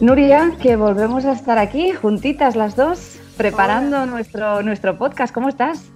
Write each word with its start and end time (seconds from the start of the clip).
Nuria, 0.00 0.52
que 0.62 0.76
volvemos 0.76 1.24
a 1.24 1.32
estar 1.32 1.58
aquí 1.58 1.90
juntitas 1.90 2.54
las 2.54 2.76
dos, 2.76 3.18
preparando 3.36 4.06
nuestro, 4.06 4.62
nuestro 4.62 4.96
podcast. 4.96 5.34
¿Cómo 5.34 5.48
estás? 5.48 5.90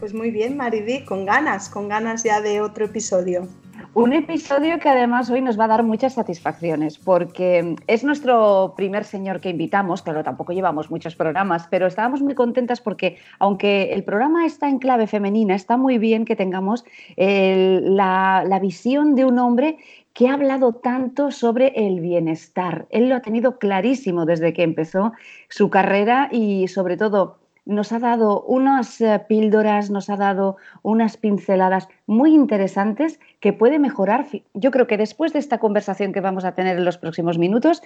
Pues 0.00 0.14
muy 0.14 0.30
bien, 0.30 0.56
Maridi, 0.56 1.04
con 1.04 1.26
ganas, 1.26 1.68
con 1.68 1.86
ganas 1.86 2.22
ya 2.22 2.40
de 2.40 2.62
otro 2.62 2.86
episodio. 2.86 3.46
Un 3.94 4.14
episodio 4.14 4.78
que 4.78 4.88
además 4.88 5.28
hoy 5.28 5.42
nos 5.42 5.60
va 5.60 5.64
a 5.64 5.68
dar 5.68 5.82
muchas 5.82 6.14
satisfacciones 6.14 6.98
porque 6.98 7.76
es 7.86 8.04
nuestro 8.04 8.72
primer 8.74 9.04
señor 9.04 9.40
que 9.42 9.50
invitamos, 9.50 10.00
claro, 10.00 10.24
tampoco 10.24 10.54
llevamos 10.54 10.90
muchos 10.90 11.14
programas, 11.14 11.66
pero 11.70 11.86
estábamos 11.86 12.22
muy 12.22 12.34
contentas 12.34 12.80
porque 12.80 13.18
aunque 13.38 13.92
el 13.92 14.02
programa 14.02 14.46
está 14.46 14.70
en 14.70 14.78
clave 14.78 15.06
femenina, 15.06 15.54
está 15.54 15.76
muy 15.76 15.98
bien 15.98 16.24
que 16.24 16.36
tengamos 16.36 16.86
la, 17.18 18.44
la 18.46 18.58
visión 18.60 19.14
de 19.14 19.26
un 19.26 19.38
hombre 19.38 19.76
que 20.12 20.28
ha 20.28 20.34
hablado 20.34 20.74
tanto 20.74 21.30
sobre 21.30 21.72
el 21.74 22.00
bienestar. 22.00 22.86
Él 22.90 23.08
lo 23.08 23.16
ha 23.16 23.20
tenido 23.20 23.58
clarísimo 23.58 24.26
desde 24.26 24.52
que 24.52 24.62
empezó 24.62 25.12
su 25.48 25.70
carrera 25.70 26.28
y 26.30 26.68
sobre 26.68 26.96
todo 26.96 27.38
nos 27.64 27.92
ha 27.92 27.98
dado 27.98 28.42
unas 28.42 29.00
eh, 29.00 29.24
píldoras, 29.28 29.90
nos 29.90 30.10
ha 30.10 30.16
dado 30.16 30.56
unas 30.82 31.16
pinceladas 31.16 31.88
muy 32.06 32.34
interesantes 32.34 33.20
que 33.40 33.52
puede 33.52 33.78
mejorar. 33.78 34.26
Yo 34.54 34.70
creo 34.70 34.86
que 34.86 34.96
después 34.96 35.32
de 35.32 35.38
esta 35.38 35.58
conversación 35.58 36.12
que 36.12 36.20
vamos 36.20 36.44
a 36.44 36.54
tener 36.54 36.76
en 36.76 36.84
los 36.84 36.98
próximos 36.98 37.38
minutos, 37.38 37.82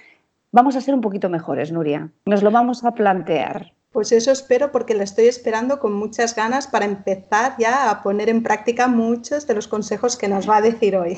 vamos 0.51 0.75
a 0.75 0.81
ser 0.81 0.95
un 0.95 1.01
poquito 1.01 1.29
mejores, 1.29 1.71
Nuria. 1.71 2.09
Nos 2.25 2.41
lo 2.43 2.51
vamos 2.51 2.83
a 2.83 2.91
plantear. 2.91 3.73
Pues 3.91 4.11
eso 4.11 4.31
espero 4.31 4.71
porque 4.71 4.93
la 4.93 5.03
estoy 5.03 5.25
esperando 5.25 5.79
con 5.79 5.93
muchas 5.93 6.35
ganas 6.35 6.67
para 6.67 6.85
empezar 6.85 7.55
ya 7.57 7.89
a 7.89 8.03
poner 8.03 8.29
en 8.29 8.43
práctica 8.43 8.87
muchos 8.87 9.47
de 9.47 9.55
los 9.55 9.67
consejos 9.67 10.17
que 10.17 10.27
nos 10.27 10.49
va 10.49 10.57
a 10.57 10.61
decir 10.61 10.97
hoy. 10.97 11.17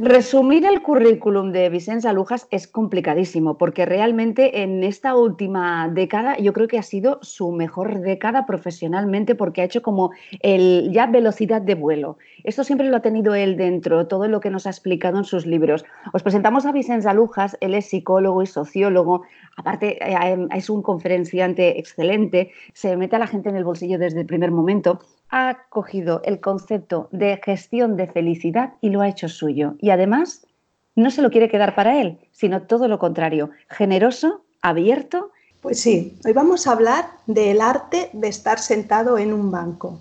Resumir 0.00 0.66
el 0.66 0.82
currículum 0.82 1.50
de 1.50 1.70
Vicente 1.70 2.08
Alujas 2.08 2.46
es 2.50 2.66
complicadísimo 2.66 3.56
porque 3.56 3.86
realmente 3.86 4.62
en 4.62 4.84
esta 4.84 5.16
última 5.16 5.88
década 5.88 6.36
yo 6.36 6.52
creo 6.52 6.68
que 6.68 6.78
ha 6.78 6.82
sido 6.82 7.18
su 7.22 7.52
mejor 7.52 8.00
década 8.00 8.44
profesionalmente 8.44 9.34
porque 9.34 9.62
ha 9.62 9.64
hecho 9.64 9.82
como 9.82 10.10
el 10.40 10.90
ya 10.92 11.06
velocidad 11.06 11.62
de 11.62 11.74
vuelo. 11.74 12.18
Esto 12.44 12.64
siempre 12.64 12.88
lo 12.88 12.96
ha 12.96 13.02
tenido 13.02 13.34
él 13.34 13.56
dentro, 13.56 14.06
todo 14.06 14.28
lo 14.28 14.40
que 14.40 14.50
nos 14.50 14.66
ha 14.66 14.70
explicado 14.70 15.18
en 15.18 15.24
sus 15.24 15.46
libros. 15.46 15.84
Os 16.12 16.22
presentamos 16.22 16.66
a 16.66 16.72
Vicente 16.72 17.08
Alujas, 17.08 17.56
él 17.60 17.74
es 17.74 17.86
psicólogo 17.86 18.42
y 18.42 18.46
sociólogo, 18.46 19.22
aparte 19.56 19.98
eh, 20.04 20.48
es 20.54 20.68
un 20.68 20.82
conferenciante 20.82 21.78
excelente, 21.78 22.50
se 22.74 22.96
mete 22.96 23.16
a 23.16 23.20
la 23.20 23.26
gente 23.26 23.48
en 23.48 23.56
el 23.56 23.64
bolsillo 23.64 23.98
desde 23.98 24.20
el 24.20 24.26
primer 24.26 24.50
momento 24.50 25.00
ha 25.30 25.66
cogido 25.68 26.22
el 26.24 26.40
concepto 26.40 27.08
de 27.12 27.40
gestión 27.44 27.96
de 27.96 28.06
felicidad 28.06 28.74
y 28.80 28.90
lo 28.90 29.00
ha 29.00 29.08
hecho 29.08 29.28
suyo. 29.28 29.74
Y 29.78 29.90
además 29.90 30.46
no 30.94 31.10
se 31.10 31.22
lo 31.22 31.30
quiere 31.30 31.48
quedar 31.48 31.74
para 31.74 32.00
él, 32.00 32.18
sino 32.32 32.62
todo 32.62 32.88
lo 32.88 32.98
contrario, 32.98 33.50
generoso, 33.68 34.44
abierto. 34.62 35.30
Pues 35.60 35.80
sí, 35.80 36.18
hoy 36.24 36.32
vamos 36.32 36.66
a 36.66 36.72
hablar 36.72 37.06
del 37.26 37.60
arte 37.60 38.10
de 38.12 38.28
estar 38.28 38.58
sentado 38.58 39.18
en 39.18 39.32
un 39.32 39.50
banco. 39.50 40.00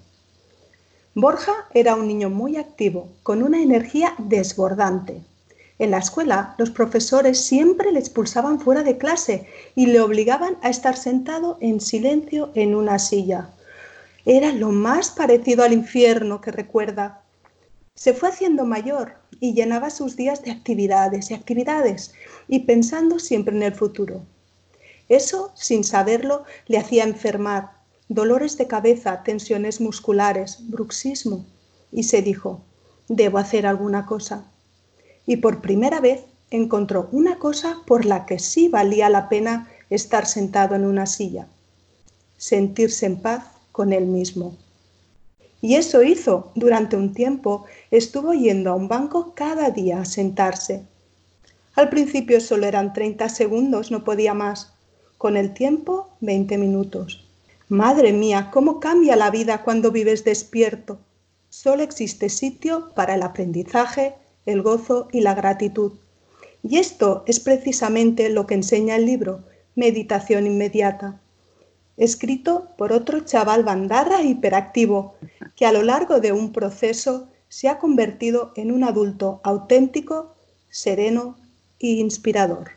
Borja 1.13 1.53
era 1.73 1.95
un 1.95 2.07
niño 2.07 2.29
muy 2.29 2.57
activo, 2.57 3.09
con 3.23 3.41
una 3.41 3.61
energía 3.61 4.13
desbordante. 4.17 5.21
En 5.79 5.91
la 5.91 5.97
escuela, 5.97 6.55
los 6.57 6.71
profesores 6.71 7.45
siempre 7.45 7.91
le 7.91 7.99
expulsaban 7.99 8.59
fuera 8.59 8.83
de 8.83 8.97
clase 8.97 9.47
y 9.75 9.87
le 9.87 9.99
obligaban 9.99 10.57
a 10.61 10.69
estar 10.69 10.95
sentado 10.95 11.57
en 11.59 11.81
silencio 11.81 12.51
en 12.53 12.75
una 12.75 12.99
silla. 12.99 13.49
Era 14.25 14.51
lo 14.51 14.71
más 14.71 15.11
parecido 15.11 15.63
al 15.63 15.71
infierno 15.71 16.41
que 16.41 16.51
recuerda. 16.51 17.21
Se 17.93 18.13
fue 18.13 18.29
haciendo 18.29 18.65
mayor 18.65 19.17
y 19.39 19.53
llenaba 19.53 19.91
sus 19.91 20.15
días 20.15 20.41
de 20.41 20.49
actividades 20.49 21.29
y 21.29 21.35
actividades 21.35 22.13
y 22.47 22.59
pensando 22.59 23.19
siempre 23.19 23.55
en 23.55 23.61
el 23.61 23.75
futuro. 23.75 24.23
Eso, 25.09 25.51
sin 25.53 25.83
saberlo, 25.83 26.43
le 26.65 26.79
hacía 26.79 27.03
enfermar, 27.03 27.71
dolores 28.09 28.57
de 28.57 28.65
cabeza, 28.65 29.21
tensiones 29.21 29.79
musculares, 29.79 30.57
bruxismo, 30.69 31.45
y 31.91 32.03
se 32.03 32.23
dijo, 32.23 32.61
debo 33.07 33.37
hacer 33.37 33.67
alguna 33.67 34.07
cosa. 34.07 34.45
Y 35.27 35.37
por 35.37 35.61
primera 35.61 35.99
vez 35.99 36.23
encontró 36.49 37.09
una 37.11 37.37
cosa 37.37 37.77
por 37.85 38.05
la 38.05 38.25
que 38.25 38.39
sí 38.39 38.69
valía 38.69 39.09
la 39.09 39.29
pena 39.29 39.69
estar 39.91 40.25
sentado 40.25 40.73
en 40.73 40.85
una 40.85 41.05
silla, 41.05 41.47
sentirse 42.37 43.05
en 43.05 43.21
paz 43.21 43.43
con 43.75 43.91
él 43.91 44.05
mismo. 44.05 44.55
Y 45.59 45.75
eso 45.75 46.01
hizo 46.01 46.53
durante 46.55 46.95
un 46.95 47.13
tiempo. 47.13 47.65
Estuvo 47.91 48.33
yendo 48.33 48.71
a 48.71 48.75
un 48.75 48.87
banco 48.87 49.33
cada 49.35 49.69
día 49.69 49.99
a 49.99 50.05
sentarse. 50.05 50.83
Al 51.75 51.89
principio 51.89 52.39
solo 52.39 52.67
eran 52.67 52.93
30 52.93 53.27
segundos, 53.27 53.91
no 53.91 54.05
podía 54.05 54.33
más. 54.33 54.71
Con 55.17 55.35
el 55.35 55.53
tiempo, 55.53 56.07
20 56.21 56.57
minutos. 56.57 57.27
Madre 57.67 58.13
mía, 58.13 58.49
¿cómo 58.53 58.79
cambia 58.79 59.17
la 59.17 59.29
vida 59.29 59.61
cuando 59.65 59.91
vives 59.91 60.23
despierto? 60.23 60.97
Solo 61.49 61.83
existe 61.83 62.29
sitio 62.29 62.93
para 62.95 63.15
el 63.15 63.23
aprendizaje, 63.23 64.15
el 64.45 64.61
gozo 64.61 65.09
y 65.11 65.19
la 65.19 65.35
gratitud. 65.35 65.91
Y 66.63 66.77
esto 66.77 67.25
es 67.27 67.41
precisamente 67.41 68.29
lo 68.29 68.47
que 68.47 68.53
enseña 68.53 68.95
el 68.95 69.05
libro, 69.05 69.43
Meditación 69.75 70.47
Inmediata 70.47 71.19
escrito 71.97 72.69
por 72.77 72.91
otro 72.91 73.21
chaval 73.21 73.63
bandarra 73.63 74.21
hiperactivo, 74.21 75.15
que 75.55 75.65
a 75.65 75.71
lo 75.71 75.83
largo 75.83 76.19
de 76.19 76.31
un 76.31 76.51
proceso 76.51 77.29
se 77.47 77.69
ha 77.69 77.79
convertido 77.79 78.51
en 78.55 78.71
un 78.71 78.83
adulto 78.83 79.39
auténtico, 79.43 80.35
sereno 80.69 81.37
e 81.79 81.87
inspirador. 81.87 82.71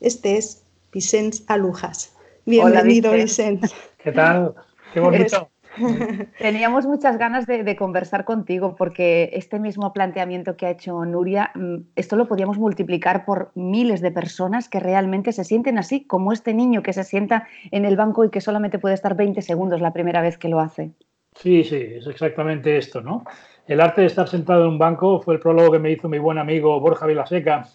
Este 0.00 0.38
es 0.38 0.62
Vicente 0.92 1.38
Alujas. 1.48 2.14
Bienvenido. 2.46 3.12
¿Qué 3.12 4.12
tal? 4.12 4.54
Qué 4.94 5.00
bonito. 5.00 5.50
Teníamos 6.38 6.86
muchas 6.86 7.18
ganas 7.18 7.46
de, 7.46 7.76
conversar 7.76 8.24
contigo 8.24 8.74
porque 8.76 9.30
este 9.32 9.58
mismo 9.58 9.92
planteamiento 9.92 10.56
que 10.56 10.66
ha 10.66 10.70
hecho 10.70 11.04
Nuria, 11.04 11.50
mm, 11.54 11.76
esto 11.96 12.16
lo 12.16 12.26
podíamos 12.26 12.58
multiplicar 12.58 13.24
por 13.24 13.50
miles 13.54 14.00
de 14.00 14.10
personas 14.10 14.68
que 14.68 14.80
realmente 14.80 15.32
se 15.32 15.44
sienten 15.44 15.78
así, 15.78 16.04
como 16.04 16.32
este 16.32 16.54
niño 16.54 16.82
que 16.82 16.92
se 16.92 17.04
sienta 17.04 17.46
en 17.70 17.84
el 17.84 17.96
banco 17.96 18.24
y 18.24 18.30
que 18.30 18.40
solamente 18.40 18.78
puede 18.78 18.94
estar 18.94 19.16
20 19.16 19.42
segundos 19.42 19.80
la 19.80 19.92
primera 19.92 20.22
vez 20.22 20.38
que 20.38 20.48
lo 20.48 20.60
hace. 20.60 20.92
Sí, 21.34 21.62
sí, 21.62 21.76
es 21.76 22.06
exactamente 22.06 22.76
esto, 22.76 23.00
¿no? 23.00 23.24
El 23.66 23.80
arte 23.80 24.00
de 24.00 24.06
estar 24.08 24.28
sentado 24.28 24.62
en 24.62 24.70
un 24.70 24.78
banco 24.78 25.20
fue 25.20 25.34
el 25.34 25.40
prólogo 25.40 25.72
que 25.72 25.78
me 25.78 25.90
hizo 25.92 26.08
mi 26.08 26.18
buen 26.18 26.38
amigo 26.38 26.80
Borja 26.80 27.06
Vilaseca 27.06 27.66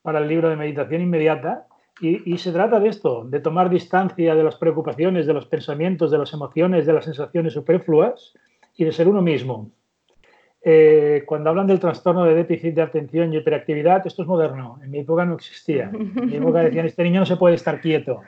para 0.00 0.20
el 0.20 0.28
libro 0.28 0.48
de 0.48 0.56
meditación 0.56 1.02
inmediata 1.02 1.66
y, 2.00 2.38
se 2.38 2.52
trata 2.52 2.80
de 2.80 2.88
esto, 2.88 3.24
de 3.24 3.38
tomar 3.38 3.70
distancia 3.70 4.34
de 4.34 4.42
las 4.42 4.56
preocupaciones, 4.56 5.26
de 5.26 5.32
los 5.32 5.46
pensamientos, 5.46 6.10
de 6.10 6.18
las 6.18 6.32
emociones, 6.32 6.86
de 6.86 6.92
las 6.92 7.04
sensaciones 7.04 7.52
superfluas 7.52 8.34
y 8.76 8.84
de 8.84 8.92
ser 8.92 9.06
uno 9.06 9.22
mismo. 9.22 9.70
Eh, 10.66 11.22
cuando 11.26 11.50
hablan 11.50 11.66
del 11.66 11.78
trastorno 11.78 12.24
de 12.24 12.34
déficit 12.34 12.74
de 12.74 12.82
atención 12.82 13.32
y 13.32 13.36
hiperactividad, 13.36 14.04
esto 14.06 14.22
es 14.22 14.28
moderno. 14.28 14.80
En 14.82 14.90
mi 14.90 15.00
época 15.00 15.24
no 15.24 15.34
existía. 15.34 15.90
En 15.92 16.26
mi 16.26 16.36
época 16.36 16.60
decían, 16.60 16.86
este 16.86 17.04
niño 17.04 17.20
no 17.20 17.26
se 17.26 17.36
puede 17.36 17.54
estar 17.54 17.80
quieto. 17.80 18.22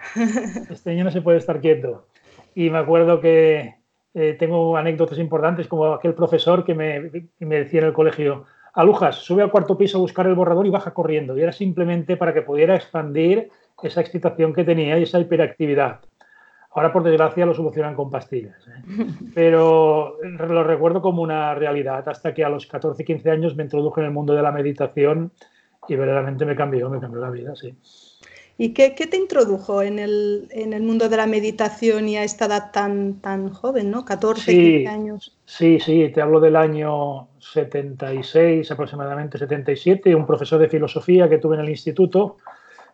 Este 0.70 0.90
niño 0.90 1.04
no 1.04 1.10
se 1.10 1.22
puede 1.22 1.38
estar 1.38 1.60
quieto. 1.60 2.06
Y 2.54 2.70
me 2.70 2.78
acuerdo 2.78 3.20
que 3.20 3.74
eh, 4.14 4.36
tengo 4.38 4.76
anécdotas 4.76 5.18
importantes 5.18 5.66
como 5.66 5.92
aquel 5.92 6.14
profesor 6.14 6.64
que 6.64 6.74
me, 6.74 7.10
me 7.40 7.56
decía 7.56 7.80
en 7.80 7.86
el 7.86 7.92
colegio, 7.92 8.44
Alujas, 8.76 9.16
sube 9.16 9.42
al 9.42 9.50
cuarto 9.50 9.78
piso 9.78 9.96
a 9.96 10.02
buscar 10.02 10.26
el 10.26 10.34
borrador 10.34 10.66
y 10.66 10.70
baja 10.70 10.92
corriendo. 10.92 11.36
Y 11.36 11.40
era 11.40 11.50
simplemente 11.50 12.18
para 12.18 12.34
que 12.34 12.42
pudiera 12.42 12.76
expandir 12.76 13.50
esa 13.82 14.02
excitación 14.02 14.52
que 14.52 14.64
tenía 14.64 14.98
y 14.98 15.04
esa 15.04 15.18
hiperactividad. 15.18 16.00
Ahora, 16.72 16.92
por 16.92 17.02
desgracia, 17.02 17.46
lo 17.46 17.54
solucionan 17.54 17.94
con 17.94 18.10
pastillas. 18.10 18.68
¿eh? 18.68 19.06
Pero 19.34 20.18
lo 20.22 20.62
recuerdo 20.62 21.00
como 21.00 21.22
una 21.22 21.54
realidad 21.54 22.06
hasta 22.06 22.34
que 22.34 22.44
a 22.44 22.50
los 22.50 22.66
14, 22.66 23.02
15 23.02 23.30
años 23.30 23.56
me 23.56 23.62
introduje 23.62 24.02
en 24.02 24.08
el 24.08 24.12
mundo 24.12 24.34
de 24.34 24.42
la 24.42 24.52
meditación 24.52 25.32
y 25.88 25.96
verdaderamente 25.96 26.44
me 26.44 26.54
cambió, 26.54 26.90
me 26.90 27.00
cambió 27.00 27.20
la 27.20 27.30
vida, 27.30 27.56
sí. 27.56 27.74
¿Y 28.58 28.72
qué, 28.72 28.90
te 28.90 29.16
introdujo 29.18 29.82
en 29.82 29.98
el, 29.98 30.48
mundo 30.80 31.10
de 31.10 31.16
la 31.18 31.26
meditación 31.26 32.08
y 32.08 32.16
a 32.16 32.24
esta 32.24 32.46
edad 32.46 32.70
tan, 32.72 33.20
tan 33.20 33.50
joven, 33.50 33.90
¿no? 33.90 34.06
14, 34.06 34.50
15 34.50 34.88
años. 34.88 35.36
Sí, 35.44 35.78
sí, 35.78 36.08
te 36.08 36.22
hablo 36.22 36.40
del 36.40 36.56
año 36.56 37.28
76, 37.38 38.70
aproximadamente 38.70 39.36
77, 39.36 40.14
un 40.14 40.26
profesor 40.26 40.58
de 40.58 40.70
filosofía 40.70 41.28
que 41.28 41.36
tuve 41.36 41.56
en 41.56 41.62
el 41.62 41.68
instituto 41.68 42.38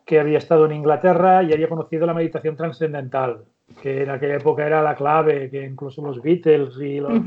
que 0.05 0.19
había 0.19 0.39
estado 0.39 0.67
en 0.67 0.73
Inglaterra 0.73 1.45
y 1.45 1.53
había 1.53 1.69
conocido 1.69 2.07
la 2.07 2.15
meditación 2.15 2.57
trascendental, 2.57 3.45
que 3.81 4.03
en 4.03 4.11
aquella 4.11 4.37
época 4.37 4.67
era 4.67 4.83
la 4.83 4.97
clave, 4.97 5.49
que 5.49 5.65
incluso 5.65 6.03
los 6.03 6.21
Beatles 6.21 6.77
y 6.81 6.99
los 6.99 7.23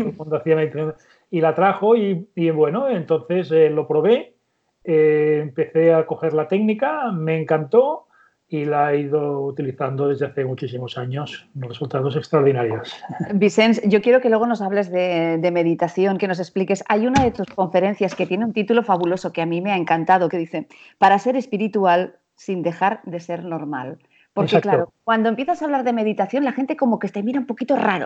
y 1.31 1.41
la 1.41 1.55
trajo 1.55 1.95
y, 1.95 2.49
bueno, 2.51 2.89
entonces 2.89 3.49
eh, 3.51 3.69
lo 3.69 3.87
probé, 3.87 4.35
eh, 4.83 5.39
empecé 5.41 5.93
a 5.93 6.05
coger 6.05 6.33
la 6.33 6.47
técnica, 6.47 7.11
me 7.11 7.39
encantó 7.39 8.07
y 8.47 8.65
la 8.65 8.93
he 8.93 8.99
ido 9.01 9.41
utilizando 9.41 10.07
desde 10.07 10.27
hace 10.27 10.45
muchísimos 10.45 10.97
años, 10.97 11.47
resultados 11.55 12.15
extraordinarios. 12.15 12.95
Vicens, 13.33 13.81
yo 13.83 14.01
quiero 14.01 14.21
que 14.21 14.29
luego 14.29 14.45
nos 14.45 14.61
hables 14.61 14.91
de, 14.91 15.49
meditación, 15.51 16.17
que 16.17 16.27
nos 16.27 16.39
expliques. 16.39 16.83
Hay 16.87 17.07
una 17.07 17.23
de 17.23 17.31
tus 17.31 17.47
conferencias 17.47 18.13
que 18.13 18.27
tiene 18.27 18.45
un 18.45 18.53
título 18.53 18.83
fabuloso 18.83 19.33
que 19.33 19.41
a 19.41 19.45
mí 19.45 19.61
me 19.61 19.71
ha 19.71 19.77
encantado, 19.77 20.29
que 20.29 20.37
dice, 20.37 20.67
para 20.99 21.17
ser 21.17 21.35
espiritual 21.35 22.15
sin 22.35 22.61
dejar 22.61 23.01
de 23.05 23.19
ser 23.19 23.43
normal. 23.43 23.97
Porque 24.33 24.59
claro, 24.59 24.91
cuando 25.05 25.29
empiezas 25.29 25.61
a 25.61 25.65
hablar 25.65 25.85
de 25.85 25.93
meditación, 25.93 26.43
la 26.43 26.51
gente 26.51 26.75
como 26.75 26.99
que 26.99 27.07
te 27.07 27.23
mira 27.23 27.39
un 27.39 27.45
poquito 27.47 27.77
raro. 27.77 28.05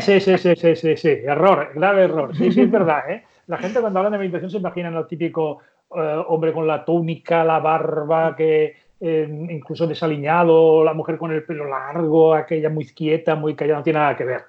sí, 0.00 0.18
sí, 0.20 0.36
sí, 0.36 0.56
sí, 0.56 0.74
sí, 0.74 0.96
sí, 0.96 1.08
error, 1.08 1.70
grave 1.74 2.02
error. 2.02 2.36
Sí, 2.36 2.50
sí, 2.50 2.62
es 2.62 2.70
verdad. 2.70 3.08
¿eh? 3.08 3.22
La 3.46 3.58
gente 3.58 3.80
cuando 3.80 4.00
habla 4.00 4.10
de 4.10 4.18
meditación 4.18 4.50
se 4.50 4.56
imagina 4.56 4.88
al 4.88 5.06
típico 5.06 5.60
eh, 5.94 6.24
hombre 6.26 6.52
con 6.52 6.66
la 6.66 6.84
túnica, 6.84 7.44
la 7.44 7.60
barba, 7.60 8.34
que 8.34 8.87
incluso 9.00 9.86
desaliñado, 9.86 10.82
la 10.84 10.94
mujer 10.94 11.18
con 11.18 11.32
el 11.32 11.44
pelo 11.44 11.66
largo, 11.68 12.34
aquella 12.34 12.70
muy 12.70 12.86
quieta, 12.86 13.34
muy 13.34 13.54
callada, 13.54 13.78
no 13.78 13.84
tiene 13.84 13.98
nada 13.98 14.16
que 14.16 14.24
ver. 14.24 14.42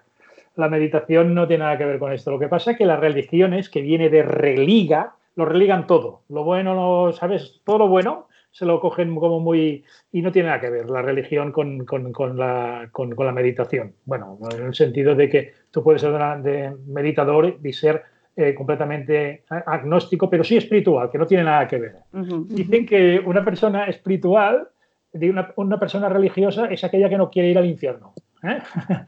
La 0.56 0.69
meditación 0.69 1.34
no 1.34 1.48
tiene 1.48 1.63
nada 1.63 1.78
que 1.78 1.86
ver 1.86 2.00
con 2.00 2.12
esto. 2.12 2.31
Lo 2.31 2.40
que 2.40 2.48
pasa 2.48 2.72
es 2.72 2.78
que 2.78 2.86
las 2.86 3.00
religiones, 3.00 3.69
que 3.69 3.81
viene 3.81 4.10
de 4.10 4.24
religa, 4.24 5.16
lo 5.36 5.46
religan 5.46 5.88
todo. 5.88 6.24
Lo 6.30 6.44
bueno, 6.44 6.74
lo, 6.74 7.13
¿sabes? 7.13 7.62
Todo 7.63 7.80
lo 7.80 7.88
bueno 7.88 8.28
se 8.51 8.66
lo 8.66 8.80
cogen 8.80 9.16
como 9.16 9.40
muy... 9.40 9.86
y 10.12 10.22
no 10.22 10.31
tiene 10.31 10.48
nada 10.48 10.60
que 10.60 10.69
ver 10.69 10.90
la 10.90 11.02
religión 11.02 11.52
con, 11.52 11.86
la, 12.36 12.90
con 12.92 13.16
la, 13.16 13.31
meditación. 13.31 13.94
Bueno, 14.06 14.40
en 14.52 14.66
el 14.66 14.74
sentido 14.74 15.16
de 15.16 15.30
que 15.30 15.54
tú 15.72 15.84
puedes 15.84 16.02
ser 16.02 16.13
de 16.42 16.75
meditador 16.88 17.57
y 17.63 17.74
ser 17.74 18.04
eh, 18.39 18.56
completamente 18.56 19.44
agnóstico, 19.50 20.30
pero 20.30 20.45
sí 20.45 20.56
espiritual, 20.56 21.12
que 21.12 21.18
no 21.18 21.27
tiene 21.27 21.44
nada 21.44 21.68
que 21.68 21.77
ver. 21.77 21.95
Dicen 22.47 22.86
que 22.86 23.21
una 23.25 23.44
persona 23.44 23.83
espiritual, 23.83 24.69
una, 25.12 25.51
una, 25.57 25.77
persona 25.77 26.07
religiosa, 26.07 26.68
es 26.68 26.81
aquella 26.86 27.09
que 27.09 27.18
no 27.18 27.30
quiere 27.30 27.50
ir 27.50 27.57
al 27.57 27.65
infierno. 27.65 28.13
¿eh? 28.44 28.59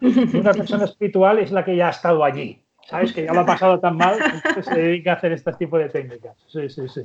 una 0.33 0.51
persona 0.51 0.83
espiritual 0.83 1.39
es 1.39 1.49
la 1.53 1.63
que 1.63 1.77
ya 1.77 1.87
ha 1.87 1.91
estado 1.91 2.25
allí, 2.25 2.61
¿sabes? 2.89 3.13
Que 3.13 3.23
ya 3.23 3.31
lo 3.31 3.39
ha 3.39 3.45
pasado 3.45 3.79
tan 3.79 3.95
mal, 3.95 4.17
que 4.53 4.63
se 4.63 4.75
dedica 4.75 5.13
a 5.13 5.15
hacer 5.15 5.31
este 5.31 5.53
tipo 5.53 5.77
de 5.77 5.87
técnicas. 5.87 6.35
Sí, 6.47 6.69
sí, 6.69 6.89
sí. 6.89 7.01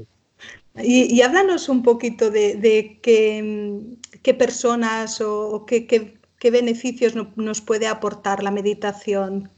Y, 0.82 1.22
háblanos 1.22 1.68
un 1.68 1.84
poquito 1.84 2.32
de, 2.32 2.98
qué, 3.02 4.34
personas 4.34 5.20
o 5.20 5.64
qué, 5.64 5.86
qué, 5.86 6.50
beneficios 6.50 7.14
nos 7.36 7.60
puede 7.60 7.86
aportar 7.86 8.42
la 8.42 8.50
meditación 8.50 9.48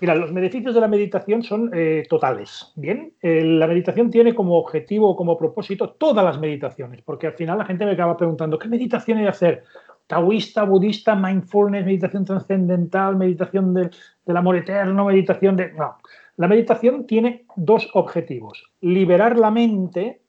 Mira, 0.00 0.14
los 0.14 0.34
beneficios 0.34 0.74
de 0.74 0.80
la 0.80 0.88
meditación 0.88 1.42
son 1.42 1.70
eh, 1.72 2.04
totales. 2.08 2.72
Bien, 2.76 3.12
la 3.22 3.66
meditación 3.66 4.10
tiene 4.10 4.34
como 4.34 4.58
objetivo 4.58 5.16
como 5.16 5.38
propósito 5.38 5.90
todas 5.90 6.24
las 6.24 6.38
meditaciones, 6.38 7.00
porque 7.02 7.28
al 7.28 7.34
final 7.34 7.58
la 7.58 7.64
gente 7.64 7.86
me 7.86 7.92
acaba 7.92 8.16
preguntando, 8.16 8.58
¿qué 8.58 8.68
meditación 8.68 9.18
hay 9.18 9.24
que 9.24 9.30
hacer? 9.30 9.64
Taoísta, 10.06 10.64
budista, 10.64 11.14
mindfulness, 11.14 11.86
meditación 11.86 12.24
trascendental, 12.24 13.16
meditación 13.16 13.72
del, 13.72 13.90
amor 14.36 14.56
eterno, 14.56 15.06
meditación 15.06 15.56
de... 15.56 15.72
No, 15.72 15.96
la 16.36 16.48
meditación 16.48 17.06
tiene 17.06 17.44
dos 17.56 17.88
objetivos, 17.94 18.70
liberar 18.80 19.38
la 19.38 19.50
mente 19.50 20.20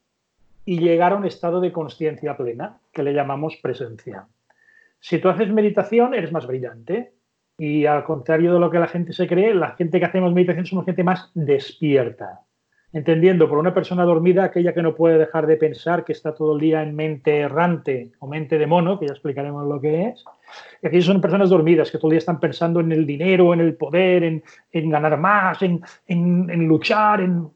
y 0.64 0.80
llegar 0.80 1.14
a 1.14 1.16
un 1.16 1.26
estado 1.26 1.60
de 1.60 1.72
conciencia 1.72 2.38
plena, 2.38 2.80
que 2.94 3.04
le 3.04 3.14
llamamos 3.14 3.58
presencia. 3.58 4.28
Si 5.00 5.20
tú 5.20 5.30
haces 5.30 5.52
meditación, 5.52 6.14
eres 6.14 6.32
más 6.32 6.48
brillante. 6.48 7.14
Y 7.58 7.86
al 7.86 8.04
contrario 8.04 8.54
de 8.54 8.60
lo 8.60 8.70
que 8.70 8.80
la 8.80 8.88
gente 8.88 9.14
se 9.14 9.28
cree, 9.28 9.54
la 9.54 9.76
gente 9.76 10.00
que 10.00 10.06
hacemos 10.06 10.34
meditación 10.34 10.66
somos 10.66 10.86
gente 10.86 11.04
más 11.04 11.32
despierta. 11.34 12.42
Entendiendo 12.92 13.50
por 13.50 13.58
una 13.58 13.74
persona 13.74 14.04
dormida 14.04 14.46
aquella 14.46 14.74
que 14.74 14.82
no 14.82 14.96
puede 14.96 15.18
dejar 15.18 15.48
de 15.48 15.58
pensar, 15.58 16.06
que 16.06 16.14
está 16.14 16.34
todo 16.34 16.54
el 16.54 16.62
día 16.62 16.82
en 16.82 16.96
mente 16.96 17.40
errante 17.40 18.12
o 18.20 18.28
mente 18.28 18.58
de 18.58 18.68
mono, 18.68 19.00
que 19.00 19.08
ya 19.08 19.14
explicaremos 19.14 19.68
lo 19.68 19.82
que 19.82 20.08
es. 20.08 20.24
Y 20.82 20.88
aquí 20.88 21.02
son 21.02 21.20
personas 21.20 21.50
dormidas 21.50 21.92
que 21.92 21.98
todo 21.98 22.08
el 22.08 22.14
día 22.14 22.20
están 22.20 22.40
pensando 22.40 22.80
en 22.80 22.92
el 22.92 23.06
dinero, 23.06 23.54
en 23.54 23.60
el 23.60 23.76
poder, 23.76 24.24
en, 24.24 24.44
ganar 24.90 25.18
más, 25.18 25.60
en, 25.62 26.68
luchar, 26.68 27.22
en, 27.22 27.50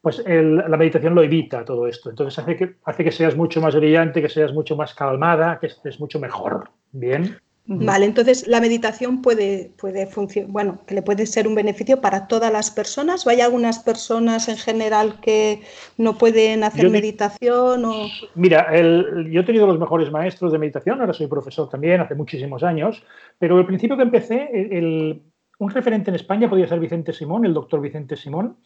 pues 0.00 0.24
la 0.26 0.76
meditación 0.76 1.14
lo 1.14 1.22
evita 1.22 1.64
todo 1.64 1.86
esto. 1.86 2.10
Entonces 2.10 2.38
hace 2.38 2.56
que, 2.56 2.76
hace 2.84 3.04
que 3.04 3.12
seas 3.12 3.36
mucho 3.36 3.60
más 3.60 3.76
brillante, 3.76 4.22
que 4.22 4.28
seas 4.28 4.52
mucho 4.52 4.74
más 4.76 4.94
calmada, 4.94 5.58
que 5.60 5.68
estés 5.68 6.00
mucho 6.00 6.18
mejor. 6.18 6.70
Bien. 6.90 7.36
Vale, 7.66 8.06
entonces 8.06 8.48
la 8.48 8.60
meditación 8.60 9.22
puede, 9.22 9.70
puede 9.78 10.06
funcionar, 10.06 10.50
bueno, 10.50 10.80
que 10.86 10.94
le 10.94 11.02
puede 11.02 11.24
ser 11.24 11.46
un 11.46 11.54
beneficio 11.54 12.00
para 12.00 12.26
todas 12.26 12.52
las 12.52 12.70
personas. 12.70 13.24
O 13.24 13.30
hay 13.30 13.40
algunas 13.42 13.78
personas 13.78 14.48
en 14.48 14.56
general 14.56 15.20
que 15.20 15.62
no 15.96 16.18
pueden 16.18 16.64
hacer 16.64 16.90
meditación 16.90 17.84
o... 17.84 18.08
Mira, 18.34 18.66
yo 18.74 19.40
he 19.40 19.44
tenido 19.44 19.68
los 19.68 19.78
mejores 19.78 20.10
maestros 20.10 20.50
de 20.50 20.58
meditación, 20.58 21.00
ahora 21.00 21.12
soy 21.12 21.28
profesor 21.28 21.68
también, 21.68 22.00
hace 22.00 22.16
muchísimos 22.16 22.64
años, 22.64 23.04
pero 23.38 23.56
al 23.56 23.66
principio 23.66 23.96
que 23.96 24.02
empecé, 24.02 24.50
un 25.58 25.70
referente 25.70 26.10
en 26.10 26.16
España 26.16 26.50
podía 26.50 26.66
ser 26.66 26.80
Vicente 26.80 27.12
Simón, 27.12 27.44
el 27.44 27.54
doctor 27.54 27.80
Vicente 27.80 28.16
Simón, 28.16 28.56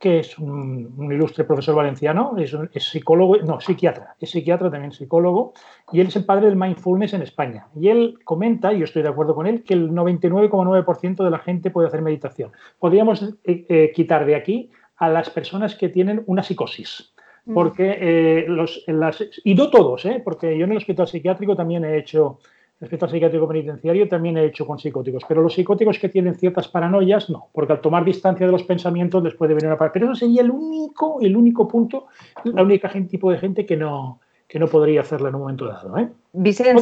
que 0.00 0.20
es 0.20 0.38
un, 0.38 1.12
ilustre 1.12 1.44
profesor 1.44 1.74
valenciano, 1.74 2.34
es, 2.38 2.56
psicólogo, 2.84 3.36
no, 3.36 3.60
psiquiatra, 3.60 4.16
es 4.18 4.30
psiquiatra, 4.30 4.70
también 4.70 4.92
psicólogo, 4.92 5.52
y 5.92 6.00
él 6.00 6.06
es 6.06 6.16
el 6.16 6.24
padre 6.24 6.46
del 6.46 6.56
mindfulness 6.56 7.12
en 7.12 7.20
España. 7.20 7.66
Y 7.78 7.88
él 7.88 8.18
comenta, 8.24 8.72
y 8.72 8.78
yo 8.78 8.84
estoy 8.84 9.02
de 9.02 9.10
acuerdo 9.10 9.34
con 9.34 9.46
él, 9.46 9.62
que 9.62 9.74
el 9.74 9.90
99,9% 9.90 11.22
de 11.22 11.30
la 11.30 11.38
gente 11.38 11.70
puede 11.70 11.88
hacer 11.88 12.00
meditación. 12.00 12.50
Podríamos 12.78 13.22
eh, 13.44 13.66
eh, 13.68 13.92
quitar 13.94 14.24
de 14.24 14.36
aquí 14.36 14.70
a 14.96 15.10
las 15.10 15.28
personas 15.28 15.74
que 15.74 15.90
tienen 15.90 16.22
una 16.24 16.42
psicosis. 16.42 17.12
Mm. 17.44 17.52
Porque 17.52 17.98
eh, 18.00 18.44
los, 18.48 18.82
las, 18.86 19.22
y 19.44 19.54
no 19.54 19.68
todos, 19.68 20.04
porque 20.24 20.56
yo 20.56 20.64
en 20.64 20.70
el 20.70 20.78
hospital 20.78 21.08
psiquiátrico 21.08 21.54
también 21.54 21.84
he 21.84 21.98
hecho 21.98 22.38
Respecto 22.80 23.04
al 23.04 23.10
psiquiátrico 23.10 23.46
penitenciario 23.46 24.08
también 24.08 24.38
he 24.38 24.46
hecho 24.46 24.66
con 24.66 24.78
psicóticos, 24.78 25.24
pero 25.28 25.42
los 25.42 25.52
psicóticos 25.52 25.98
que 25.98 26.08
tienen 26.08 26.34
ciertas 26.34 26.66
paranoias 26.68 27.28
no, 27.28 27.48
porque 27.52 27.74
al 27.74 27.80
tomar 27.82 28.06
distancia 28.06 28.46
de 28.46 28.52
los 28.52 28.62
pensamientos 28.62 29.22
les 29.22 29.34
puede 29.34 29.52
venir 29.52 29.66
una 29.66 29.76
paranoia. 29.76 29.92
Pero 29.92 30.06
eso 30.06 30.14
sería 30.14 30.40
el 30.40 30.50
único, 30.50 31.18
el 31.20 31.36
único 31.36 31.68
punto, 31.68 32.06
la 32.44 32.62
única 32.62 32.88
tipo 32.88 33.30
de 33.30 33.38
gente 33.38 33.66
que 33.66 33.76
no, 33.76 34.20
que 34.48 34.58
no 34.58 34.66
podría 34.66 35.02
hacerla 35.02 35.28
en 35.28 35.34
un 35.34 35.42
momento 35.42 35.66
dado. 35.66 35.98
¿eh? 35.98 36.08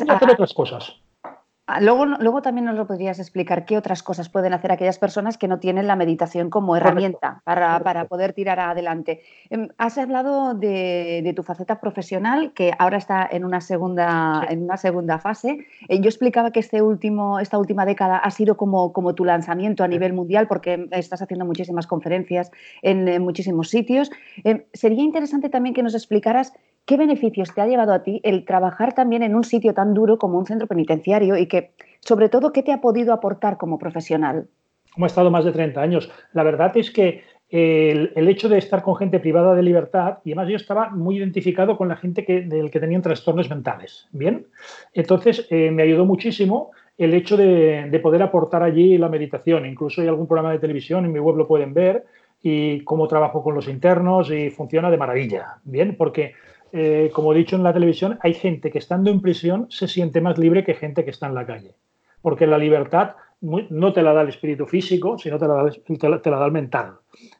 hacer 0.08 0.28
ah, 0.30 0.32
otras 0.32 0.54
cosas. 0.54 1.00
Ah, 1.70 1.82
luego, 1.82 2.06
luego 2.06 2.40
también 2.40 2.64
nos 2.64 2.76
lo 2.76 2.86
podrías 2.86 3.18
explicar 3.18 3.66
qué 3.66 3.76
otras 3.76 4.02
cosas 4.02 4.30
pueden 4.30 4.54
hacer 4.54 4.72
aquellas 4.72 4.98
personas 4.98 5.36
que 5.36 5.48
no 5.48 5.58
tienen 5.58 5.86
la 5.86 5.96
meditación 5.96 6.48
como 6.48 6.74
herramienta 6.74 7.42
para, 7.44 8.06
poder 8.06 8.32
tirar 8.32 8.58
adelante. 8.58 9.20
Em, 9.50 9.68
has 9.76 9.98
hablado 9.98 10.54
de, 10.54 11.30
tu 11.36 11.42
faceta 11.42 11.78
profesional, 11.78 12.54
que 12.54 12.72
ahora 12.78 12.96
está 12.96 13.28
en 13.30 13.44
una 13.44 13.60
segunda, 13.60 14.46
en 14.48 14.62
una 14.62 14.78
segunda 14.78 15.18
fase. 15.18 15.66
Eh, 15.90 16.00
yo 16.00 16.08
explicaba 16.08 16.52
que 16.52 16.60
este 16.60 16.80
último, 16.80 17.38
esta 17.38 17.58
última 17.58 17.84
década 17.84 18.16
ha 18.16 18.30
sido 18.30 18.56
como, 18.56 18.94
como 18.94 19.14
tu 19.14 19.26
lanzamiento 19.26 19.84
a 19.84 19.88
nivel 19.88 20.14
mundial, 20.14 20.48
porque 20.48 20.88
estás 20.92 21.20
haciendo 21.20 21.44
muchísimas 21.44 21.86
conferencias 21.86 22.50
en, 22.80 23.20
muchísimos 23.22 23.68
sitios. 23.68 24.10
Em, 24.42 24.64
sería 24.72 25.02
interesante 25.02 25.50
también 25.50 25.74
que 25.74 25.82
nos 25.82 25.94
explicaras 25.94 26.54
¿Qué 26.88 26.96
beneficios 26.96 27.52
te 27.54 27.60
ha 27.60 27.66
llevado 27.66 27.92
a 27.92 28.02
ti 28.02 28.18
el 28.24 28.46
trabajar 28.46 28.94
también 28.94 29.22
en 29.22 29.36
un 29.36 29.44
sitio 29.44 29.74
tan 29.74 29.92
duro 29.92 30.16
como 30.16 30.38
un 30.38 30.46
centro 30.46 30.66
penitenciario 30.66 31.36
y 31.36 31.44
que, 31.44 31.72
sobre 32.00 32.30
todo, 32.30 32.50
qué 32.50 32.62
te 32.62 32.72
ha 32.72 32.80
podido 32.80 33.12
aportar 33.12 33.58
como 33.58 33.78
profesional? 33.78 34.48
Como 34.94 35.04
he 35.04 35.08
estado 35.08 35.30
más 35.30 35.44
de 35.44 35.52
30 35.52 35.82
años. 35.82 36.10
La 36.32 36.44
verdad 36.44 36.74
es 36.78 36.90
que 36.90 37.24
el, 37.50 38.26
hecho 38.26 38.48
de 38.48 38.56
estar 38.56 38.80
con 38.80 38.96
gente 38.96 39.20
privada 39.20 39.54
de 39.54 39.62
libertad, 39.62 40.20
y 40.24 40.30
además 40.30 40.48
yo 40.48 40.56
estaba 40.56 40.88
muy 40.88 41.18
identificado 41.18 41.76
con 41.76 41.88
la 41.88 41.96
gente 41.96 42.24
que, 42.24 42.40
del 42.40 42.70
que 42.70 42.80
tenían 42.80 43.02
trastornos 43.02 43.50
mentales, 43.50 44.08
¿bien? 44.12 44.46
Entonces 44.94 45.46
eh, 45.50 45.70
me 45.70 45.82
ayudó 45.82 46.06
muchísimo 46.06 46.70
el 46.96 47.12
hecho 47.12 47.36
de, 47.36 47.86
de, 47.90 48.00
poder 48.00 48.22
aportar 48.22 48.62
allí 48.62 48.96
la 48.96 49.10
meditación. 49.10 49.66
Incluso 49.66 50.00
hay 50.00 50.08
algún 50.08 50.26
programa 50.26 50.52
de 50.52 50.58
televisión, 50.58 51.04
en 51.04 51.12
mi 51.12 51.18
web 51.18 51.36
lo 51.36 51.46
pueden 51.46 51.74
ver, 51.74 52.06
y 52.42 52.82
cómo 52.84 53.08
trabajo 53.08 53.42
con 53.42 53.54
los 53.54 53.68
internos 53.68 54.30
y 54.30 54.50
funciona 54.50 54.90
de 54.90 54.96
maravilla, 54.96 55.58
¿bien? 55.64 55.96
Porque 55.96 56.32
eh, 56.72 57.10
como 57.12 57.32
he 57.32 57.36
dicho 57.36 57.56
en 57.56 57.62
la 57.62 57.72
televisión, 57.72 58.18
hay 58.22 58.34
gente 58.34 58.70
que 58.70 58.78
estando 58.78 59.10
en 59.10 59.20
prisión 59.20 59.66
se 59.70 59.88
siente 59.88 60.20
más 60.20 60.38
libre 60.38 60.64
que 60.64 60.74
gente 60.74 61.04
que 61.04 61.10
está 61.10 61.26
en 61.26 61.34
la 61.34 61.46
calle. 61.46 61.74
Porque 62.22 62.46
la 62.46 62.58
libertad 62.58 63.14
no 63.40 63.92
te 63.92 64.02
la 64.02 64.12
da 64.12 64.22
el 64.22 64.28
espíritu 64.28 64.66
físico, 64.66 65.16
sino 65.18 65.38
te 65.38 65.46
la 65.46 65.54
da, 65.54 65.70
te 66.20 66.30
la, 66.30 66.38
da 66.38 66.46
el 66.46 66.52
mental. 66.52 66.94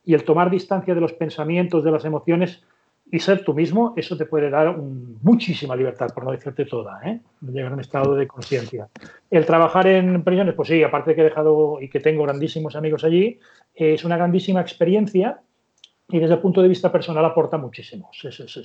Y 0.05 0.15
el 0.15 0.25
tomar 0.25 0.51
distancia 0.51 0.95
de 0.95 1.01
los 1.01 1.13
pensamientos, 1.13 1.83
de 1.83 1.91
las 1.91 2.05
emociones, 2.05 2.63
y 3.11 3.21
ser 3.21 3.43
tú 3.43 3.55
mismo, 3.55 3.95
eso 3.97 4.17
te 4.17 4.27
puede 4.27 4.51
dar 4.51 4.77
muchísima 4.77 5.75
libertad, 5.75 6.09
por 6.15 6.25
no 6.25 6.31
decirte 6.31 6.67
toda, 6.67 7.01
¿eh? 7.05 7.21
llegar 7.41 7.73
a 7.73 7.75
un 7.75 7.81
estado 7.81 8.15
de 8.15 8.27
conciencia. 8.27 8.89
El 9.31 9.47
trabajar 9.47 9.87
en 9.87 10.23
prisiones, 10.23 10.55
pues 10.55 10.69
sí, 10.69 10.83
aparte 10.83 11.15
que 11.15 11.23
he 11.23 11.25
dejado 11.25 11.79
y 11.81 11.89
que 11.89 12.01
tengo 12.01 12.25
grandísimos 12.25 12.77
amigos 12.77 13.05
allí, 13.05 13.39
es 13.75 14.05
una 14.05 14.19
grandísima 14.19 14.61
experiencia 14.61 15.41
y 16.09 16.19
desde 16.19 16.35
el 16.35 16.41
punto 16.41 16.61
de 16.61 16.69
vista 16.69 16.93
personal 16.93 17.25
aporta 17.25 17.57
muchísimo. 17.57 18.11
Sí, 18.13 18.31
sí, 18.31 18.45
sí, 18.47 18.63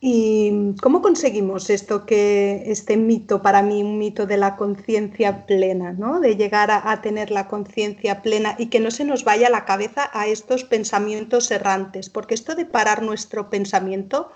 ¿Y 0.00 0.76
cómo 0.80 1.02
conseguimos 1.02 1.70
esto 1.70 2.06
que 2.06 2.62
este 2.66 2.96
mito, 2.96 3.42
para 3.42 3.62
mí 3.62 3.82
un 3.82 3.98
mito 3.98 4.26
de 4.26 4.36
la 4.36 4.54
conciencia 4.54 5.44
plena, 5.44 5.92
¿no? 5.92 6.20
de 6.20 6.36
llegar 6.36 6.70
a, 6.70 7.02
tener 7.02 7.32
la 7.32 7.48
conciencia 7.48 8.22
plena 8.22 8.54
y 8.58 8.66
que 8.66 8.78
no 8.78 8.92
se 8.92 9.04
nos 9.04 9.24
vaya 9.24 9.50
la 9.50 9.64
cabeza 9.64 10.08
a 10.12 10.28
estos 10.28 10.62
pensamientos 10.62 11.50
errantes? 11.50 12.10
Porque 12.10 12.34
esto 12.34 12.54
de 12.54 12.64
parar 12.64 13.02
nuestro 13.02 13.50
pensamiento 13.50 14.30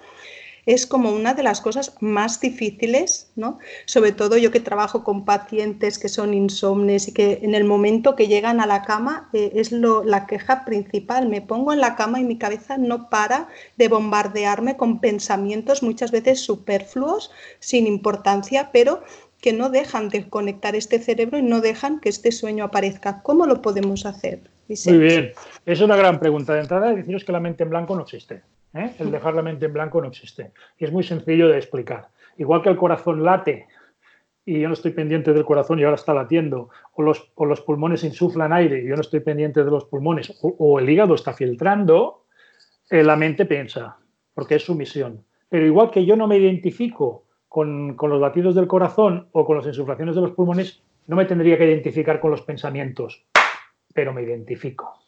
es 0.66 0.86
como 0.86 1.10
una 1.10 1.34
de 1.34 1.42
las 1.42 1.60
cosas 1.60 1.96
más 2.00 2.40
difíciles, 2.40 3.30
¿no? 3.34 3.58
Sobre 3.86 4.12
todo 4.12 4.36
yo 4.36 4.50
que 4.50 4.60
trabajo 4.60 5.02
con 5.02 5.24
pacientes 5.24 5.98
que 5.98 6.08
son 6.08 6.34
insomnes 6.34 7.08
y 7.08 7.12
que 7.12 7.40
en 7.42 7.54
el 7.54 7.64
momento 7.64 8.14
que 8.14 8.28
llegan 8.28 8.60
a 8.60 8.66
la 8.66 8.82
cama 8.82 9.28
eh, 9.32 9.52
es 9.54 9.72
lo, 9.72 10.04
la 10.04 10.26
queja 10.26 10.64
principal. 10.64 11.28
Me 11.28 11.40
pongo 11.40 11.72
en 11.72 11.80
la 11.80 11.96
cama 11.96 12.20
y 12.20 12.24
mi 12.24 12.38
cabeza 12.38 12.78
no 12.78 13.08
para 13.10 13.48
de 13.76 13.88
bombardearme 13.88 14.76
con 14.76 15.00
pensamientos 15.00 15.82
muchas 15.82 16.10
veces 16.10 16.40
superfluos, 16.40 17.32
sin 17.58 17.86
importancia, 17.86 18.70
pero 18.72 19.02
que 19.40 19.52
no 19.52 19.70
dejan 19.70 20.08
de 20.08 20.28
conectar 20.28 20.76
este 20.76 21.00
cerebro 21.00 21.38
y 21.38 21.42
no 21.42 21.60
dejan 21.60 21.98
que 21.98 22.08
este 22.08 22.30
sueño 22.30 22.64
aparezca. 22.64 23.22
¿Cómo 23.22 23.46
lo 23.46 23.60
podemos 23.60 24.06
hacer? 24.06 24.40
Muy 24.86 24.98
bien, 24.98 25.32
es 25.66 25.80
una 25.80 25.96
gran 25.96 26.18
pregunta. 26.20 26.54
De 26.54 26.60
entrada, 26.60 26.94
deciros 26.94 27.24
que 27.24 27.32
la 27.32 27.40
mente 27.40 27.64
en 27.64 27.70
blanco 27.70 27.94
no 27.96 28.02
existe. 28.02 28.42
¿Eh? 28.74 28.94
El 28.98 29.10
dejar 29.10 29.34
la 29.34 29.42
mente 29.42 29.66
en 29.66 29.72
blanco 29.72 30.00
no 30.00 30.08
existe. 30.08 30.52
Y 30.78 30.84
es 30.84 30.92
muy 30.92 31.02
sencillo 31.02 31.48
de 31.48 31.58
explicar. 31.58 32.08
Igual 32.36 32.62
que 32.62 32.70
el 32.70 32.76
corazón 32.76 33.24
late 33.24 33.66
y 34.44 34.60
yo 34.60 34.68
no 34.68 34.74
estoy 34.74 34.92
pendiente 34.92 35.32
del 35.32 35.44
corazón 35.44 35.78
y 35.78 35.84
ahora 35.84 35.94
está 35.94 36.14
latiendo, 36.14 36.70
o 36.94 37.02
los, 37.02 37.32
los 37.38 37.60
pulmones 37.60 38.02
insuflan 38.02 38.52
aire 38.52 38.82
y 38.82 38.88
yo 38.88 38.96
no 38.96 39.00
estoy 39.00 39.20
pendiente 39.20 39.62
de 39.62 39.70
los 39.70 39.84
pulmones, 39.84 40.36
o, 40.42 40.78
el 40.80 40.90
hígado 40.90 41.14
está 41.14 41.32
filtrando, 41.32 42.24
eh, 42.90 43.04
la 43.04 43.16
mente 43.16 43.46
piensa, 43.46 43.98
porque 44.34 44.56
es 44.56 44.64
su 44.64 44.74
misión. 44.74 45.24
Pero 45.48 45.66
igual 45.66 45.90
que 45.90 46.04
yo 46.04 46.16
no 46.16 46.26
me 46.26 46.38
identifico 46.38 47.26
con, 47.48 47.94
con 47.94 48.10
los 48.10 48.20
latidos 48.20 48.54
del 48.54 48.66
corazón 48.66 49.28
o 49.32 49.44
con 49.44 49.58
las 49.58 49.66
insuflaciones 49.66 50.16
de 50.16 50.22
los 50.22 50.32
pulmones, 50.32 50.82
no 51.06 51.16
me 51.16 51.24
tendría 51.24 51.58
que 51.58 51.66
identificar 51.66 52.18
con 52.18 52.30
los 52.30 52.42
pensamientos, 52.42 53.24
pero 53.94 54.12
me 54.12 54.22
identifico. 54.22 55.01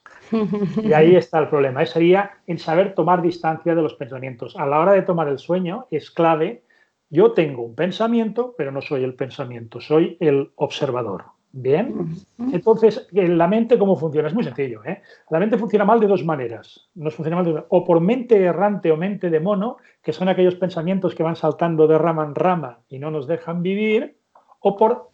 Y 0.83 0.93
ahí 0.93 1.17
está 1.17 1.39
el 1.39 1.49
problema. 1.49 1.83
Ese 1.83 1.95
sería 1.95 2.31
en 2.47 2.59
saber 2.59 2.95
tomar 2.95 3.23
distancia 3.23 3.75
de 3.75 3.83
los 3.83 3.95
pensamientos. 3.95 4.57
A 4.57 4.67
la 4.67 4.81
hora 4.81 4.93
de 4.93 5.03
tomar 5.03 5.29
el 5.29 5.39
sueño 5.39 5.87
es 5.91 6.11
clave. 6.11 6.63
Yo 7.11 7.33
tengo 7.33 7.63
un 7.63 7.75
pensamiento, 7.75 8.55
pero 8.57 8.73
no 8.73 8.83
soy 8.83 9.05
el 9.05 9.15
pensamiento, 9.15 9.81
soy 9.81 10.17
el 10.21 10.51
observador. 10.57 11.25
Bien, 11.57 12.17
entonces, 12.53 13.07
¿la 13.13 13.47
mente 13.47 13.79
cómo 13.79 13.95
funciona? 13.95 14.27
Es 14.27 14.35
muy 14.35 14.43
sencillo. 14.43 14.85
¿eh? 14.85 15.03
La 15.31 15.39
mente 15.39 15.57
funciona 15.57 15.85
mal 15.85 16.01
de 16.01 16.09
dos 16.09 16.25
maneras. 16.25 16.91
Nos 16.97 17.15
funciona 17.15 17.37
mal 17.37 17.45
de 17.45 17.63
O 17.69 17.85
por 17.85 18.01
mente 18.01 18.43
errante 18.43 18.91
o 18.91 18.97
mente 18.97 19.31
de 19.31 19.39
mono, 19.39 19.77
que 20.03 20.13
son 20.13 20.29
aquellos 20.29 20.57
pensamientos 20.57 21.15
que 21.15 21.23
van 21.23 21.37
saltando 21.37 21.87
de 21.87 21.97
rama 21.97 22.25
en 22.25 22.35
rama 22.35 22.81
y 22.89 22.99
no 22.99 23.13
nos 23.13 23.29
dejan 23.29 23.63
vivir, 23.63 24.17
o 24.59 24.75
por 24.77 25.13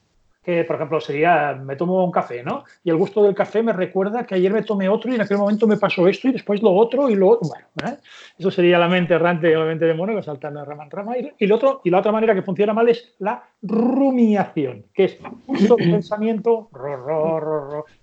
por 0.67 0.77
ejemplo, 0.77 1.01
sería, 1.01 1.55
me 1.55 1.77
tomo 1.77 2.05
un 2.05 2.11
café, 2.11 2.43
¿no? 2.43 2.65
Y 2.85 2.91
el 2.91 2.97
gusto 2.97 3.23
del 3.23 3.35
café 3.35 3.63
me 3.63 3.73
recuerda 3.73 4.25
que 4.25 4.35
ayer 4.35 4.53
me 4.53 4.63
tomé 4.63 4.89
otro 4.89 5.11
y 5.11 5.15
en 5.15 5.21
aquel 5.21 5.39
momento 5.39 5.67
me 5.67 5.77
pasó 5.77 6.07
esto 6.09 6.29
y 6.29 6.33
después 6.33 6.63
lo 6.63 6.73
otro 6.73 7.09
y 7.09 7.15
lo 7.15 7.29
otro. 7.29 7.49
Bueno, 7.49 7.95
¿eh? 7.95 8.01
eso 8.39 8.51
sería 8.51 8.79
la 8.79 8.89
mente 8.89 9.15
errante 9.15 9.55
la 9.55 9.65
mente 9.65 9.85
de 9.85 9.95
mono 9.95 10.15
que 10.15 10.23
saltan 10.23 10.55
de 10.55 10.65
rama 10.65 10.85
en 10.85 10.91
rama. 10.91 11.15
Y, 11.39 11.47
lo 11.47 11.57
otro, 11.57 11.81
y 11.85 11.91
la 11.91 11.99
otra 11.99 12.13
manera 12.13 12.35
que 12.35 12.43
funciona 12.43 12.73
mal 12.73 12.89
es 12.89 13.15
la 13.19 13.43
rumiación, 13.63 14.85
que 14.95 15.05
es 15.05 15.19
el 15.49 15.75
pensamiento, 15.77 16.69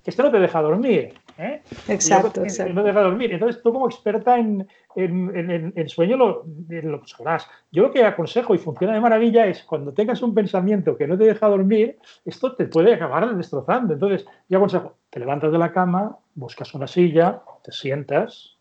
que 0.03 0.09
esto 0.09 0.23
no 0.23 0.31
te 0.31 0.39
deja 0.39 0.61
dormir. 0.61 1.13
¿Eh? 1.37 1.61
Exacto, 1.87 2.43
exacto. 2.43 2.73
No 2.73 2.81
te 2.81 2.87
deja 2.87 3.01
dormir. 3.01 3.33
Entonces, 3.33 3.61
tú 3.61 3.71
como 3.71 3.87
experta 3.87 4.37
en, 4.37 4.67
en, 4.95 5.89
sueño 5.89 6.17
lo, 6.17 6.45
lo, 6.67 7.05
sabrás. 7.05 7.47
Yo 7.71 7.83
lo 7.83 7.91
que 7.91 8.03
aconsejo 8.03 8.55
y 8.55 8.57
funciona 8.57 8.93
de 8.93 9.01
maravilla 9.01 9.45
es 9.45 9.63
cuando 9.63 9.93
tengas 9.93 10.21
un 10.21 10.33
pensamiento 10.33 10.97
que 10.97 11.07
no 11.07 11.17
te 11.17 11.25
deja 11.25 11.47
dormir, 11.47 11.97
esto 12.25 12.55
te 12.55 12.65
puede 12.65 12.93
acabar 12.93 13.35
destrozando. 13.35 13.93
Entonces, 13.93 14.25
yo 14.49 14.57
aconsejo, 14.57 14.95
te 15.09 15.19
levantas 15.19 15.51
de 15.51 15.57
la 15.57 15.71
cama, 15.71 16.17
buscas 16.35 16.73
una 16.73 16.87
silla, 16.87 17.41
te 17.63 17.71
sientas, 17.71 18.57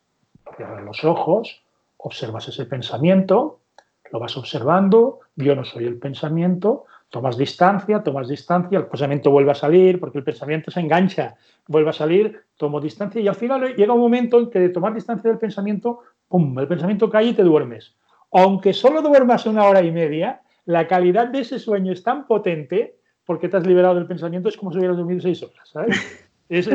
cierras 0.57 0.85
los 0.85 1.05
ojos, 1.05 1.63
observas 1.97 2.49
ese 2.49 2.67
pensamiento, 2.67 3.61
lo 4.13 4.21
vas 4.21 4.37
observando, 4.37 5.21
yo 5.35 5.55
no 5.57 5.65
soy 5.65 5.87
el 5.87 5.99
pensamiento, 5.99 6.85
tomas 7.17 7.39
distancia, 7.39 8.03
tomas 8.03 8.29
distancia, 8.29 8.79
el 8.79 8.87
pensamiento 8.89 9.31
vuelve 9.31 9.51
a 9.51 9.55
salir, 9.55 9.99
porque 9.99 10.19
el 10.19 10.25
pensamiento 10.25 10.71
se 10.71 10.81
engancha, 10.81 11.35
vuelve 11.67 11.89
a 11.89 11.95
salir, 11.95 12.39
tomo 12.59 12.79
distancia 12.79 13.23
y 13.23 13.27
al 13.27 13.35
final 13.35 13.75
llega 13.75 13.95
un 13.95 14.01
momento 14.01 14.39
en 14.39 14.51
que 14.51 14.59
de 14.59 14.69
tomar 14.69 14.93
distancia 14.93 15.31
del 15.31 15.39
pensamiento, 15.39 16.01
¡pum!, 16.29 16.59
el 16.59 16.69
pensamiento 16.69 17.09
cae 17.09 17.29
y 17.29 17.33
te 17.33 17.43
duermes. 17.43 17.95
Aunque 18.33 18.75
solo 18.75 19.01
duermas 19.01 19.47
una 19.47 19.65
hora 19.65 19.81
y 19.81 19.91
media, 19.91 20.43
la 20.67 20.87
calidad 20.87 21.29
de 21.29 21.41
ese 21.41 21.59
sueño 21.59 21.91
es 21.91 22.03
tan 22.03 22.27
potente 22.27 22.99
porque 23.25 23.49
te 23.49 23.57
has 23.57 23.67
liberado 23.67 23.95
del 23.95 24.07
pensamiento, 24.07 24.51
es 24.51 24.57
como 24.59 24.71
si 24.71 24.79
hubieras 24.79 24.99
dormido 24.99 25.23
seis 25.23 25.43
horas, 25.43 25.69
¿sabes? 25.71 25.97
Es, 26.49 26.69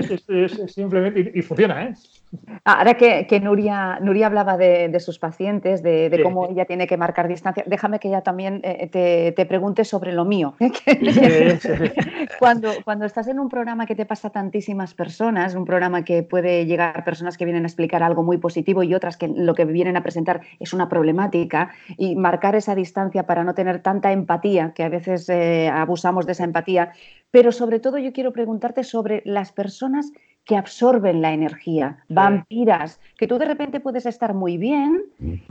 simplemente, 0.73 1.31
y, 1.33 1.41
funciona, 1.43 1.85
¿eh? 1.85 1.93
Ahora 2.63 2.93
que, 2.93 3.39
Nuria, 3.41 3.99
Nuria 4.01 4.27
hablaba 4.27 4.57
de, 4.57 4.99
sus 4.99 5.19
pacientes, 5.19 5.83
de, 5.83 6.19
cómo 6.23 6.47
ella 6.47 6.65
tiene 6.65 6.87
que 6.87 6.95
marcar 6.95 7.27
distancia, 7.27 7.63
déjame 7.67 7.99
que 7.99 8.07
ella 8.07 8.21
también 8.21 8.61
eh, 8.63 9.33
te, 9.35 9.45
pregunte 9.45 9.83
sobre 9.83 10.13
lo 10.13 10.23
mío. 10.25 10.53
cuando, 12.39 12.71
cuando 12.85 13.05
estás 13.05 13.27
en 13.27 13.39
un 13.39 13.49
programa 13.49 13.85
que 13.85 13.95
te 13.95 14.05
pasa 14.05 14.29
a 14.29 14.31
tantísimas 14.31 14.93
personas, 14.93 15.55
un 15.55 15.65
programa 15.65 16.03
que 16.05 16.23
puede 16.23 16.65
llegar 16.65 17.03
personas 17.03 17.37
que 17.37 17.45
vienen 17.45 17.63
a 17.63 17.67
explicar 17.67 18.03
algo 18.03 18.23
muy 18.23 18.37
positivo 18.37 18.83
y 18.83 18.93
otras 18.93 19.17
que 19.17 19.27
lo 19.27 19.53
que 19.53 19.65
vienen 19.65 19.97
a 19.97 20.03
presentar 20.03 20.41
es 20.59 20.73
una 20.73 20.87
problemática, 20.87 21.71
y 21.97 22.15
marcar 22.15 22.55
esa 22.55 22.75
distancia 22.75 23.23
para 23.23 23.43
no 23.43 23.53
tener 23.53 23.81
tanta 23.81 24.11
empatía, 24.11 24.73
que 24.73 24.83
a 24.83 24.89
veces 24.89 25.27
eh, 25.29 25.69
abusamos 25.69 26.25
de 26.25 26.33
esa 26.33 26.43
empatía, 26.43 26.93
pero 27.31 27.51
sobre 27.51 27.79
todo 27.79 27.97
yo 27.97 28.13
quiero 28.13 28.31
preguntarte 28.31 28.83
sobre 28.83 29.21
las 29.25 29.51
personas 29.51 30.11
que 30.45 30.55
absorben 30.57 31.21
la 31.21 31.33
energía, 31.33 32.03
vampiras, 32.09 32.99
que 33.17 33.27
tú 33.27 33.37
de 33.37 33.45
repente 33.45 33.79
puedes 33.79 34.05
estar 34.05 34.33
muy 34.33 34.57
bien, 34.57 35.03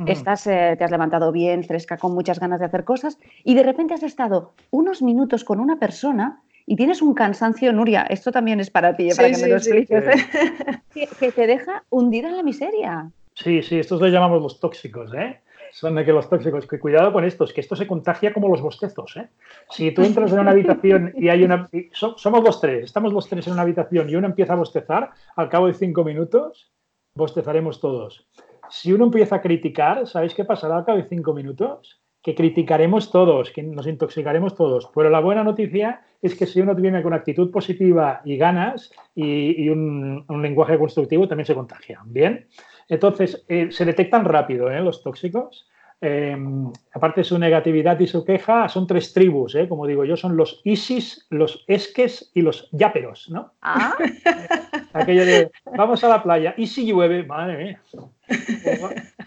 estás, 0.06 0.47
eh, 0.47 0.75
te 0.76 0.85
has 0.85 0.90
levantado 0.90 1.30
bien, 1.32 1.64
fresca, 1.64 1.97
con 1.97 2.12
muchas 2.12 2.40
ganas 2.40 2.61
de 2.61 2.66
hacer 2.66 2.85
cosas, 2.85 3.18
y 3.44 3.54
de 3.54 3.62
repente 3.62 3.94
has 3.94 4.02
estado 4.02 4.52
unos 4.70 5.00
minutos 5.00 5.44
con 5.44 5.61
una 5.61 5.78
persona 5.78 6.40
y 6.66 6.76
tienes 6.76 7.02
un 7.02 7.14
cansancio, 7.14 7.73
Nuria, 7.73 8.02
esto 8.02 8.32
también 8.32 8.61
es 8.61 8.70
para 8.70 8.97
ti, 8.97 9.11
eh, 9.11 9.14
para 9.16 9.30
que 9.30 9.38
me 9.38 9.49
lo 9.49 9.56
expliques, 9.56 10.04
¿eh? 10.04 10.82
que, 11.20 11.32
te 11.32 11.47
deja 11.47 11.85
hundida 11.90 12.28
en 12.28 12.37
la 12.37 12.42
miseria. 12.42 13.11
Sí, 13.35 13.62
sí, 13.62 13.78
estos 13.78 14.00
los 14.00 14.11
llamamos 14.11 14.42
los 14.42 14.61
tóxicos, 14.61 15.12
¿eh? 15.14 15.40
Son 15.72 15.94
de 15.94 16.04
que 16.04 16.12
los 16.12 16.28
tóxicos, 16.28 16.66
cuidado 16.66 17.12
con 17.12 17.24
estos, 17.24 17.52
que 17.52 17.60
esto 17.60 17.76
se 17.76 17.86
contagia 17.86 18.32
como 18.32 18.48
los 18.48 18.60
bostezos. 18.60 19.16
¿eh? 19.16 19.28
Si 19.70 19.92
tú 19.92 20.02
entras 20.02 20.32
en 20.32 20.40
una 20.40 20.50
habitación 20.50 21.12
y 21.16 21.28
hay 21.28 21.44
una... 21.44 21.68
somos 21.92 22.44
los 22.44 22.60
tres, 22.60 22.84
estamos 22.84 23.12
los 23.12 23.28
tres 23.28 23.46
en 23.46 23.54
una 23.54 23.62
habitación 23.62 24.08
y 24.10 24.16
uno 24.16 24.26
empieza 24.26 24.54
a 24.54 24.56
bostezar, 24.56 25.10
al 25.36 25.48
cabo 25.48 25.66
de 25.66 25.74
cinco 25.74 26.04
minutos, 26.04 26.72
bostezaremos 27.14 27.80
todos. 27.80 28.26
Si 28.68 28.92
uno 28.92 29.04
empieza 29.04 29.36
a 29.36 29.42
criticar, 29.42 30.06
¿sabéis 30.06 30.34
qué 30.34 30.44
pasará 30.44 30.78
al 30.78 30.84
cabo 30.84 30.98
de 30.98 31.08
cinco 31.08 31.34
minutos? 31.34 32.00
Que 32.22 32.34
criticaremos 32.34 33.10
todos, 33.10 33.50
que 33.50 33.62
nos 33.62 33.86
intoxicaremos 33.86 34.54
todos. 34.54 34.90
Pero 34.94 35.10
la 35.10 35.20
buena 35.20 35.42
noticia 35.42 36.02
es 36.22 36.36
que 36.36 36.46
si 36.46 36.60
uno 36.60 36.74
viene 36.74 37.02
con 37.02 37.14
actitud 37.14 37.50
positiva 37.50 38.20
y 38.24 38.36
ganas 38.36 38.92
y, 39.14 39.68
un, 39.70 40.24
un 40.28 40.42
lenguaje 40.42 40.78
constructivo, 40.78 41.26
también 41.26 41.46
se 41.46 41.54
contagia. 41.54 42.00
Bien. 42.04 42.46
Entonces, 42.90 43.44
eh, 43.49 43.68
se 43.70 43.85
detectan 43.85 44.25
rápido 44.25 44.70
¿eh? 44.70 44.80
los 44.80 45.02
tóxicos. 45.02 45.66
Em, 46.02 46.73
aparte 46.94 47.20
de 47.20 47.25
su 47.25 47.38
negatividad 47.38 48.00
y 48.00 48.06
su 48.06 48.25
queja, 48.25 48.68
son 48.70 48.87
tres 48.87 49.12
tribus, 49.12 49.54
¿eh? 49.54 49.68
como 49.68 49.87
digo 49.87 50.04
yo, 50.06 50.16
son 50.16 50.35
los 50.35 50.62
Isis, 50.64 51.26
los 51.28 51.62
Esques 51.68 52.30
y 52.35 52.40
los 52.40 52.70
Yaperos, 52.73 53.28
¿no? 53.28 53.52
Ah. 53.61 53.94
Aquello 54.94 55.26
de, 55.26 55.50
vamos 55.76 56.02
a 56.02 56.09
la 56.09 56.23
playa, 56.23 56.54
y 56.56 56.66
si 56.66 56.87
llueve, 56.87 57.25
madre 57.25 57.64
mía. 57.64 57.80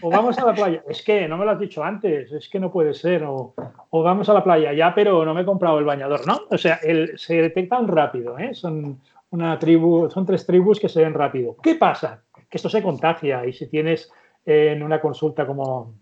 O, 0.02 0.10
vamos 0.10 0.36
a 0.38 0.46
la 0.46 0.52
playa, 0.52 0.82
es 0.88 1.02
que 1.02 1.28
no 1.28 1.38
me 1.38 1.44
lo 1.44 1.52
has 1.52 1.60
dicho 1.60 1.82
antes, 1.84 2.32
es 2.32 2.48
que 2.48 2.58
no 2.58 2.72
puede 2.72 2.92
ser, 2.92 3.22
o, 3.24 3.54
vamos 3.92 4.28
a 4.28 4.34
la 4.34 4.42
playa, 4.42 4.72
ya, 4.72 4.94
pero 4.96 5.24
no 5.24 5.32
me 5.32 5.42
he 5.42 5.46
comprado 5.46 5.78
el 5.78 5.84
bañador, 5.84 6.26
¿no? 6.26 6.40
O 6.50 6.58
sea, 6.58 6.80
se 7.14 7.34
detectan 7.40 7.86
rápido, 7.86 8.36
¿eh? 8.36 8.52
Son 8.52 9.00
una 9.30 9.58
tribu, 9.60 10.10
son 10.10 10.26
tres 10.26 10.44
tribus 10.44 10.80
que 10.80 10.88
se 10.88 11.02
ven 11.02 11.14
rápido. 11.14 11.56
¿Qué 11.62 11.76
pasa? 11.76 12.20
Que 12.54 12.58
esto 12.58 12.68
se 12.68 12.84
contagia 12.84 13.44
y 13.44 13.52
si 13.52 13.66
tienes 13.66 14.12
en 14.46 14.84
una 14.84 15.00
consulta 15.00 15.44
como, 15.44 15.96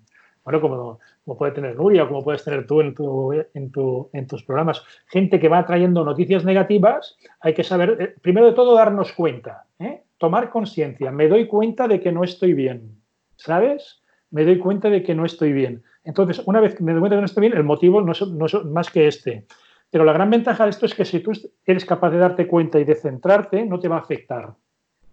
bueno, 0.44 0.60
como, 0.60 0.98
como, 1.24 1.38
puede 1.38 1.52
tener 1.52 1.76
Nuria 1.76 2.04
o 2.04 2.08
como 2.08 2.22
puedes 2.22 2.44
tener 2.44 2.66
tú 2.66 2.82
en, 2.82 2.94
tu, 2.94 3.32
en, 3.32 3.72
tu, 3.72 4.10
en, 4.12 4.26
tus 4.26 4.44
programas, 4.44 4.84
gente 5.06 5.40
que 5.40 5.48
va 5.48 5.64
trayendo 5.64 6.04
noticias 6.04 6.44
negativas, 6.44 7.16
hay 7.40 7.54
que 7.54 7.64
saber, 7.64 7.96
eh, 7.98 8.14
primero 8.20 8.48
de 8.48 8.52
todo, 8.52 8.74
darnos 8.74 9.14
cuenta, 9.14 9.64
¿eh? 9.78 10.02
tomar 10.18 10.50
conciencia, 10.50 11.10
me 11.10 11.26
doy 11.26 11.46
cuenta 11.46 11.88
de 11.88 12.00
que 12.00 12.12
no 12.12 12.22
estoy 12.22 12.52
bien, 12.52 13.00
¿sabes? 13.36 14.02
me 14.30 14.44
doy 14.44 14.58
cuenta 14.58 14.90
de 14.90 15.02
que 15.02 15.14
no 15.14 15.24
estoy 15.24 15.54
bien. 15.54 15.82
Entonces, 16.04 16.42
una 16.44 16.60
vez 16.60 16.74
que 16.74 16.84
me 16.84 16.92
doy 16.92 17.00
cuenta 17.00 17.14
de 17.14 17.20
que 17.20 17.22
no 17.22 17.26
estoy 17.26 17.40
bien, 17.48 17.56
el 17.56 17.64
motivo 17.64 18.02
no 18.02 18.12
es, 18.12 18.20
no 18.28 18.44
es 18.44 18.54
más 18.66 18.90
que 18.90 19.06
este. 19.06 19.46
Pero 19.90 20.04
la 20.04 20.12
gran 20.12 20.28
ventaja 20.28 20.64
de 20.64 20.70
esto 20.70 20.84
es 20.84 20.94
que 20.94 21.06
si 21.06 21.20
tú 21.20 21.32
eres 21.64 21.86
capaz 21.86 22.10
de 22.10 22.18
darte 22.18 22.46
cuenta 22.46 22.78
y 22.78 22.84
de 22.84 22.94
centrarte, 22.94 23.64
no 23.64 23.78
te 23.78 23.88
va 23.88 23.96
a 23.96 24.00
afectar. 24.00 24.54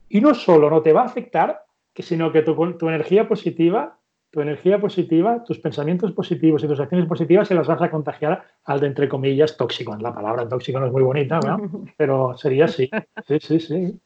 Y 0.10 0.22
no 0.22 0.34
solo 0.34 0.70
no 0.70 0.82
te 0.82 0.94
va 0.94 1.02
a 1.02 1.06
afectar, 1.06 1.66
sino 1.96 2.32
que 2.32 2.42
tu, 2.42 2.56
tu 2.78 2.88
energía 2.88 3.28
positiva 3.28 4.00
tu 4.32 4.42
energía 4.42 4.80
positiva, 4.80 5.44
tus 5.44 5.58
pensamientos 5.58 6.12
positivos 6.12 6.64
y 6.64 6.68
tus 6.68 6.80
acciones 6.80 7.08
positivas 7.08 7.48
se 7.48 7.56
las 7.56 7.66
vas 7.66 7.82
a 7.82 7.90
contagiar 7.90 8.44
al 8.66 8.80
de, 8.80 8.88
entre 8.88 9.10
comillas, 9.10 9.58
tóxico. 9.58 9.96
La 9.98 10.14
palabra 10.14 10.48
tóxico 10.48 10.80
no 10.80 10.86
es 10.86 10.92
muy 10.92 11.02
bonita, 11.02 11.40
pero 11.98 12.38
sería 12.38 12.66
así. 12.66 12.90
Sí, 13.28 13.38
sí, 13.42 13.60
sí. 13.60 14.00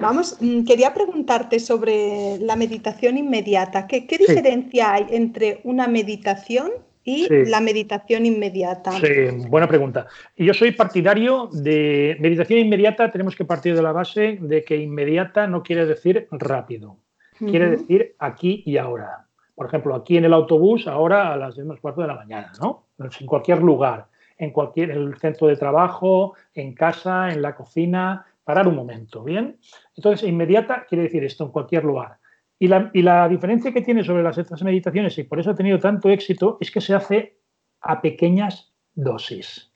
Vamos, 0.00 0.38
mm, 0.40 0.64
quería 0.64 0.94
preguntarte 0.94 1.58
sobre 1.58 2.38
la 2.38 2.54
meditación 2.54 3.18
inmediata. 3.18 3.86
¿Qué, 3.88 4.06
diferencia 4.16 4.94
hay 4.94 5.06
entre 5.10 5.60
una 5.64 5.88
meditación 5.88 6.70
y 7.04 7.28
la 7.46 7.60
meditación 7.60 8.26
inmediata? 8.26 8.92
Sí, 8.92 9.46
buena 9.48 9.66
pregunta. 9.66 10.06
Y 10.36 10.46
yo 10.46 10.54
soy 10.54 10.72
partidario 10.72 11.48
de 11.52 12.16
meditación 12.20 12.60
inmediata, 12.60 13.10
tenemos 13.10 13.36
que 13.36 13.44
partir 13.44 13.74
de 13.74 13.82
la 13.82 13.92
base 13.92 14.38
de 14.40 14.64
que 14.64 14.76
inmediata 14.76 15.46
no 15.46 15.62
quiere 15.62 15.86
decir 15.86 16.28
rápido. 16.30 16.98
Quiere 17.38 17.70
decir 17.70 18.14
aquí 18.20 18.62
y 18.64 18.76
ahora 18.76 19.26
por 19.54 19.66
ejemplo, 19.66 19.94
aquí 19.94 20.16
en 20.16 20.24
el 20.24 20.32
autobús, 20.32 20.86
ahora 20.88 21.32
a 21.32 21.36
las 21.36 21.54
10 21.54 21.80
cuarto 21.80 22.00
de 22.00 22.08
la 22.08 22.14
mañana, 22.14 22.52
¿no? 22.60 22.86
En 22.98 23.26
cualquier 23.26 23.62
lugar, 23.62 24.08
en 24.38 24.50
cualquier 24.50 24.90
el 24.90 25.16
centro 25.18 25.46
de 25.46 25.56
trabajo, 25.56 26.34
en 26.54 26.74
casa, 26.74 27.30
en 27.30 27.42
la 27.42 27.54
cocina, 27.54 28.26
parar 28.44 28.66
un 28.66 28.74
momento, 28.74 29.22
¿bien? 29.22 29.58
Entonces, 29.94 30.28
inmediata 30.28 30.86
quiere 30.88 31.04
decir 31.04 31.22
esto, 31.24 31.44
en 31.44 31.50
cualquier 31.50 31.84
lugar. 31.84 32.18
Y 32.62 32.68
la, 32.68 32.92
y 32.92 33.02
la 33.02 33.28
diferencia 33.28 33.72
que 33.72 33.82
tiene 33.82 34.04
sobre 34.04 34.22
las 34.22 34.38
otras 34.38 34.62
meditaciones, 34.62 35.18
y 35.18 35.24
por 35.24 35.40
eso 35.40 35.50
ha 35.50 35.54
tenido 35.56 35.80
tanto 35.80 36.08
éxito, 36.08 36.58
es 36.60 36.70
que 36.70 36.80
se 36.80 36.94
hace 36.94 37.36
a 37.80 38.00
pequeñas 38.00 38.72
dosis, 38.94 39.72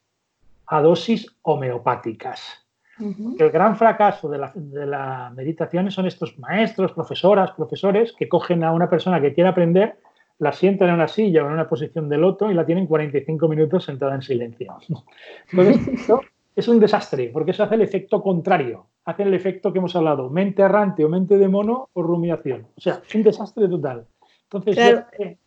a 0.69 0.81
dosis 0.81 1.27
homeopáticas. 1.43 2.65
El 3.01 3.51
gran 3.51 3.77
fracaso 3.77 4.29
de 4.29 4.39
la, 4.39 5.33
meditación 5.35 5.91
son 5.91 6.07
estos 6.07 6.39
maestros, 6.39 6.93
profesoras, 6.93 7.51
profesores 7.57 8.15
que 8.17 8.29
cogen 8.29 8.63
a 8.63 8.71
una 8.71 8.89
persona 8.89 9.21
que 9.21 9.35
quiere 9.35 9.51
aprender, 9.51 9.99
la 10.39 10.53
sientan 10.53 10.91
en 10.91 10.95
una 10.95 11.09
silla 11.09 11.43
o 11.43 11.49
en 11.49 11.55
una 11.55 11.69
posición 11.69 12.09
de 12.09 12.19
loto 12.19 12.53
y 12.53 12.55
la 12.55 12.65
tienen 12.65 12.87
45 12.87 13.49
minutos 13.49 13.83
sentada 13.83 14.15
en 14.15 14.23
silencio. 14.23 14.79
Entonces, 15.51 15.89
esto 15.89 16.21
es 16.55 16.69
un 16.69 16.79
desastre 16.79 17.31
porque 17.33 17.51
eso 17.51 17.65
hace 17.65 17.75
el 17.75 17.83
efecto 17.83 18.23
contrario, 18.23 18.87
hace 19.07 19.23
el 19.23 19.33
efecto 19.33 19.73
que 19.73 19.79
hemos 19.79 19.97
hablado, 19.97 20.29
mente 20.29 20.63
errante 20.63 21.05
o 21.05 21.09
mente 21.09 21.39
de 21.39 21.49
mono 21.49 21.89
o 21.95 22.03
rumiación. 22.03 22.67
O 22.77 22.81
sea, 22.81 23.01
un 23.15 23.23
desastre 23.23 23.67
total 23.69 24.07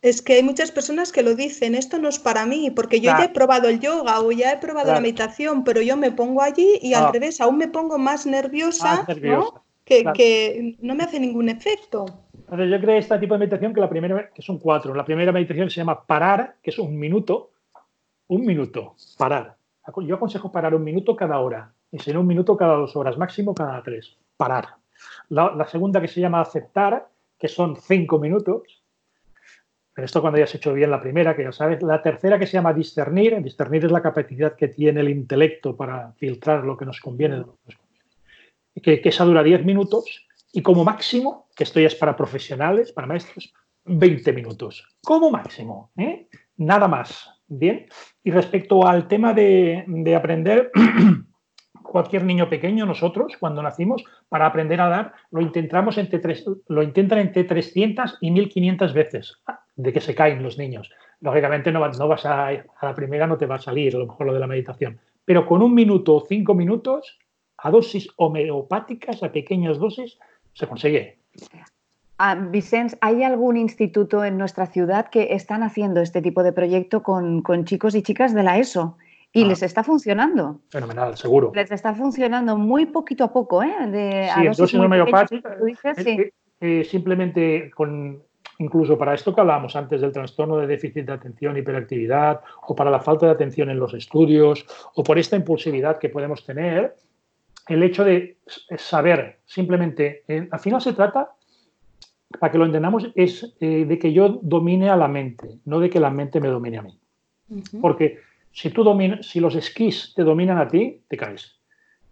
es 0.02 0.20
que 0.22 0.34
hay 0.34 0.42
muchas 0.42 0.70
personas 0.70 1.10
que 1.10 1.22
lo 1.22 1.34
dicen, 1.34 1.74
esto 1.74 1.98
no 1.98 2.08
es 2.08 2.18
para 2.18 2.44
mí, 2.44 2.70
porque 2.70 3.00
yo 3.00 3.12
ya 3.16 3.24
he 3.24 3.28
probado 3.30 3.68
el 3.68 3.80
yoga 3.80 4.20
o 4.20 4.30
ya 4.30 4.52
he 4.52 4.58
probado 4.58 4.92
la 4.92 5.00
meditación, 5.00 5.64
pero 5.64 5.80
yo 5.80 5.96
me 5.96 6.12
pongo 6.12 6.42
allí 6.42 6.78
y 6.82 6.92
al 6.92 7.06
ah. 7.06 7.10
revés, 7.12 7.40
aún 7.40 7.56
me 7.56 7.68
pongo 7.68 7.98
más 7.98 8.26
nerviosa, 8.26 9.06
Que, 9.84 10.76
¿no? 10.80 10.94
me 10.94 11.02
hace 11.02 11.18
ningún 11.18 11.48
efecto. 11.48 12.04
Entonces 12.34 12.70
yo 12.70 12.80
creo 12.80 12.96
este 12.96 13.18
tipo 13.18 13.34
de 13.34 13.40
meditación 13.40 13.72
que 13.72 13.80
la 13.80 13.88
primera, 13.88 14.30
que 14.32 14.42
son 14.42 14.58
cuatro. 14.58 14.94
La 14.94 15.04
primera 15.04 15.32
meditación 15.32 15.70
se 15.70 15.76
llama 15.76 16.04
parar, 16.04 16.56
que 16.62 16.70
es 16.70 16.78
un 16.78 16.96
minuto, 16.98 17.50
un 18.28 18.44
minuto, 18.44 18.94
parar. 19.16 19.56
Yo 20.06 20.14
aconsejo 20.14 20.52
parar 20.52 20.74
un 20.74 20.84
minuto 20.84 21.16
cada 21.16 21.40
hora, 21.40 21.72
y 21.92 22.12
no 22.12 22.20
un 22.20 22.26
minuto 22.26 22.56
cada 22.56 22.74
dos 22.74 22.94
horas, 22.96 23.18
máximo 23.18 23.54
cada 23.54 23.82
tres, 23.82 24.16
parar. 24.36 24.76
la 25.28 25.66
segunda 25.66 26.00
que 26.00 26.08
se 26.08 26.20
llama 26.20 26.40
aceptar, 26.40 27.08
que 27.38 27.48
son 27.48 27.76
cinco 27.76 28.18
minutos, 28.18 28.80
esto 30.04 30.20
cuando 30.20 30.38
ya 30.38 30.44
has 30.44 30.54
hecho 30.54 30.72
bien 30.72 30.90
la 30.90 31.00
primera, 31.00 31.36
que 31.36 31.44
ya 31.44 31.52
sabes. 31.52 31.82
La 31.82 32.02
tercera 32.02 32.38
que 32.38 32.46
se 32.46 32.54
llama 32.54 32.72
discernir. 32.72 33.40
Discernir 33.42 33.84
es 33.84 33.92
la 33.92 34.02
capacidad 34.02 34.54
que 34.54 34.68
tiene 34.68 35.00
el 35.00 35.08
intelecto 35.08 35.76
para 35.76 36.12
filtrar 36.12 36.64
lo 36.64 36.76
que 36.76 36.86
nos 36.86 37.00
conviene 37.00 37.44
Que, 38.82 39.00
esa 39.04 39.24
dura 39.24 39.42
10 39.42 39.64
minutos 39.64 40.26
y 40.52 40.62
como 40.62 40.84
máximo, 40.84 41.48
que 41.54 41.64
esto 41.64 41.80
ya 41.80 41.86
es 41.86 41.94
para 41.94 42.16
profesionales, 42.16 42.92
para 42.92 43.06
maestros, 43.06 43.52
20 43.84 44.32
minutos. 44.32 44.84
Como 45.02 45.30
máximo. 45.30 45.90
¿eh? 45.96 46.28
Nada 46.56 46.88
más. 46.88 47.30
Bien. 47.46 47.86
Y 48.22 48.30
respecto 48.30 48.86
al 48.86 49.08
tema 49.08 49.32
de 49.34 50.14
aprender, 50.16 50.70
cualquier 51.82 52.24
niño 52.24 52.48
pequeño, 52.48 52.86
nosotros, 52.86 53.36
cuando 53.38 53.62
nacimos, 53.62 54.04
para 54.28 54.46
aprender 54.46 54.80
a 54.80 54.88
dar, 54.88 55.12
lo, 55.30 55.40
intentamos 55.40 55.98
entre 55.98 56.18
tres, 56.18 56.44
lo 56.68 56.82
intentan 56.82 57.18
entre 57.18 57.44
300 57.44 58.18
y 58.20 58.30
1500 58.30 58.92
veces 58.94 59.40
de 59.76 59.92
que 59.92 60.00
se 60.00 60.14
caen 60.14 60.42
los 60.42 60.58
niños. 60.58 60.90
Lógicamente 61.20 61.72
no, 61.72 61.86
no 61.86 62.08
vas 62.08 62.26
a, 62.26 62.48
a 62.48 62.64
la 62.82 62.94
primera, 62.94 63.26
no 63.26 63.38
te 63.38 63.46
va 63.46 63.56
a 63.56 63.58
salir 63.58 63.94
a 63.94 63.98
lo 63.98 64.06
mejor 64.06 64.26
lo 64.26 64.34
de 64.34 64.40
la 64.40 64.46
meditación, 64.46 65.00
pero 65.24 65.46
con 65.46 65.62
un 65.62 65.74
minuto 65.74 66.16
o 66.16 66.26
cinco 66.26 66.54
minutos, 66.54 67.18
a 67.58 67.70
dosis 67.70 68.08
homeopáticas, 68.16 69.22
a 69.22 69.32
pequeñas 69.32 69.78
dosis, 69.78 70.18
se 70.54 70.66
consigue. 70.66 71.18
Ah, 72.18 72.34
Vicens, 72.34 72.98
¿hay 73.00 73.22
algún 73.22 73.56
instituto 73.56 74.24
en 74.24 74.36
nuestra 74.36 74.66
ciudad 74.66 75.08
que 75.08 75.34
están 75.34 75.62
haciendo 75.62 76.00
este 76.00 76.20
tipo 76.20 76.42
de 76.42 76.52
proyecto 76.52 77.02
con, 77.02 77.42
con 77.42 77.64
chicos 77.64 77.94
y 77.94 78.02
chicas 78.02 78.34
de 78.34 78.42
la 78.42 78.58
ESO? 78.58 78.98
Y 79.32 79.44
ah. 79.44 79.46
les 79.46 79.62
está 79.62 79.84
funcionando. 79.84 80.60
Fenomenal, 80.70 81.16
seguro. 81.16 81.52
Les 81.54 81.70
está 81.70 81.94
funcionando 81.94 82.56
muy 82.56 82.86
poquito 82.86 83.24
a 83.24 83.32
poco, 83.32 83.62
¿eh? 83.62 83.86
De, 83.86 84.28
sí, 84.34 84.46
a 84.46 84.50
dosis 84.50 84.74
homeopáticas. 84.74 85.58
Eh, 86.62 86.84
simplemente 86.84 87.70
con 87.70 88.22
incluso 88.60 88.98
para 88.98 89.14
esto 89.14 89.34
que 89.34 89.40
hablábamos 89.40 89.74
antes 89.74 90.02
del 90.02 90.12
trastorno 90.12 90.58
de 90.58 90.66
déficit 90.66 91.06
de 91.06 91.12
atención, 91.12 91.56
hiperactividad, 91.56 92.40
o 92.66 92.74
para 92.74 92.90
la 92.90 93.00
falta 93.00 93.26
de 93.26 93.32
atención 93.32 93.70
en 93.70 93.78
los 93.78 93.94
estudios, 93.94 94.66
o 94.94 95.02
por 95.02 95.18
esta 95.18 95.36
impulsividad 95.36 95.98
que 95.98 96.10
podemos 96.10 96.44
tener, 96.44 96.94
el 97.68 97.82
hecho 97.82 98.04
de 98.04 98.36
saber 98.76 99.40
simplemente, 99.46 100.24
eh, 100.28 100.46
al 100.50 100.60
final 100.60 100.80
se 100.82 100.92
trata, 100.92 101.30
para 102.38 102.52
que 102.52 102.58
lo 102.58 102.66
entendamos, 102.66 103.10
es 103.14 103.56
eh, 103.60 103.86
de 103.86 103.98
que 103.98 104.12
yo 104.12 104.40
domine 104.42 104.90
a 104.90 104.96
la 104.96 105.08
mente, 105.08 105.58
no 105.64 105.80
de 105.80 105.88
que 105.88 105.98
la 105.98 106.10
mente 106.10 106.38
me 106.38 106.48
domine 106.48 106.78
a 106.78 106.82
mí. 106.82 106.98
Porque 107.80 108.18
si, 108.52 108.70
tú 108.70 108.84
si 109.22 109.40
los 109.40 109.54
esquís 109.54 110.12
te 110.14 110.24
dominan 110.24 110.58
a 110.58 110.68
ti, 110.68 111.02
te 111.08 111.16
caes. 111.16 111.56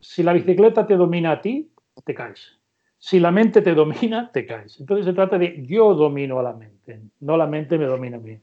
Si 0.01 0.23
la 0.23 0.33
bicicleta 0.33 0.87
te 0.87 0.97
domina 0.97 1.33
a 1.33 1.41
ti, 1.41 1.71
te 2.05 2.15
caes. 2.15 2.59
Si 2.99 3.21
la 3.21 3.31
mente 3.31 3.63
te 3.63 3.75
domina, 3.75 4.31
te 4.33 4.47
caes. 4.47 4.81
Entonces 4.81 5.07
se 5.07 5.13
trata 5.13 5.39
de 5.39 5.65
yo 5.67 5.95
domino 5.95 6.39
a 6.39 6.43
la 6.43 6.53
mente, 6.53 7.01
no 7.21 7.37
la 7.37 7.47
mente 7.47 7.79
me 7.79 7.87
domina 7.87 8.17
a 8.17 8.21
mí. 8.21 8.39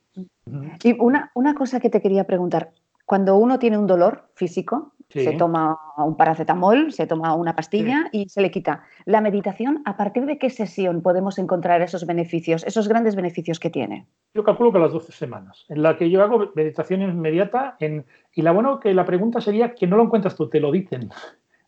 Y 0.83 0.95
una, 0.99 1.31
una 1.33 1.55
cosa 1.55 1.79
que 1.79 1.89
te 1.89 2.01
quería 2.01 2.25
preguntar, 2.25 2.71
cuando 3.05 3.35
uno 3.37 3.59
tiene 3.59 3.77
un 3.77 3.87
dolor 3.87 4.29
físico, 4.33 4.93
se 5.09 5.33
toma 5.33 5.77
un 5.97 6.17
paracetamol, 6.17 6.91
se 6.91 7.07
toma 7.07 7.35
una 7.35 7.55
pastilla 7.55 8.09
y 8.11 8.27
se 8.27 8.41
le 8.41 8.51
quita. 8.51 8.83
La 9.05 9.21
meditación, 9.21 9.81
¿a 9.85 9.95
partir 9.97 10.25
de 10.25 10.37
qué 10.37 10.49
sesión 10.49 11.01
podemos 11.01 11.37
encontrar 11.37 11.81
esos 11.81 12.05
beneficios, 12.05 12.63
esos 12.65 12.87
grandes 12.87 13.15
beneficios 13.15 13.59
que 13.59 13.69
tiene? 13.69 14.07
Yo 14.33 14.43
calculo 14.43 14.71
que 14.71 14.77
a 14.77 14.81
las 14.81 14.93
12 14.93 15.11
semanas, 15.11 15.65
en 15.69 15.83
la 15.83 15.97
que 15.97 16.09
yo 16.09 16.23
hago 16.23 16.51
meditación 16.55 17.01
inmediata, 17.01 17.77
en, 17.79 18.05
y 18.33 18.41
la 18.41 18.51
bueno 18.51 18.79
que 18.79 18.93
la 18.93 19.05
pregunta 19.05 19.39
sería 19.39 19.73
que 19.73 19.87
no 19.87 19.97
lo 19.97 20.03
encuentras 20.03 20.35
tú, 20.35 20.49
te 20.49 20.59
lo 20.59 20.71
dicen. 20.71 21.09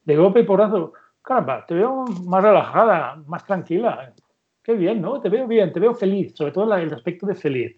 De 0.04 0.16
golpe 0.16 0.42
y 0.42 0.44
porrazo, 0.44 0.94
caramba, 1.22 1.66
te 1.66 1.76
veo 1.76 2.06
más 2.26 2.44
relajada, 2.44 3.22
más 3.28 3.46
tranquila. 3.46 4.14
Qué 4.64 4.74
bien, 4.74 5.02
¿no? 5.02 5.22
Te 5.22 5.30
veo 5.30 5.48
bien, 5.48 5.72
te 5.72 5.80
veo 5.80 5.94
feliz, 5.94 6.34
sobre 6.36 6.52
todo 6.52 6.74
el 6.76 6.94
aspecto 6.94 7.26
de 7.26 7.36
feliz. 7.36 7.78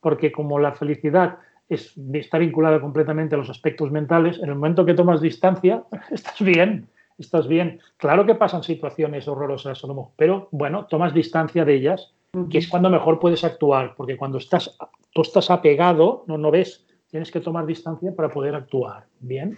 Porque 0.00 0.30
como 0.30 0.58
la 0.58 0.72
felicidad 0.72 1.38
es, 1.68 1.94
está 2.12 2.38
vinculada 2.38 2.80
completamente 2.80 3.34
a 3.34 3.38
los 3.38 3.50
aspectos 3.50 3.90
mentales, 3.90 4.38
en 4.38 4.48
el 4.48 4.54
momento 4.54 4.84
que 4.84 4.94
tomas 4.94 5.20
distancia, 5.20 5.82
estás 6.10 6.40
bien, 6.40 6.88
estás 7.18 7.48
bien. 7.48 7.80
Claro 7.96 8.26
que 8.26 8.34
pasan 8.34 8.62
situaciones 8.62 9.28
horrorosas, 9.28 9.82
pero 10.16 10.48
bueno, 10.50 10.86
tomas 10.86 11.14
distancia 11.14 11.64
de 11.64 11.74
ellas, 11.74 12.12
que 12.50 12.58
es 12.58 12.68
cuando 12.68 12.90
mejor 12.90 13.18
puedes 13.18 13.44
actuar, 13.44 13.94
porque 13.96 14.16
cuando 14.16 14.38
estás, 14.38 14.76
tú 15.12 15.22
estás 15.22 15.50
apegado, 15.50 16.24
no, 16.26 16.36
no 16.36 16.50
ves, 16.50 16.84
tienes 17.10 17.30
que 17.30 17.40
tomar 17.40 17.64
distancia 17.66 18.14
para 18.14 18.28
poder 18.28 18.54
actuar. 18.54 19.06
Bien. 19.20 19.56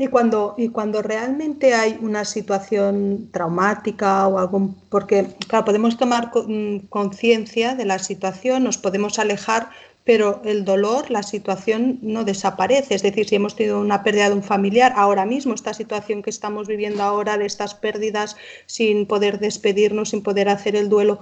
Y 0.00 0.06
cuando, 0.06 0.54
y 0.56 0.68
cuando 0.68 1.02
realmente 1.02 1.74
hay 1.74 1.98
una 2.00 2.24
situación 2.24 3.30
traumática 3.32 4.28
o 4.28 4.38
algún, 4.38 4.74
porque 4.88 5.26
claro, 5.48 5.64
podemos 5.64 5.96
tomar 5.96 6.30
mm, 6.32 6.86
conciencia 6.88 7.74
de 7.74 7.84
la 7.84 7.98
situación, 7.98 8.62
nos 8.62 8.78
podemos 8.78 9.18
alejar, 9.18 9.70
pero 10.08 10.40
el 10.46 10.64
dolor, 10.64 11.10
la 11.10 11.22
situación 11.22 11.98
no 12.00 12.24
desaparece. 12.24 12.94
Es 12.94 13.02
decir, 13.02 13.28
si 13.28 13.36
hemos 13.36 13.54
tenido 13.54 13.78
una 13.78 14.02
pérdida 14.02 14.30
de 14.30 14.36
un 14.36 14.42
familiar, 14.42 14.94
ahora 14.96 15.26
mismo 15.26 15.52
esta 15.52 15.74
situación 15.74 16.22
que 16.22 16.30
estamos 16.30 16.66
viviendo 16.66 17.02
ahora 17.02 17.36
de 17.36 17.44
estas 17.44 17.74
pérdidas 17.74 18.34
sin 18.64 19.04
poder 19.04 19.38
despedirnos, 19.38 20.08
sin 20.08 20.22
poder 20.22 20.48
hacer 20.48 20.76
el 20.76 20.88
duelo, 20.88 21.20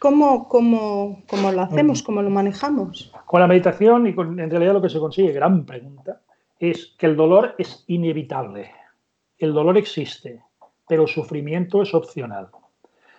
¿cómo, 0.00 0.48
cómo, 0.48 1.22
cómo 1.28 1.52
lo 1.52 1.62
hacemos? 1.62 2.02
¿Cómo 2.02 2.20
lo 2.20 2.28
manejamos? 2.28 3.12
Con 3.24 3.40
la 3.40 3.46
meditación 3.46 4.08
y 4.08 4.14
con 4.16 4.40
en 4.40 4.50
realidad 4.50 4.72
lo 4.72 4.82
que 4.82 4.90
se 4.90 4.98
consigue, 4.98 5.30
gran 5.30 5.64
pregunta 5.64 6.20
es 6.58 6.96
que 6.98 7.06
el 7.06 7.14
dolor 7.14 7.54
es 7.56 7.84
inevitable. 7.86 8.72
El 9.38 9.52
dolor 9.52 9.78
existe, 9.78 10.42
pero 10.88 11.06
sufrimiento 11.06 11.82
es 11.82 11.94
opcional. 11.94 12.48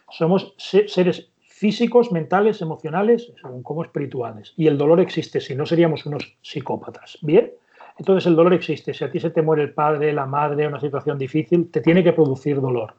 Somos 0.09 0.55
seres 0.57 1.28
físicos, 1.59 2.09
mentales, 2.13 2.61
emocionales, 2.61 3.33
como 3.63 3.83
espirituales. 3.83 4.53
Y 4.55 4.67
el 4.67 4.77
dolor 4.77 5.01
existe, 5.01 5.41
si 5.41 5.55
no 5.55 5.65
seríamos 5.65 6.05
unos 6.05 6.37
psicópatas. 6.41 7.17
¿Bien? 7.21 7.51
Entonces 7.97 8.27
el 8.27 8.37
dolor 8.37 8.53
existe. 8.53 8.93
Si 8.93 9.03
a 9.03 9.11
ti 9.11 9.19
se 9.19 9.29
te 9.29 9.41
muere 9.41 9.63
el 9.63 9.73
padre, 9.73 10.13
la 10.13 10.25
madre, 10.25 10.67
una 10.67 10.79
situación 10.79 11.17
difícil, 11.17 11.69
te 11.69 11.81
tiene 11.81 12.01
que 12.01 12.13
producir 12.13 12.61
dolor. 12.61 12.93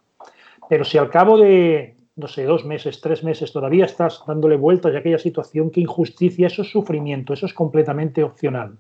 Pero 0.69 0.85
si 0.85 0.99
al 0.99 1.09
cabo 1.09 1.39
de, 1.39 1.97
no 2.17 2.29
sé, 2.29 2.45
dos 2.45 2.67
meses, 2.67 3.01
tres 3.01 3.25
meses, 3.25 3.51
todavía 3.51 3.87
estás 3.87 4.23
dándole 4.27 4.57
vueltas 4.57 4.95
a 4.95 4.99
aquella 4.99 5.19
situación, 5.19 5.71
qué 5.71 5.81
injusticia, 5.81 6.49
eso 6.49 6.61
es 6.61 6.71
sufrimiento, 6.71 7.33
eso 7.33 7.47
es 7.47 7.55
completamente 7.55 8.23
opcional. 8.23 8.77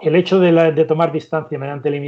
El 0.00 0.16
hecho 0.16 0.40
de, 0.40 0.84
tomar 0.86 1.12
distancia 1.12 1.58
mediante 1.58 1.90
la 1.90 2.00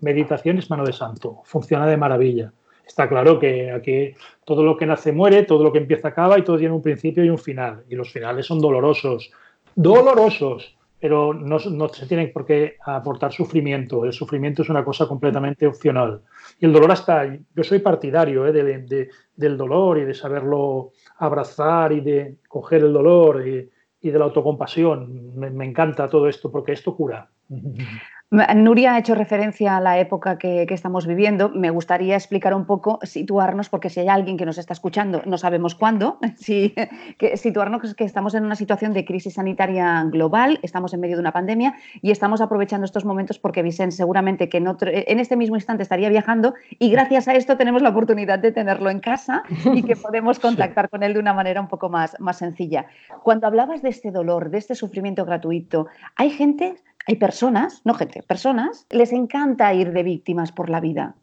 meditación 0.00 0.58
es 0.58 0.70
mano 0.70 0.84
de 0.84 0.92
santo, 0.92 1.40
funciona 1.44 1.88
de 1.88 1.96
maravilla. 1.96 2.52
Está 2.88 3.06
claro 3.06 3.38
que 3.38 3.70
aquí 3.70 4.14
todo 4.46 4.62
lo 4.64 4.76
que 4.76 4.86
nace 4.86 5.12
muere, 5.12 5.44
todo 5.44 5.62
lo 5.62 5.70
que 5.70 5.78
empieza 5.78 6.08
acaba 6.08 6.38
y 6.38 6.42
todo 6.42 6.56
tiene 6.56 6.74
un 6.74 6.82
principio 6.82 7.22
y 7.22 7.28
un 7.28 7.38
final. 7.38 7.84
Y 7.88 7.94
los 7.94 8.10
finales 8.10 8.46
son 8.46 8.60
dolorosos, 8.60 9.30
dolorosos, 9.74 10.74
pero 10.98 11.34
no, 11.34 11.58
se 11.58 12.06
tienen 12.06 12.32
por 12.32 12.46
qué 12.46 12.76
aportar 12.84 13.30
sufrimiento. 13.32 14.06
El 14.06 14.14
sufrimiento 14.14 14.62
es 14.62 14.70
una 14.70 14.84
cosa 14.84 15.06
completamente 15.06 15.66
opcional. 15.66 16.22
Y 16.58 16.64
el 16.64 16.72
dolor 16.72 16.90
hasta, 16.90 17.26
yo 17.26 17.62
soy 17.62 17.80
partidario 17.80 18.46
¿eh? 18.46 18.52
del 18.52 19.56
dolor 19.58 19.98
y 19.98 20.04
de 20.04 20.14
saberlo 20.14 20.92
abrazar 21.18 21.92
y 21.92 22.00
de 22.00 22.36
coger 22.48 22.82
el 22.82 22.92
dolor 22.94 23.46
y, 23.46 23.70
de 24.00 24.18
la 24.18 24.24
autocompasión. 24.24 25.36
me, 25.36 25.66
encanta 25.66 26.08
todo 26.08 26.26
esto 26.26 26.50
porque 26.50 26.72
esto 26.72 26.96
cura. 26.96 27.28
Nuria 28.30 28.92
ha 28.92 28.98
hecho 28.98 29.14
referencia 29.14 29.78
a 29.78 29.80
la 29.80 29.98
época 29.98 30.36
que, 30.36 30.66
estamos 30.68 31.06
viviendo. 31.06 31.48
Me 31.48 31.70
gustaría 31.70 32.14
explicar 32.14 32.52
un 32.52 32.66
poco, 32.66 32.98
situarnos, 33.02 33.70
porque 33.70 33.88
si 33.88 34.00
hay 34.00 34.08
alguien 34.08 34.36
que 34.36 34.44
nos 34.44 34.58
está 34.58 34.74
escuchando, 34.74 35.22
no 35.24 35.38
sabemos 35.38 35.74
cuándo, 35.74 36.18
si, 36.36 36.74
que, 37.16 37.38
situarnos 37.38 37.94
que 37.94 38.04
estamos 38.04 38.34
en 38.34 38.44
una 38.44 38.54
situación 38.54 38.92
de 38.92 39.06
crisis 39.06 39.34
sanitaria 39.34 40.04
global, 40.04 40.60
estamos 40.62 40.92
en 40.92 41.00
medio 41.00 41.16
de 41.16 41.20
una 41.20 41.32
pandemia 41.32 41.76
y 42.02 42.10
estamos 42.10 42.42
aprovechando 42.42 42.84
estos 42.84 43.06
momentos 43.06 43.38
porque 43.38 43.62
Vicente 43.62 43.96
seguramente 43.96 44.50
que 44.50 44.58
en, 44.58 44.76
en 44.82 45.20
este 45.20 45.36
mismo 45.36 45.56
instante 45.56 45.82
estaría 45.82 46.10
viajando 46.10 46.52
y 46.78 46.90
gracias 46.90 47.28
a 47.28 47.34
esto 47.34 47.56
tenemos 47.56 47.80
la 47.80 47.88
oportunidad 47.88 48.38
de 48.38 48.52
tenerlo 48.52 48.90
en 48.90 49.00
casa 49.00 49.42
y 49.72 49.82
que 49.82 49.96
podemos 49.96 50.38
contactar 50.38 50.90
con 50.90 51.02
él 51.02 51.14
de 51.14 51.20
una 51.20 51.32
manera 51.32 51.62
un 51.62 51.68
poco 51.68 51.88
más, 51.88 52.14
más 52.20 52.36
sencilla. 52.36 52.86
Cuando 53.22 53.46
hablabas 53.46 53.80
de 53.80 53.88
este 53.88 54.10
dolor, 54.10 54.50
de 54.50 54.58
este 54.58 54.74
sufrimiento 54.74 55.24
gratuito, 55.24 55.86
hay 56.14 56.28
gente 56.28 56.76
hay 57.08 57.16
personas, 57.16 57.80
no 57.86 57.94
gente, 57.94 58.22
personas, 58.22 58.86
les 58.90 59.12
encanta 59.12 59.72
ir 59.72 59.92
de 59.92 60.02
víctimas 60.02 60.52
por 60.52 60.68
la 60.68 60.78
vida. 60.78 61.16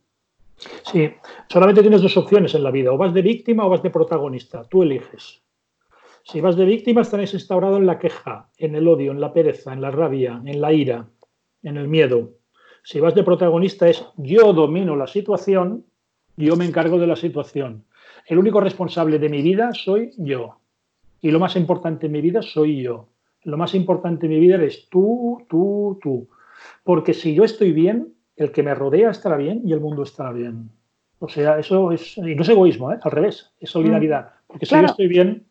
Sí, 0.83 1.11
solamente 1.47 1.81
tienes 1.81 2.01
dos 2.01 2.17
opciones 2.17 2.55
en 2.55 2.63
la 2.63 2.71
vida, 2.71 2.91
o 2.91 2.97
vas 2.97 3.13
de 3.13 3.21
víctima 3.21 3.67
o 3.67 3.69
vas 3.69 3.83
de 3.83 3.91
protagonista, 3.91 4.63
tú 4.63 4.81
eliges. 4.81 5.43
Si 6.23 6.41
vas 6.41 6.55
de 6.55 6.65
víctima, 6.65 7.01
estarás 7.01 7.35
instaurado 7.35 7.77
en 7.77 7.85
la 7.85 7.99
queja, 7.99 8.49
en 8.57 8.73
el 8.73 8.87
odio, 8.87 9.11
en 9.11 9.21
la 9.21 9.31
pereza, 9.31 9.73
en 9.73 9.81
la 9.81 9.91
rabia, 9.91 10.41
en 10.43 10.59
la 10.59 10.73
ira, 10.73 11.05
en 11.61 11.77
el 11.77 11.87
miedo. 11.87 12.31
Si 12.81 12.99
vas 12.99 13.13
de 13.13 13.23
protagonista 13.23 13.87
es 13.87 14.03
yo 14.17 14.53
domino 14.53 14.95
la 14.95 15.05
situación, 15.05 15.85
yo 16.35 16.55
me 16.55 16.65
encargo 16.65 16.97
de 16.97 17.05
la 17.05 17.15
situación. 17.15 17.85
El 18.25 18.39
único 18.39 18.59
responsable 18.59 19.19
de 19.19 19.29
mi 19.29 19.43
vida 19.43 19.71
soy 19.73 20.13
yo. 20.17 20.57
Y 21.21 21.29
lo 21.29 21.39
más 21.39 21.55
importante 21.55 22.07
en 22.07 22.11
mi 22.11 22.21
vida 22.21 22.41
soy 22.41 22.81
yo 22.81 23.07
lo 23.45 23.57
más 23.57 23.73
importante 23.73 24.25
en 24.25 24.33
mi 24.33 24.39
vida 24.39 24.55
eres 24.55 24.89
tú, 24.89 25.45
tú, 25.47 25.99
tú. 26.01 26.27
Porque 26.83 27.13
si 27.13 27.33
yo 27.33 27.43
estoy 27.43 27.71
bien, 27.71 28.13
el 28.35 28.51
que 28.51 28.63
me 28.63 28.75
rodea 28.75 29.11
estará 29.11 29.37
bien 29.37 29.61
y 29.63 29.71
el 29.71 29.79
mundo 29.79 30.03
estará 30.03 30.31
bien. 30.31 30.69
O 31.19 31.29
sea, 31.29 31.57
eso 31.59 31.91
es, 31.91 32.17
y 32.17 32.35
no 32.35 32.41
es 32.41 32.49
egoísmo, 32.49 32.91
¿eh? 32.91 32.97
al 33.01 33.11
revés, 33.11 33.51
es 33.59 33.69
solidaridad. 33.69 34.25
Mm. 34.25 34.47
Porque 34.47 34.65
si 34.65 34.75
yo 34.75 34.85
estoy 34.85 35.07
bien, 35.07 35.45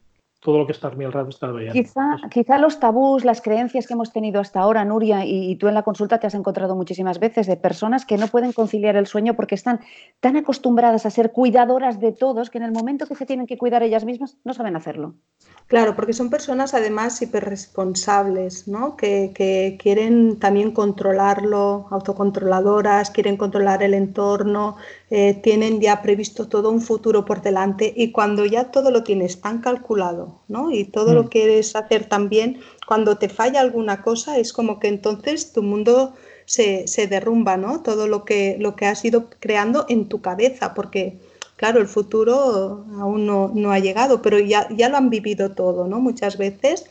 todo 0.45 0.59
lo 0.59 0.67
que 0.67 0.73
está 0.73 0.89
a 0.89 0.91
mi 0.91 1.07
alrededor 1.07 1.31
está 1.31 1.51
bien. 1.53 1.73
Quizá, 1.73 2.19
quizá, 2.31 2.59
los 2.59 2.79
tabús, 2.79 3.25
las 3.25 3.41
creencias 3.41 3.87
que 3.87 3.95
hemos 3.95 4.13
tenido 4.13 4.43
hasta 4.43 4.61
ahora, 4.61 4.85
Nuria, 4.85 5.25
y, 5.25 5.57
tú 5.57 5.69
en 5.69 5.75
la 5.75 5.83
consulta 5.83 6.19
te 6.19 6.27
has 6.27 6.35
encontrado 6.35 6.77
muchísimas 6.77 7.19
veces 7.19 7.47
de 7.47 7.57
personas 7.57 8.05
que 8.05 8.19
no 8.19 8.29
pueden 8.29 8.53
conciliar 8.53 8.95
el 8.97 9.07
sueño 9.07 9.33
porque 9.37 9.55
están 9.55 9.81
tan 10.21 10.37
acostumbradas 10.37 11.07
a 11.07 11.11
ser 11.11 11.33
cuidadoras 11.33 11.99
de 11.99 12.13
todos 12.13 12.51
que 12.51 12.59
en 12.59 12.65
el 12.65 12.73
momento 12.73 13.07
que 13.07 13.15
se 13.15 13.25
tienen 13.25 13.47
que 13.47 13.57
cuidar 13.57 13.83
ellas 13.83 14.05
mismas 14.05 14.37
no 14.45 14.53
saben 14.53 14.77
hacerlo. 14.77 15.15
Claro, 15.67 15.97
porque 15.97 16.13
son 16.13 16.29
personas 16.29 16.75
además 16.75 17.23
hiperresponsables, 17.23 18.69
¿no? 18.69 18.97
Que, 18.97 19.33
que 19.35 19.79
quieren 19.81 20.39
también 20.39 20.73
controlarlo, 20.73 21.87
autocontroladoras, 21.91 23.11
quieren 23.11 23.39
controlar 23.39 23.83
el 23.83 23.95
entorno, 23.95 24.77
eh, 25.09 25.41
tienen 25.43 25.81
ya 25.81 26.03
previsto 26.03 26.49
todo 26.49 26.71
un 26.71 26.83
futuro 26.83 27.25
por 27.25 27.41
delante 27.41 27.95
y 27.97 28.13
cuando 28.13 28.45
ya 28.45 28.71
todo 28.71 28.91
lo 28.91 29.05
tienes 29.05 29.41
tan 29.41 29.63
calculado 29.63 30.34
¿no? 30.49 30.71
y 30.71 30.85
todo 30.85 31.15
lo 31.15 31.25
mm. 31.25 31.29
quieres 31.29 31.77
hacer 31.77 32.09
tan 32.09 32.29
bien, 32.29 32.61
cuando 32.87 33.17
te 33.17 33.29
falla 33.29 33.61
alguna 33.61 34.03
cosa 34.03 34.39
es 34.39 34.53
como 34.53 34.79
que 34.81 34.89
entonces 34.89 35.53
tu 35.53 35.63
mundo 35.63 36.15
se, 36.47 36.87
se 36.87 37.07
derrumba, 37.07 37.57
¿no? 37.57 37.83
todo 37.83 38.07
lo 38.07 38.25
que, 38.25 38.57
lo 38.59 38.77
que 38.77 38.87
has 38.87 39.05
ido 39.05 39.29
creando 39.41 39.87
en 39.89 40.09
tu 40.09 40.21
cabeza, 40.21 40.75
porque 40.75 41.19
claro, 41.57 41.81
el 41.81 41.89
futuro 41.89 42.85
aún 42.99 43.27
no, 43.27 43.51
no 43.55 43.73
ha 43.73 43.79
llegado, 43.79 44.23
pero 44.23 44.39
ya, 44.39 44.69
ya, 44.77 44.89
lo 44.89 44.97
han 44.97 45.11
vivido 45.11 45.53
todo, 45.53 45.87
¿no? 45.87 46.01
Muchas 46.01 46.37
veces 46.37 46.87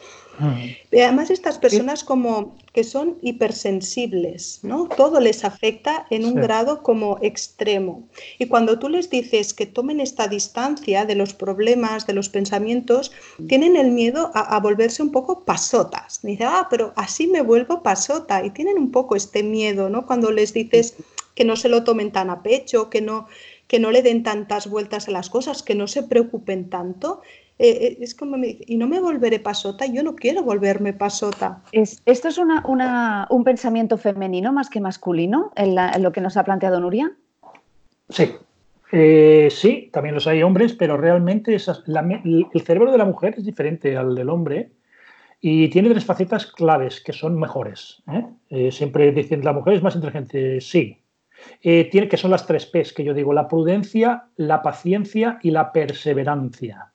Además, 0.91 1.29
estas 1.29 1.59
personas 1.59 2.03
como 2.03 2.55
que 2.73 2.83
son 2.83 3.17
hipersensibles, 3.21 4.59
¿no? 4.63 4.87
Todo 4.87 5.19
les 5.19 5.45
afecta 5.45 6.07
en 6.09 6.25
un 6.25 6.35
grado 6.35 6.81
como 6.81 7.19
extremo. 7.21 8.07
Y 8.39 8.47
cuando 8.47 8.79
tú 8.79 8.89
les 8.89 9.09
dices 9.11 9.53
que 9.53 9.67
tomen 9.67 9.99
esta 9.99 10.27
distancia 10.27 11.05
de 11.05 11.15
los 11.15 11.33
problemas, 11.33 12.07
de 12.07 12.13
los 12.13 12.29
pensamientos, 12.29 13.11
tienen 13.47 13.75
el 13.75 13.91
miedo 13.91 14.31
a, 14.33 14.59
volverse 14.59 15.03
un 15.03 15.11
poco 15.11 15.45
pasotas. 15.45 16.19
Dice, 16.23 16.45
ah, 16.45 16.67
pero 16.69 16.93
así 16.95 17.27
me 17.27 17.41
vuelvo 17.41 17.83
pasota. 17.83 18.43
Y 18.43 18.49
tienen 18.49 18.77
un 18.77 18.91
poco 18.91 19.15
este 19.15 19.43
miedo, 19.43 19.89
¿no? 19.89 20.07
Cuando 20.07 20.31
les 20.31 20.53
dices 20.53 20.95
que 21.35 21.45
no 21.45 21.55
se 21.55 21.69
lo 21.69 21.83
tomen 21.83 22.11
tan 22.11 22.29
a 22.31 22.41
pecho, 22.41 22.89
que 22.89 23.01
no, 23.01 23.27
que 23.67 23.79
no 23.79 23.91
le 23.91 24.01
den 24.01 24.23
tantas 24.23 24.67
vueltas 24.67 25.07
a 25.07 25.11
las 25.11 25.29
cosas, 25.29 25.63
que 25.63 25.75
no 25.75 25.87
se 25.87 26.03
preocupen 26.03 26.69
tanto, 26.69 27.21
eh, 27.59 27.69
eh, 27.69 27.97
es 28.01 28.15
como 28.15 28.37
me 28.37 28.47
dice, 28.47 28.65
y 28.67 28.77
no 28.77 28.87
me 28.87 28.99
volveré 28.99 29.39
pasota, 29.39 29.85
yo 29.85 30.01
no 30.01 30.15
quiero 30.15 30.43
volverme 30.43 30.93
pasota. 30.93 31.61
¿Esto 31.71 32.27
es 32.27 32.37
un 32.37 33.43
pensamiento 33.43 33.97
femenino 33.97 34.51
más 34.51 34.69
que 34.69 34.81
masculino, 34.81 35.51
en, 35.55 35.75
lo 36.01 36.11
que 36.11 36.21
nos 36.21 36.35
ha 36.35 36.43
planteado 36.43 36.79
Nuria? 36.79 37.11
Sí, 38.09 38.31
eh, 38.91 39.49
sí, 39.51 39.89
también 39.93 40.15
los 40.15 40.25
hay 40.25 40.41
hombres, 40.41 40.73
pero 40.73 40.97
realmente 40.97 41.55
el 41.55 42.61
cerebro 42.63 42.91
de 42.91 42.97
la 42.97 43.05
mujer 43.05 43.35
es 43.37 43.45
diferente 43.45 43.95
al 43.97 44.15
del 44.15 44.29
hombre 44.29 44.71
y 45.39 45.67
tiene 45.69 45.89
tres 45.89 46.05
facetas 46.05 46.47
claves 46.47 47.01
que 47.01 47.13
son 47.13 47.39
mejores. 47.39 48.01
siempre 48.71 49.11
dicen 49.11 49.43
la 49.43 49.53
mujer 49.53 49.75
es 49.75 49.83
más 49.83 49.95
inteligente, 49.95 50.59
sí. 50.59 50.97
tiene 51.61 52.07
que 52.07 52.17
son 52.17 52.31
las 52.31 52.47
tres 52.47 52.65
P's 52.65 52.93
que 52.93 53.03
yo 53.03 53.13
digo, 53.13 53.31
la 53.31 53.47
prudencia, 53.47 54.25
la 54.37 54.63
paciencia 54.63 55.37
y 55.43 55.51
la 55.51 55.71
perseverancia. 55.71 56.92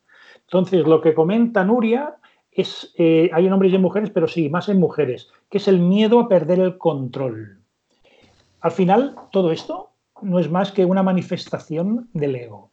Entonces, 0.48 0.86
lo 0.86 1.02
que 1.02 1.12
comenta 1.12 1.62
Nuria 1.62 2.16
es, 2.50 2.94
eh, 2.96 3.30
hay 3.34 3.46
en 3.46 3.52
hombres 3.52 3.70
y 3.70 3.76
en 3.76 3.82
mujeres, 3.82 4.10
pero 4.10 4.26
sí, 4.26 4.48
más 4.48 4.70
en 4.70 4.80
mujeres, 4.80 5.28
que 5.50 5.58
es 5.58 5.68
el 5.68 5.78
miedo 5.78 6.20
a 6.20 6.28
perder 6.28 6.58
el 6.58 6.78
control. 6.78 7.58
Al 8.60 8.70
final, 8.72 9.14
todo 9.30 9.52
esto 9.52 9.90
no 10.22 10.38
es 10.38 10.50
más 10.50 10.72
que 10.72 10.86
una 10.86 11.02
manifestación 11.02 12.08
del 12.14 12.34
ego. 12.34 12.70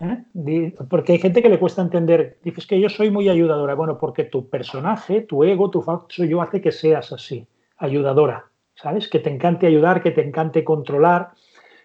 ¿eh? 0.00 0.72
Porque 0.88 1.12
hay 1.12 1.18
gente 1.18 1.42
que 1.42 1.48
le 1.48 1.60
cuesta 1.60 1.80
entender, 1.80 2.38
dices 2.42 2.66
que 2.66 2.80
yo 2.80 2.88
soy 2.88 3.10
muy 3.10 3.28
ayudadora. 3.28 3.74
Bueno, 3.74 3.96
porque 3.98 4.24
tu 4.24 4.48
personaje, 4.48 5.22
tu 5.22 5.44
ego, 5.44 5.70
tu 5.70 5.82
facto 5.82 6.24
yo 6.24 6.42
hace 6.42 6.60
que 6.60 6.72
seas 6.72 7.12
así, 7.12 7.46
ayudadora. 7.78 8.46
¿Sabes? 8.74 9.08
Que 9.08 9.18
te 9.18 9.30
encante 9.30 9.66
ayudar, 9.66 10.02
que 10.02 10.10
te 10.10 10.26
encante 10.26 10.64
controlar. 10.64 11.30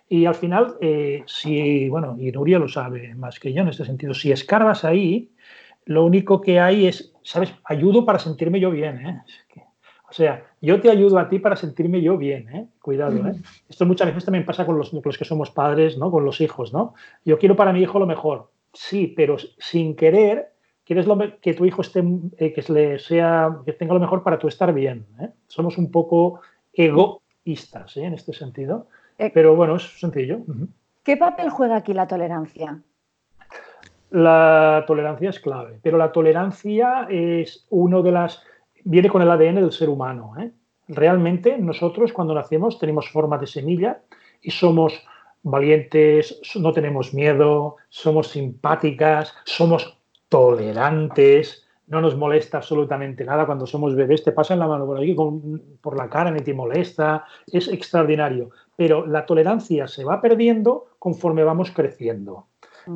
Y 0.07 0.25
al 0.25 0.35
final, 0.35 0.75
eh, 0.81 1.23
si, 1.25 1.89
bueno, 1.89 2.15
y 2.19 2.31
Nuria 2.31 2.59
lo 2.59 2.67
sabe 2.67 3.15
más 3.15 3.39
que 3.39 3.53
yo 3.53 3.61
en 3.61 3.69
este 3.69 3.85
sentido, 3.85 4.13
si 4.13 4.31
escarbas 4.31 4.85
ahí, 4.85 5.31
lo 5.85 6.05
único 6.05 6.41
que 6.41 6.59
hay 6.59 6.87
es, 6.87 7.13
¿sabes? 7.23 7.53
Ayudo 7.63 8.05
para 8.05 8.19
sentirme 8.19 8.59
yo 8.59 8.71
bien, 8.71 9.05
¿eh? 9.05 9.21
o 10.07 10.13
sea, 10.13 10.45
yo 10.61 10.79
te 10.79 10.89
ayudo 10.89 11.17
a 11.19 11.27
ti 11.27 11.39
para 11.39 11.55
sentirme 11.55 12.01
yo 12.01 12.17
bien, 12.17 12.47
¿eh? 12.49 12.67
Cuidado, 12.81 13.27
¿eh? 13.27 13.35
Esto 13.67 13.85
muchas 13.85 14.07
veces 14.07 14.25
también 14.25 14.45
pasa 14.45 14.65
con 14.65 14.77
los, 14.77 14.93
los, 14.93 15.17
que 15.17 15.25
somos 15.25 15.51
padres, 15.51 15.97
¿no? 15.97 16.11
Con 16.11 16.23
los 16.23 16.39
hijos, 16.41 16.71
¿no? 16.71 16.93
Yo 17.25 17.37
quiero 17.37 17.55
para 17.55 17.73
mi 17.73 17.81
hijo 17.81 17.99
lo 17.99 18.05
mejor. 18.05 18.49
Sí, 18.73 19.13
pero 19.15 19.37
sin 19.57 19.95
querer 19.95 20.55
quieres 20.85 21.07
lo, 21.07 21.17
que 21.41 21.53
tu 21.53 21.65
hijo 21.65 21.81
esté, 21.81 22.03
eh, 22.37 22.53
que 22.53 22.63
le 22.71 22.99
sea, 22.99 23.57
que 23.65 23.73
tenga 23.73 23.93
lo 23.93 23.99
mejor 23.99 24.23
para 24.23 24.39
tú 24.39 24.47
estar 24.47 24.73
bien. 24.73 25.05
¿eh? 25.19 25.29
Somos 25.47 25.77
un 25.77 25.91
poco 25.91 26.41
egoístas 26.71 27.97
¿eh? 27.97 28.05
en 28.05 28.13
este 28.13 28.33
sentido. 28.33 28.87
Eh, 29.17 29.31
Pero 29.33 29.55
bueno, 29.55 29.77
es 29.77 29.99
sencillo. 29.99 30.39
¿Qué 31.03 31.17
papel 31.17 31.49
juega 31.49 31.77
aquí 31.77 31.93
la 31.93 32.07
tolerancia? 32.07 32.79
La 34.11 34.83
tolerancia 34.87 35.29
es 35.29 35.39
clave, 35.39 35.79
pero 35.81 35.97
la 35.97 36.11
tolerancia 36.11 37.07
es 37.09 37.65
uno 37.69 38.01
de 38.01 38.11
las. 38.11 38.43
viene 38.83 39.09
con 39.09 39.21
el 39.21 39.31
ADN 39.31 39.55
del 39.55 39.71
ser 39.71 39.89
humano. 39.89 40.33
¿eh? 40.39 40.51
Realmente, 40.87 41.57
nosotros 41.57 42.13
cuando 42.13 42.33
nacemos 42.33 42.79
tenemos 42.79 43.09
forma 43.09 43.37
de 43.37 43.47
semilla 43.47 44.01
y 44.41 44.51
somos 44.51 45.03
valientes, 45.43 46.39
no 46.55 46.71
tenemos 46.71 47.13
miedo, 47.13 47.77
somos 47.89 48.29
simpáticas, 48.29 49.33
somos 49.43 49.97
tolerantes, 50.29 51.64
no 51.87 52.01
nos 52.01 52.15
molesta 52.17 52.57
absolutamente 52.57 53.23
nada 53.23 53.45
cuando 53.45 53.65
somos 53.65 53.95
bebés, 53.95 54.23
te 54.23 54.31
pasan 54.31 54.59
la 54.59 54.67
mano 54.67 54.85
por 54.85 54.97
aquí, 54.97 55.15
por 55.81 55.97
la 55.97 56.09
cara, 56.09 56.31
ni 56.31 56.39
te 56.39 56.53
molesta, 56.53 57.25
es 57.47 57.67
extraordinario. 57.67 58.49
Pero 58.75 59.05
la 59.05 59.25
tolerancia 59.25 59.87
se 59.87 60.03
va 60.03 60.21
perdiendo 60.21 60.85
conforme 60.99 61.43
vamos 61.43 61.71
creciendo. 61.71 62.47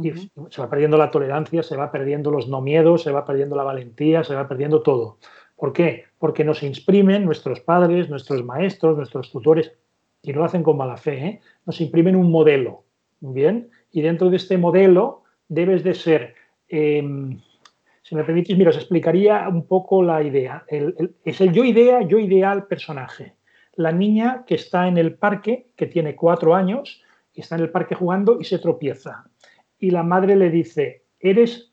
y 0.04 0.12
se 0.12 0.62
va 0.62 0.69
perdiendo 0.69 0.97
la 0.97 1.10
tolerancia, 1.10 1.63
se 1.63 1.75
va 1.75 1.91
perdiendo 1.91 2.30
los 2.30 2.47
no 2.47 2.62
miedos, 2.62 3.02
se 3.02 3.12
va 3.12 3.25
perdiendo 3.25 3.56
la 3.56 3.63
valentía, 3.63 4.23
se 4.23 4.36
va 4.36 4.47
perdiendo 4.47 4.84
todo. 4.84 5.17
¿Por 5.56 5.73
qué? 5.73 6.06
Porque 6.19 6.43
nos 6.43 6.63
imprimen 6.63 7.25
nuestros 7.25 7.60
padres, 7.60 8.08
nuestros 8.08 8.43
maestros, 8.45 8.95
nuestros 8.95 9.32
tutores, 9.32 9.73
y 10.21 10.34
lo 10.34 10.43
hacen 10.43 10.63
con 10.63 10.78
mala 10.78 10.97
fe, 10.97 11.25
¿eh? 11.25 11.41
nos 11.65 11.80
imprimen 11.82 12.15
un 12.15 12.32
modelo, 12.32 12.84
¿bien? 13.19 13.69
Y 13.91 14.02
dentro 14.02 14.30
de 14.30 14.38
este 14.38 14.58
modelo 14.58 15.23
debes 15.47 15.84
de 15.84 15.93
ser, 15.93 16.36
em, 16.67 17.39
si 18.09 18.15
me 18.15 18.23
permitís, 18.23 18.57
mira, 18.57 18.71
os 18.71 18.75
explicaría 18.75 19.47
un 19.47 19.67
poco 19.67 20.01
la 20.01 20.23
idea. 20.23 20.65
es 21.23 21.41
el 21.41 21.53
yo 21.53 21.63
idea, 21.63 22.01
yo 22.01 22.17
ideal 22.17 22.65
personaje. 22.65 23.35
La 23.75 23.91
niña 23.91 24.45
que 24.47 24.55
está 24.55 24.87
en 24.87 24.97
el 24.97 25.13
parque, 25.13 25.67
que 25.75 25.85
tiene 25.85 26.15
cuatro 26.15 26.55
años, 26.55 27.03
y 27.35 27.41
está 27.41 27.55
en 27.55 27.61
el 27.61 27.69
parque 27.69 27.93
jugando 27.93 28.39
y 28.39 28.45
se 28.45 28.57
tropieza. 28.57 29.25
Y 29.77 29.91
la 29.91 30.01
madre 30.01 30.35
le 30.35 30.49
dice, 30.49 31.03
eres 31.19 31.71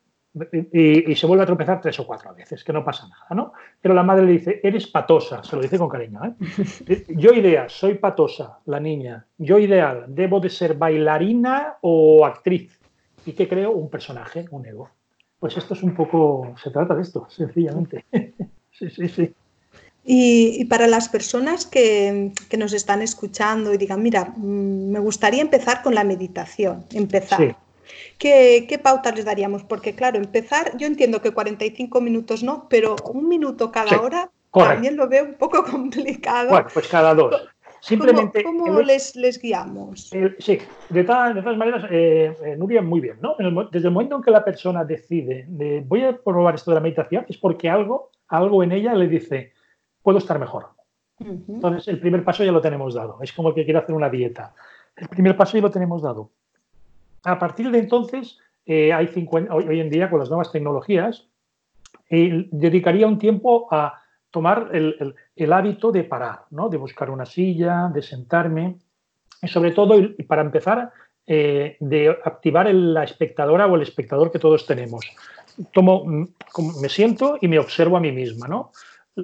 y, 0.53 1.14
se 1.14 1.27
vuelve 1.27 1.44
a 1.44 1.46
tropezar 1.46 1.81
tres 1.81 1.99
o 2.01 2.07
cuatro 2.07 2.35
veces, 2.35 2.62
que 2.62 2.75
no 2.75 2.85
pasa 2.85 3.09
nada, 3.09 3.29
¿no? 3.31 3.55
Pero 3.81 3.94
la 3.94 4.03
madre 4.03 4.27
le 4.27 4.33
dice, 4.33 4.61
eres 4.62 4.88
patosa, 4.88 5.42
se 5.42 5.57
lo 5.57 5.62
dice 5.62 5.79
con 5.79 5.88
cariño, 5.88 6.20
¿eh? 6.22 7.05
Yo 7.16 7.33
idea, 7.33 7.70
soy 7.70 7.94
patosa, 7.94 8.59
la 8.66 8.79
niña. 8.79 9.27
Yo 9.38 9.59
ideal, 9.59 10.05
debo 10.09 10.38
de 10.38 10.51
ser 10.51 10.75
bailarina 10.75 11.79
o 11.81 12.27
actriz. 12.27 12.79
¿Y 13.25 13.33
qué 13.33 13.49
creo? 13.49 13.70
Un 13.70 13.88
personaje, 13.88 14.44
un 14.51 14.66
ego. 14.66 14.90
Pues 15.38 15.57
esto 15.57 15.75
es 15.75 15.83
un 15.83 15.94
poco, 15.94 16.55
se 16.62 16.70
trata 16.70 16.94
de 16.94 17.03
esto, 17.03 17.27
sencillamente. 17.31 18.05
sí, 18.72 18.90
sí, 18.90 19.09
sí. 19.09 19.35
Y, 20.09 20.64
para 20.66 20.87
las 20.87 21.09
personas 21.09 21.66
que, 21.66 22.31
que, 22.49 22.57
nos 22.57 22.72
están 22.72 23.03
escuchando 23.03 23.75
y 23.75 23.77
digan, 23.77 24.03
mira, 24.03 24.33
mm, 24.37 24.90
me 24.92 25.01
gustaría 25.01 25.42
empezar 25.42 25.83
con 25.83 25.96
la 25.96 26.05
meditación, 26.05 26.85
empezar. 26.92 27.57
¿Qué, 28.18 28.81
pautas 28.83 29.14
les 29.14 29.25
daríamos? 29.25 29.64
Porque 29.64 29.94
claro, 29.94 30.18
empezar, 30.18 30.77
yo 30.77 30.87
entiendo 30.87 31.20
que 31.20 31.33
45 31.33 32.01
minutos 32.01 32.42
no, 32.42 32.68
pero 32.68 32.96
un 33.12 33.29
minuto 33.29 33.70
cada 33.70 34.01
hora 34.01 34.31
también 34.53 34.96
lo 34.96 35.09
veo 35.09 35.25
un 35.25 35.35
poco 35.35 35.64
complicado. 35.70 36.51
Bueno, 36.51 36.68
pues 36.72 36.88
cada 36.88 37.14
dos. 37.14 37.35
Simplemente, 37.87 38.42
¿Cómo, 38.42 38.81
les, 38.81 39.14
les, 39.14 39.40
guiamos? 39.40 40.11
sí, 40.40 40.59
de, 40.88 41.05
todas, 41.05 41.37
de 41.37 41.40
todas 41.40 41.57
maneras, 41.57 41.85
eh, 41.88 42.37
eh, 42.44 42.57
Nuria, 42.57 42.83
muy 42.83 43.01
bien, 43.01 43.18
¿no? 43.20 43.37
desde 43.70 43.87
el 43.87 43.94
momento 43.94 44.16
en 44.16 44.22
que 44.22 44.33
la 44.33 44.44
persona 44.44 44.85
decide, 44.85 45.44
de, 45.49 45.85
voy 45.87 46.03
a 46.03 46.16
probar 46.16 46.57
esto 46.57 46.72
de 46.72 46.75
la 46.75 46.81
meditación, 46.81 47.25
es 47.29 47.38
porque 47.38 47.70
algo, 47.70 48.11
algo 48.27 48.64
en 48.64 48.72
ella 48.72 48.92
le 48.92 49.07
dice, 49.07 49.53
puedo 50.03 50.18
estar 50.18 50.37
mejor. 50.40 50.66
Entonces, 51.20 51.87
el 51.87 52.01
primer 52.01 52.25
paso 52.25 52.42
ya 52.42 52.51
lo 52.51 52.61
tenemos 52.61 52.94
dado. 52.94 53.18
Es 53.22 53.33
como 53.33 53.55
que 53.55 53.64
quiere 53.64 53.79
hacer 53.79 53.94
una 53.94 54.11
dieta. 54.11 54.53
El 54.96 55.09
primer 55.09 55.37
paso 55.37 55.57
ya 55.57 55.62
lo 55.62 55.70
tenemos 55.70 56.03
dado. 56.03 56.31
A 57.22 57.38
partir 57.38 57.70
de 57.70 57.79
entonces, 57.79 58.38
eh, 58.66 58.92
hay 58.92 59.09
hoy, 59.31 59.81
en 59.81 59.90
día 59.90 60.11
con 60.11 60.18
las 60.18 60.29
nuevas 60.29 60.51
tecnologías, 60.51 61.29
eh, 62.11 62.49
dedicaría 62.51 63.07
un 63.07 63.18
tiempo 63.18 63.68
a 63.70 64.03
tomar 64.37 64.68
el, 64.75 65.53
hábito 65.55 65.90
de 65.90 66.05
parar, 66.05 66.40
¿no? 66.51 66.68
de 66.68 66.77
buscar 66.77 67.09
una 67.09 67.25
silla, 67.25 67.88
de 67.88 68.03
sentarme, 68.03 68.77
y 69.40 69.49
sobre 69.49 69.70
todo, 69.70 69.94
para 70.29 70.42
empezar, 70.42 70.92
eh, 71.27 71.79
de 71.81 72.11
activar 72.22 72.66
la 72.75 73.05
espectadora 73.05 73.66
o 73.66 73.77
el 73.77 73.81
espectador 73.81 74.31
que 74.31 74.38
todos 74.38 74.66
tenemos. 74.66 75.07
Tomo, 75.72 76.05
mm, 76.05 76.27
me 76.83 76.90
siento 76.90 77.38
y 77.40 77.49
me 77.49 77.59
observo 77.59 77.96
a 77.96 78.01
mí 78.01 78.12
misma, 78.12 78.46
¿no? 78.46 78.72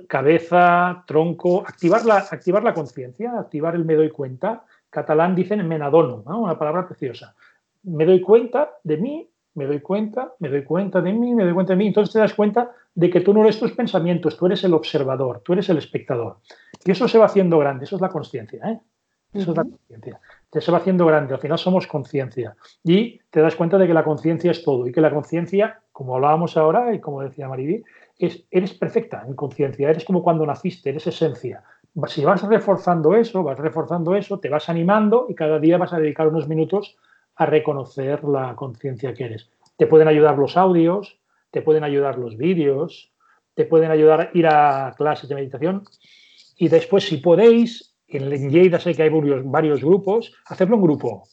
Cabeza, 0.08 1.04
tronco, 1.06 1.60
activar 1.60 2.06
la, 2.06 2.16
activar 2.16 2.64
la 2.64 2.72
conciencia, 2.72 3.38
activar 3.38 3.74
el 3.74 3.84
me 3.84 3.96
doy 3.96 4.08
cuenta. 4.08 4.64
Catalán 4.88 5.34
dicen 5.34 5.68
menadono, 5.68 6.22
¿no? 6.26 6.40
una 6.40 6.58
palabra 6.58 6.88
preciosa 6.88 7.34
me 7.82 8.06
doy 8.06 8.20
cuenta 8.20 8.70
de 8.84 8.96
mí, 8.96 9.28
me 9.54 9.66
doy 9.66 9.80
cuenta, 9.80 10.32
me 10.38 10.48
doy 10.48 10.64
cuenta 10.64 11.00
de 11.00 11.12
mí, 11.12 11.34
me 11.34 11.44
doy 11.44 11.54
cuenta 11.54 11.72
de 11.72 11.76
mí. 11.76 11.86
Entonces 11.86 12.12
te 12.12 12.18
das 12.18 12.34
cuenta 12.34 12.70
de 12.94 13.10
que 13.10 13.20
tú 13.20 13.34
no 13.34 13.42
eres 13.42 13.58
tus 13.58 13.72
pensamientos, 13.72 14.36
tú 14.36 14.46
eres 14.46 14.64
el 14.64 14.74
observador, 14.74 15.42
tú 15.44 15.52
eres 15.52 15.68
el 15.68 15.78
espectador. 15.78 16.38
Y 16.84 16.90
eso 16.90 17.08
se 17.08 17.18
va 17.18 17.26
haciendo 17.26 17.58
grande, 17.58 17.84
eso 17.84 17.96
es 17.96 18.02
la 18.02 18.08
conciencia. 18.08 18.60
¿eh? 18.64 18.80
Eso 19.32 19.52
es 19.52 19.56
la 19.56 19.64
conciencia. 19.64 20.20
Se 20.52 20.70
va 20.70 20.78
haciendo 20.78 21.06
grande, 21.06 21.34
al 21.34 21.40
final 21.40 21.58
somos 21.58 21.86
conciencia. 21.86 22.54
Y 22.84 23.20
te 23.30 23.40
das 23.40 23.56
cuenta 23.56 23.78
de 23.78 23.86
que 23.86 23.94
la 23.94 24.04
conciencia 24.04 24.50
es 24.50 24.62
todo 24.62 24.86
y 24.86 24.92
que 24.92 25.00
la 25.00 25.10
conciencia, 25.10 25.80
como 25.90 26.14
hablábamos 26.14 26.56
ahora 26.56 26.94
y 26.94 27.00
como 27.00 27.22
decía 27.22 27.48
Mariví, 27.48 27.82
es, 28.18 28.44
eres 28.50 28.74
perfecta 28.74 29.24
en 29.26 29.34
conciencia, 29.34 29.88
eres 29.88 30.04
como 30.04 30.22
cuando 30.22 30.44
naciste, 30.44 30.90
eres 30.90 31.06
esencia. 31.06 31.62
Si 32.06 32.24
vas 32.24 32.42
reforzando 32.42 33.14
eso, 33.14 33.42
vas 33.42 33.58
reforzando 33.58 34.14
eso, 34.14 34.38
te 34.38 34.48
vas 34.48 34.68
animando 34.68 35.26
y 35.28 35.34
cada 35.34 35.58
día 35.58 35.78
vas 35.78 35.92
a 35.92 35.98
dedicar 35.98 36.28
unos 36.28 36.48
minutos 36.48 36.96
a 37.42 37.46
reconocer 37.46 38.24
la 38.24 38.54
conciencia 38.56 39.14
que 39.14 39.24
eres. 39.24 39.50
Te 39.76 39.86
pueden 39.86 40.08
ayudar 40.08 40.38
los 40.38 40.56
audios, 40.56 41.18
te 41.50 41.62
pueden 41.62 41.84
ayudar 41.84 42.18
los 42.18 42.36
vídeos, 42.36 43.12
te 43.54 43.64
pueden 43.64 43.90
ayudar 43.90 44.20
a 44.20 44.30
ir 44.32 44.46
a 44.46 44.94
clases 44.96 45.28
de 45.28 45.34
meditación 45.34 45.84
y 46.56 46.68
después, 46.68 47.04
si 47.04 47.16
podéis, 47.18 47.94
en 48.08 48.50
Lleida 48.50 48.78
sé 48.78 48.94
que 48.94 49.02
hay 49.02 49.10
varios, 49.44 49.82
grupos, 49.82 50.32
hacerlo 50.46 50.76
en 50.76 50.82
grupo. 50.82 51.24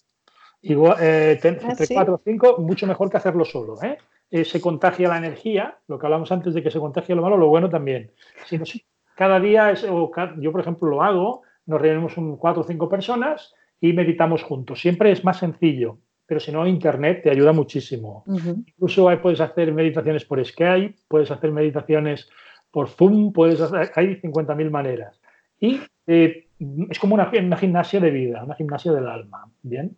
Igual, 0.61 0.97
eh, 0.99 1.39
ah, 1.43 1.47
entre 1.47 1.87
cuatro 1.93 2.15
o 2.15 2.17
cinco, 2.17 2.57
mucho 2.59 2.87
mejor 2.87 3.09
que 3.09 3.17
hacerlo 3.17 3.45
solo. 3.45 3.81
¿eh? 3.83 3.97
Eh, 4.31 4.43
se 4.43 4.59
contagia 4.59 5.07
la 5.07 5.17
energía, 5.17 5.77
lo 5.87 5.99
que 5.99 6.05
hablamos 6.05 6.31
antes 6.31 6.53
de 6.53 6.63
que 6.63 6.71
se 6.71 6.79
contagie 6.79 7.15
lo 7.15 7.21
malo, 7.21 7.37
lo 7.37 7.47
bueno 7.47 7.69
también. 7.69 8.11
Si 8.45 8.83
cada 9.15 9.39
día, 9.39 9.71
es, 9.71 9.81
yo 9.83 10.51
por 10.51 10.61
ejemplo 10.61 10.89
lo 10.89 11.03
hago, 11.03 11.43
nos 11.65 11.81
reunimos 11.81 12.17
un 12.17 12.37
cuatro 12.37 12.61
o 12.61 12.65
cinco 12.65 12.89
personas 12.89 13.53
y 13.81 13.93
meditamos 13.93 14.43
juntos. 14.43 14.81
Siempre 14.81 15.11
es 15.11 15.23
más 15.23 15.39
sencillo, 15.39 15.99
pero 16.25 16.39
si 16.39 16.51
no, 16.51 16.67
Internet 16.67 17.21
te 17.23 17.31
ayuda 17.31 17.53
muchísimo. 17.53 18.23
Incluso 18.27 19.09
puedes 19.21 19.41
hacer 19.41 19.73
meditaciones 19.73 20.25
por 20.25 20.43
Skype, 20.45 20.95
puedes 21.07 21.31
hacer 21.31 21.51
meditaciones 21.51 22.29
por 22.71 22.89
Zoom, 22.89 23.33
puedes 23.33 23.59
hacer, 23.61 23.91
hay 23.95 24.15
50.000 24.21 24.69
maneras. 24.69 25.19
Y 25.59 25.79
eh, 26.07 26.47
es 26.89 26.99
como 26.99 27.15
una, 27.15 27.31
una, 27.31 27.57
gimnasia 27.57 27.99
de 27.99 28.11
vida, 28.11 28.43
una 28.43 28.55
gimnasia 28.55 28.91
del 28.91 29.07
alma. 29.07 29.49
¿Bien? 29.63 29.95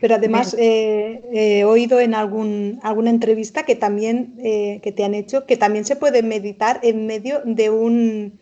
Pero 0.00 0.14
además 0.14 0.54
eh, 0.58 1.22
he 1.32 1.64
oído 1.64 2.00
en 2.00 2.14
algún, 2.14 2.78
alguna 2.82 3.10
entrevista 3.10 3.64
que 3.64 3.76
también 3.76 4.34
eh, 4.38 4.80
que 4.82 4.92
te 4.92 5.04
han 5.04 5.14
hecho 5.14 5.46
que 5.46 5.56
también 5.56 5.84
se 5.84 5.96
puede 5.96 6.22
meditar 6.22 6.80
en 6.82 7.06
medio 7.06 7.42
de 7.44 7.70
un 7.70 8.40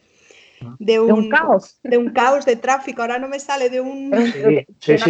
de 0.79 1.01
un, 1.01 1.29
caos. 1.29 1.79
De 1.83 1.99
un 1.99 2.11
caos 2.11 2.45
de 2.45 2.57
tráfico, 2.57 3.03
ahora 3.03 3.19
no 3.19 3.29
me 3.29 3.41
sale 3.41 3.71
de 3.71 3.81
un, 3.81 4.11
de 4.11 4.67
un 4.89 5.05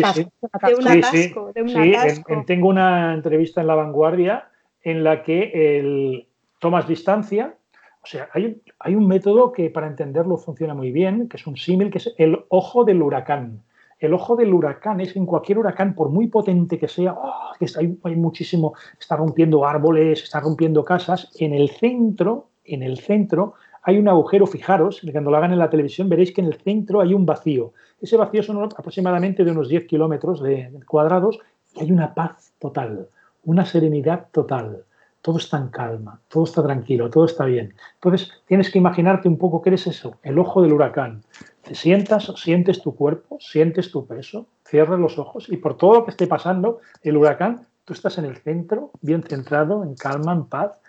atasco. 0.88 1.52
De 1.54 1.62
un 1.62 1.76
atasco. 1.76 2.44
tengo 2.46 2.68
una 2.68 3.14
entrevista 3.14 3.60
en 3.60 3.66
La 3.66 3.74
Vanguardia 3.74 4.48
en 4.82 5.02
la 5.02 5.22
que 5.22 5.78
el, 5.78 6.28
tomas 6.58 6.86
distancia, 6.86 7.54
o 8.02 8.06
sea, 8.06 8.28
hay, 8.32 8.62
hay 8.78 8.94
un 8.94 9.06
método 9.08 9.52
que 9.52 9.68
para 9.70 9.88
entenderlo 9.88 10.36
funciona 10.36 10.74
muy 10.74 10.92
bien, 10.92 11.28
que 11.28 11.36
es 11.36 11.46
un 11.46 11.56
símil, 11.56 11.90
que 11.90 11.98
es 11.98 12.14
el 12.18 12.38
ojo 12.48 12.84
del 12.84 13.02
huracán. 13.02 13.62
El 13.98 14.12
ojo 14.12 14.36
del 14.36 14.52
huracán 14.52 15.00
es 15.00 15.16
en 15.16 15.26
cualquier 15.26 15.58
huracán, 15.58 15.94
por 15.94 16.10
muy 16.10 16.28
potente 16.28 16.78
que 16.78 16.86
sea, 16.86 17.14
oh, 17.14 17.52
hay, 17.60 17.98
hay, 18.02 18.16
muchísimo, 18.16 18.74
está 19.00 19.16
rompiendo 19.16 19.66
árboles, 19.66 20.22
está 20.22 20.40
rompiendo 20.40 20.84
casas, 20.84 21.32
en 21.40 21.54
el 21.54 21.70
centro, 21.70 22.50
en 22.64 22.82
el 22.82 22.98
centro 22.98 23.54
hay 23.86 23.98
un 23.98 24.08
agujero, 24.08 24.48
fijaros, 24.48 25.00
cuando 25.12 25.30
lo 25.30 25.36
hagan 25.36 25.52
en 25.52 25.60
la 25.60 25.70
televisión 25.70 26.08
veréis 26.08 26.32
que 26.32 26.40
en 26.40 26.48
el 26.48 26.54
centro 26.54 27.00
hay 27.00 27.14
un 27.14 27.24
vacío. 27.24 27.72
Ese 28.00 28.16
vacío 28.16 28.42
son 28.42 28.60
aproximadamente 28.64 29.44
de 29.44 29.52
unos 29.52 29.68
10 29.68 29.86
kilómetros 29.86 30.42
cuadrados 30.88 31.38
y 31.76 31.82
hay 31.82 31.92
una 31.92 32.12
paz 32.12 32.52
total, 32.58 33.08
una 33.44 33.64
serenidad 33.64 34.26
total. 34.32 34.82
Todo 35.22 35.38
está 35.38 35.58
en 35.58 35.68
calma, 35.68 36.20
todo 36.26 36.42
está 36.42 36.64
tranquilo, 36.64 37.10
todo 37.10 37.26
está 37.26 37.44
bien. 37.44 37.74
Entonces 37.94 38.32
tienes 38.46 38.72
que 38.72 38.78
imaginarte 38.78 39.28
un 39.28 39.38
poco 39.38 39.62
qué 39.62 39.70
eres 39.70 39.86
eso, 39.86 40.16
el 40.24 40.40
ojo 40.40 40.62
del 40.62 40.72
huracán. 40.72 41.22
Te 41.62 41.76
sientas, 41.76 42.32
sientes 42.34 42.82
tu 42.82 42.96
cuerpo, 42.96 43.38
sientes 43.38 43.92
tu 43.92 44.04
peso, 44.04 44.48
cierras 44.64 44.98
los 44.98 45.16
ojos 45.16 45.46
y 45.48 45.58
por 45.58 45.76
todo 45.76 45.94
lo 45.94 46.04
que 46.04 46.10
esté 46.10 46.26
pasando, 46.26 46.80
el 47.02 47.16
huracán, 47.16 47.68
tú 47.84 47.92
estás 47.92 48.18
en 48.18 48.24
el 48.24 48.36
centro, 48.38 48.90
bien 49.00 49.22
centrado, 49.22 49.84
en 49.84 49.94
calma, 49.94 50.32
en 50.32 50.46
paz, 50.46 50.80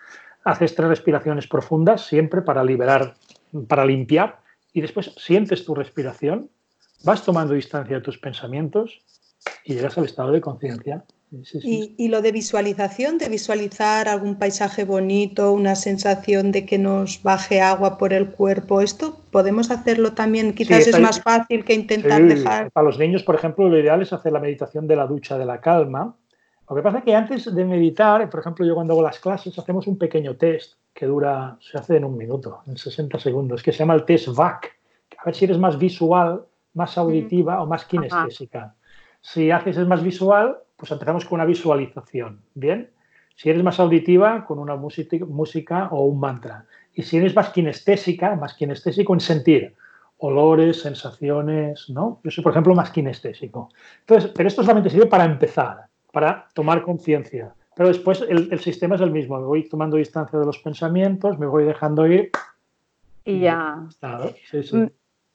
haces 0.50 0.74
tres 0.74 0.88
respiraciones 0.88 1.46
profundas 1.46 2.06
siempre 2.06 2.42
para 2.42 2.64
liberar, 2.64 3.14
para 3.68 3.84
limpiar 3.84 4.40
y 4.72 4.80
después 4.80 5.12
sientes 5.16 5.64
tu 5.64 5.74
respiración, 5.74 6.50
vas 7.04 7.22
tomando 7.22 7.54
distancia 7.54 7.96
de 7.96 8.02
tus 8.02 8.18
pensamientos 8.18 9.02
y 9.64 9.74
llegas 9.74 9.98
al 9.98 10.06
estado 10.06 10.32
de 10.32 10.40
conciencia. 10.40 11.04
¿Y, 11.62 12.08
lo 12.08 12.22
de 12.22 12.32
visualización, 12.32 13.18
de 13.18 13.28
visualizar 13.28 14.08
algún 14.08 14.36
paisaje 14.36 14.84
bonito, 14.86 15.52
una 15.52 15.74
sensación 15.74 16.52
de 16.52 16.64
que 16.64 16.78
nos 16.78 17.22
baje 17.22 17.60
agua 17.60 17.98
por 17.98 18.14
el 18.14 18.30
cuerpo, 18.30 18.80
¿esto 18.80 19.20
podemos 19.30 19.70
hacerlo 19.70 20.14
también? 20.14 20.54
Quizás 20.54 20.86
es 20.86 20.98
más 20.98 21.20
fácil 21.20 21.66
que 21.66 21.74
intentar 21.74 22.24
dejar. 22.24 22.70
Para 22.70 22.86
los 22.86 22.98
niños, 22.98 23.24
por 23.24 23.34
ejemplo, 23.34 23.68
lo 23.68 23.78
ideal 23.78 24.00
es 24.00 24.14
hacer 24.14 24.32
la 24.32 24.40
meditación 24.40 24.86
de 24.86 24.96
la 24.96 25.06
ducha 25.06 25.36
de 25.36 25.44
la 25.44 25.60
calma, 25.60 26.16
Lo 26.68 26.76
que 26.76 26.82
pasa 26.82 26.98
es 26.98 27.04
que 27.04 27.14
antes 27.14 27.54
de 27.54 27.64
meditar, 27.64 28.28
por 28.28 28.40
ejemplo, 28.40 28.66
yo 28.66 28.74
cuando 28.74 28.92
hago 28.92 29.02
las 29.02 29.18
clases, 29.18 29.58
hacemos 29.58 29.86
un 29.86 29.96
pequeño 29.96 30.36
test 30.36 30.74
que 30.92 31.06
dura, 31.06 31.56
se 31.60 31.78
hace 31.78 31.96
en 31.96 32.04
un 32.04 32.16
minuto, 32.16 32.60
en 32.66 32.76
60 32.76 33.18
segundos, 33.18 33.62
que 33.62 33.72
se 33.72 33.78
llama 33.78 33.94
el 33.94 34.04
test 34.04 34.28
VAC. 34.28 34.78
A 35.18 35.24
ver 35.24 35.34
si 35.34 35.46
eres 35.46 35.58
más 35.58 35.78
visual, 35.78 36.44
más 36.74 36.98
auditiva 36.98 37.62
o 37.62 37.66
más 37.66 37.86
kinestésica. 37.86 38.74
Si 39.20 39.50
haces 39.50 39.78
es 39.78 39.86
más 39.86 40.02
visual, 40.02 40.58
pues 40.76 40.92
empezamos 40.92 41.24
con 41.24 41.36
una 41.36 41.44
visualización, 41.44 42.40
¿bien? 42.54 42.90
Si 43.34 43.48
eres 43.48 43.62
más 43.62 43.80
auditiva, 43.80 44.44
con 44.44 44.58
una 44.58 44.76
música, 44.76 45.24
música 45.24 45.88
o 45.90 46.04
un 46.04 46.20
mantra. 46.20 46.66
Y 46.94 47.02
si 47.02 47.16
eres 47.16 47.34
más 47.34 47.50
kinestésica, 47.50 48.36
más 48.36 48.54
kinestésico 48.54 49.14
en 49.14 49.20
sentir 49.20 49.74
olores, 50.18 50.82
sensaciones, 50.82 51.88
¿no? 51.88 52.20
Yo 52.24 52.30
soy, 52.30 52.42
por 52.44 52.52
ejemplo, 52.52 52.74
más 52.74 52.90
kinestésico. 52.90 53.70
Entonces, 54.00 54.32
pero 54.34 54.48
esto 54.48 54.62
solamente 54.62 54.90
sirve 54.90 55.06
para 55.06 55.24
empezar 55.24 55.87
para 56.12 56.48
tomar 56.54 56.82
conciencia. 56.82 57.54
Pero 57.76 57.88
después 57.88 58.24
el, 58.28 58.58
sistema 58.58 58.96
es 58.96 59.00
el 59.00 59.12
mismo, 59.12 59.38
me 59.38 59.46
voy 59.46 59.68
tomando 59.68 59.96
distancia 59.96 60.38
de 60.38 60.44
los 60.44 60.58
pensamientos, 60.58 61.38
me 61.38 61.46
voy 61.46 61.64
dejando 61.64 62.06
ir. 62.06 62.30
Y 63.24 63.40
ya. 63.40 63.86
Mm, 64.72 64.86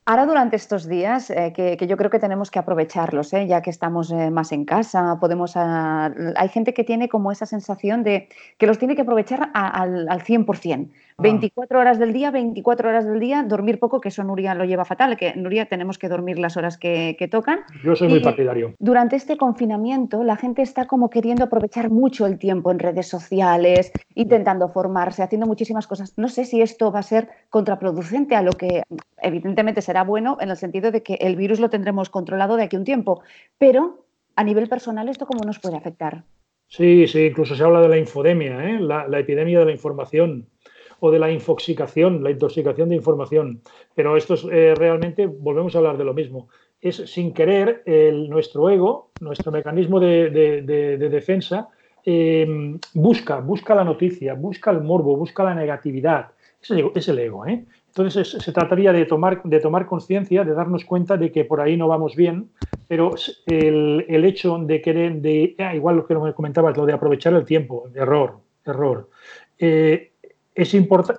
ahora 0.06 0.26
durante 0.26 0.56
estos 0.56 0.88
días, 0.88 1.30
eh, 1.30 1.54
que, 1.56 1.78
yo 1.88 1.98
creo 1.98 2.10
que 2.10 2.20
tenemos 2.20 2.52
que 2.52 2.60
aprovecharlos, 2.60 3.34
eh, 3.34 3.48
ya 3.48 3.62
que 3.62 3.70
estamos 3.70 4.12
eh, 4.12 4.32
más 4.32 4.52
en 4.52 4.66
casa, 4.66 5.18
podemos... 5.20 5.54
Ah, 5.56 6.12
hay 6.36 6.50
gente 6.50 6.74
que 6.74 6.84
tiene 6.84 7.10
como 7.10 7.32
esa 7.32 7.46
sensación 7.46 8.04
de 8.04 8.28
que 8.58 8.68
los 8.68 8.78
tiene 8.78 8.96
que 8.96 9.02
aprovechar 9.02 9.50
al, 9.54 10.08
al 10.10 10.24
100%. 10.24 10.90
24 11.18 11.78
ah. 11.78 11.82
horas 11.82 12.00
del 12.00 12.14
día, 12.14 12.32
24 12.32 12.90
horas 12.90 13.06
del 13.06 13.20
día, 13.20 13.44
dormir 13.44 13.80
poco, 13.80 14.02
que 14.02 14.10
eso 14.10 14.24
Nuria 14.24 14.56
lo 14.56 14.66
lleva 14.66 14.86
fatal, 14.86 15.18
que 15.18 15.36
Nuria 15.36 15.66
tenemos 15.66 15.98
que 15.98 16.10
dormir 16.10 16.40
las 16.40 16.58
horas 16.58 16.78
que, 16.78 17.18
tocan. 17.32 17.60
Yo 17.84 17.96
soy 17.96 18.10
muy 18.10 18.20
partidario. 18.20 18.74
Durante 18.80 19.16
este 19.16 19.38
confinamiento 19.38 20.24
la 20.24 20.36
gente 20.36 20.62
está 20.62 20.86
como 20.86 21.10
queriendo 21.10 21.46
aprovechar 21.46 21.90
mucho 21.90 22.26
el 22.26 22.38
tiempo 22.38 22.70
en 22.70 22.80
redes 22.80 23.08
sociales, 23.08 23.92
intentando 24.14 24.68
formarse, 24.68 25.24
haciendo 25.24 25.48
muchísimas 25.48 25.88
cosas. 25.88 26.14
No 26.18 26.28
sé 26.28 26.44
si 26.44 26.62
esto 26.62 26.92
va 26.92 27.00
a 27.00 27.04
ser 27.04 27.30
contraproducente 27.50 28.36
a 28.36 28.42
lo 28.42 28.52
que 28.52 28.84
evidentemente 29.22 29.82
será 29.94 30.04
bueno 30.04 30.38
en 30.42 30.50
el 30.50 30.58
sentido 30.58 30.90
de 30.90 31.04
que 31.04 31.14
el 31.22 31.36
virus 31.36 31.60
lo 31.60 31.70
tendremos 31.70 32.10
controlado 32.10 32.56
de 32.56 32.64
aquí 32.64 32.76
a 32.76 32.80
un 32.80 32.84
tiempo, 32.84 33.22
pero 33.60 34.08
a 34.36 34.44
nivel 34.44 34.68
personal 34.68 35.08
esto 35.08 35.28
cómo 35.28 35.44
nos 35.46 35.60
puede 35.60 35.78
afectar. 35.78 36.24
Sí, 36.68 37.06
sí, 37.06 37.28
incluso 37.28 37.56
se 37.56 37.64
habla 37.64 37.80
de 37.80 37.90
la 37.90 38.00
infodemia, 38.00 38.72
¿eh? 38.72 38.80
la, 38.80 39.20
epidemia 39.20 39.60
de 39.60 39.66
la 39.66 39.72
información 39.72 40.48
o 41.00 41.12
de 41.12 41.20
la 41.20 41.30
infoxicación, 41.30 42.24
la 42.24 42.32
intoxicación 42.32 42.90
de 42.90 42.96
información. 42.96 43.62
Pero 43.94 44.18
esto 44.18 44.34
es 44.34 44.44
eh, 44.52 44.74
realmente, 44.76 45.28
volvemos 45.28 45.76
a 45.76 45.78
hablar 45.78 46.00
de 46.00 46.06
lo 46.06 46.16
mismo, 46.16 46.48
es 46.82 46.96
sin 46.96 47.32
querer 47.32 47.84
nuestro 48.30 48.72
ego, 48.72 49.12
nuestro 49.22 49.52
mecanismo 49.52 50.00
de, 50.00 50.32
defensa, 50.98 51.70
eh, 52.04 52.48
busca, 52.96 53.42
busca 53.42 53.76
la 53.76 53.84
noticia, 53.84 54.34
busca 54.34 54.72
el 54.72 54.82
morbo, 54.82 55.16
busca 55.16 55.44
la 55.44 55.54
negatividad. 55.54 56.32
Es 56.96 57.08
el 57.10 57.20
ego. 57.20 57.46
¿eh? 57.46 57.66
Entonces 57.96 58.44
se 58.44 58.52
trataría 58.52 58.92
de 58.92 59.06
tomar, 59.06 59.44
de 59.44 59.60
tomar 59.60 59.86
conciencia, 59.86 60.44
de 60.44 60.54
darnos 60.54 60.84
cuenta 60.84 61.16
de 61.16 61.32
que 61.32 61.46
por 61.46 61.62
ahí 61.62 61.78
no 61.78 61.88
vamos 61.88 62.16
bien, 62.16 62.50
pero 62.88 63.14
el, 63.46 64.06
el 64.10 64.26
hecho 64.26 64.58
de 64.58 64.82
querer, 64.82 65.22
de, 65.22 65.56
ah, 65.60 65.76
igual 65.76 65.98
lo 65.98 66.06
que 66.08 66.16
me 66.16 66.34
comentabas, 66.34 66.76
lo 66.76 66.86
de 66.86 66.94
aprovechar 66.94 67.34
el 67.34 67.46
tiempo, 67.46 67.90
error, 67.94 68.40
error 68.66 69.10
es, 70.56 70.74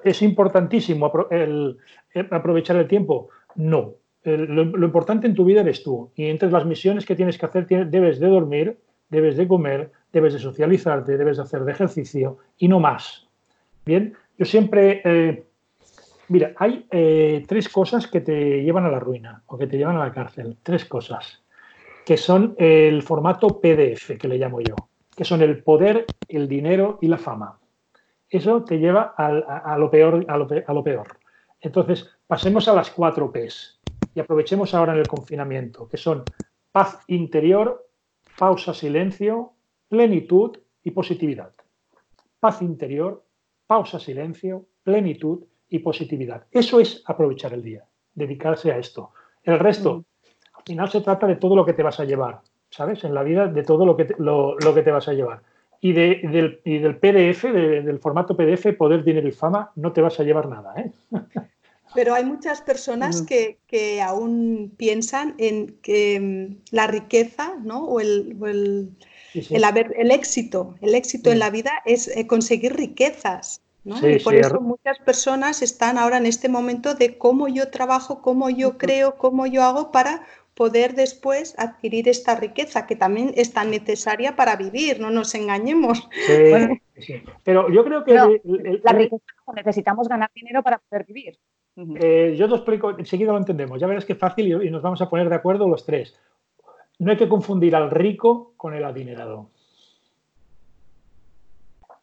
es 0.04 0.22
importantísimo 0.22 1.12
el, 1.30 1.76
aprovechar 2.30 2.76
el 2.76 2.88
tiempo. 2.88 3.28
No. 3.56 3.94
lo, 4.24 4.84
importante 4.84 5.26
en 5.26 5.34
tu 5.34 5.44
vida 5.44 5.60
eres 5.60 5.82
tú. 5.82 6.10
Y 6.14 6.26
entre 6.26 6.50
las 6.50 6.66
misiones 6.66 7.04
que 7.04 7.16
tienes 7.16 7.38
que 7.38 7.46
hacer, 7.46 7.66
debes 7.66 8.18
de 8.18 8.28
dormir, 8.28 8.78
debes 9.10 9.36
de 9.36 9.46
comer, 9.46 9.90
debes 10.12 10.32
de 10.32 10.38
socializarte, 10.38 11.16
debes 11.16 11.36
de 11.36 11.42
hacer 11.42 11.64
de 11.64 11.72
ejercicio 11.72 12.38
y 12.58 12.68
no 12.68 12.80
más. 12.80 13.26
Bien, 13.84 14.14
yo 14.38 14.44
siempre... 14.44 15.02
Eh, 15.04 15.44
mira, 16.28 16.52
hay 16.56 16.86
eh, 16.90 17.44
tres 17.46 17.68
cosas 17.68 18.06
que 18.06 18.20
te 18.20 18.62
llevan 18.62 18.84
a 18.86 18.90
la 18.90 19.00
ruina 19.00 19.42
o 19.46 19.58
que 19.58 19.66
te 19.66 19.76
llevan 19.76 19.96
a 19.96 20.06
la 20.06 20.12
cárcel. 20.12 20.56
Tres 20.62 20.84
cosas. 20.84 21.42
Que 22.04 22.16
son 22.16 22.54
el 22.58 23.02
formato 23.02 23.60
PDF, 23.60 24.18
que 24.18 24.28
le 24.28 24.38
llamo 24.38 24.60
yo. 24.60 24.74
Que 25.16 25.24
son 25.24 25.42
el 25.42 25.62
poder, 25.62 26.06
el 26.28 26.48
dinero 26.48 26.98
y 27.00 27.08
la 27.08 27.18
fama 27.18 27.58
eso 28.36 28.64
te 28.64 28.78
lleva 28.78 29.14
a, 29.16 29.78
lo 29.78 29.90
peor, 29.90 30.24
a, 30.28 30.36
lo, 30.36 30.82
peor. 30.82 31.18
Entonces, 31.60 32.10
pasemos 32.26 32.66
a 32.66 32.74
las 32.74 32.90
cuatro 32.90 33.30
Ps 33.30 33.80
y 34.12 34.18
aprovechemos 34.18 34.74
ahora 34.74 34.92
en 34.92 34.98
el 34.98 35.06
confinamiento, 35.06 35.88
que 35.88 35.96
son 35.96 36.24
paz 36.72 36.98
interior, 37.06 37.86
pausa, 38.36 38.74
silencio, 38.74 39.52
plenitud 39.88 40.58
y 40.82 40.90
positividad. 40.90 41.52
Paz 42.40 42.60
interior, 42.60 43.24
pausa, 43.68 44.00
silencio, 44.00 44.66
plenitud 44.82 45.44
y 45.74 45.80
positividad. 45.80 46.44
Eso 46.50 46.80
es 46.80 47.02
aprovechar 47.06 47.52
el 47.52 47.62
día, 47.62 47.84
dedicarse 48.14 48.72
a 48.72 48.78
esto. 48.78 49.10
El 49.42 49.58
resto, 49.58 49.98
mm. 49.98 50.04
al 50.58 50.62
final 50.64 50.90
se 50.90 51.00
trata 51.00 51.26
de 51.26 51.36
todo 51.36 51.56
lo 51.56 51.64
que 51.64 51.72
te 51.72 51.82
vas 51.82 52.00
a 52.00 52.04
llevar, 52.04 52.40
¿sabes? 52.70 53.04
En 53.04 53.14
la 53.14 53.22
vida, 53.22 53.46
de 53.46 53.62
todo 53.62 53.84
lo 53.84 53.96
que 53.96 54.14
lo 54.18 54.74
que 54.74 54.82
te 54.82 54.90
vas 54.90 55.08
a 55.08 55.12
llevar 55.12 55.42
y, 55.84 55.92
del, 55.92 56.96
PDF, 56.98 57.44
del 57.44 57.98
formato 57.98 58.34
PDF, 58.34 58.74
Poder, 58.74 59.04
Dinero 59.04 59.28
y 59.28 59.32
Fama, 59.32 59.70
no 59.76 59.92
te 59.92 60.00
vas 60.00 60.18
a 60.18 60.22
llevar 60.22 60.48
nada. 60.48 60.72
¿eh? 60.78 60.90
Pero 61.94 62.14
hay 62.14 62.24
muchas 62.24 62.62
personas 62.62 63.20
que, 63.20 63.58
aún 64.00 64.72
piensan 64.78 65.34
en 65.36 65.76
que 65.82 66.18
mm, 66.18 66.74
la 66.74 66.86
riqueza 66.86 67.56
¿no? 67.62 67.84
o, 67.84 68.00
el, 68.00 68.34
el, 69.34 69.64
haber, 69.64 69.94
el 69.98 70.10
éxito, 70.10 70.74
el 70.80 70.94
éxito 70.94 71.30
en 71.30 71.38
la 71.38 71.50
vida 71.50 71.72
es 71.84 72.08
eh, 72.08 72.26
conseguir 72.26 72.74
riquezas. 72.74 73.60
Y 73.84 74.18
por 74.18 74.34
eso 74.34 74.60
muchas 74.60 74.98
personas 75.00 75.62
están 75.62 75.98
ahora 75.98 76.16
en 76.16 76.26
este 76.26 76.48
momento 76.48 76.94
de 76.94 77.18
cómo 77.18 77.48
yo 77.48 77.70
trabajo, 77.70 78.22
cómo 78.22 78.48
yo 78.50 78.78
creo, 78.78 79.16
cómo 79.16 79.46
yo 79.46 79.62
hago 79.62 79.92
para 79.92 80.22
poder 80.54 80.94
después 80.94 81.54
adquirir 81.58 82.08
esta 82.08 82.36
riqueza 82.36 82.86
que 82.86 82.96
también 82.96 83.32
es 83.36 83.52
tan 83.52 83.70
necesaria 83.70 84.36
para 84.36 84.56
vivir, 84.56 85.00
no 85.00 85.10
nos 85.10 85.34
engañemos. 85.34 86.08
Sí, 86.26 87.22
Pero 87.44 87.70
yo 87.70 87.84
creo 87.84 88.04
que... 88.04 88.14
la 88.82 88.92
riqueza 88.92 89.24
necesitamos 89.54 90.08
ganar 90.08 90.30
dinero 90.34 90.62
para 90.62 90.78
poder 90.78 91.04
vivir. 91.04 91.38
Eh, 91.76 92.36
yo 92.38 92.48
te 92.48 92.54
explico, 92.54 92.90
enseguida 92.96 93.32
lo 93.32 93.38
entendemos, 93.38 93.80
ya 93.80 93.88
verás 93.88 94.04
que 94.04 94.14
fácil 94.14 94.62
y, 94.62 94.70
nos 94.70 94.80
vamos 94.80 95.02
a 95.02 95.10
poner 95.10 95.28
de 95.28 95.34
acuerdo 95.34 95.68
los 95.68 95.84
tres. 95.84 96.16
No 97.00 97.10
hay 97.10 97.16
que 97.16 97.28
confundir 97.28 97.74
al 97.74 97.90
rico 97.90 98.54
con 98.56 98.74
el 98.74 98.84
adinerado. 98.84 99.50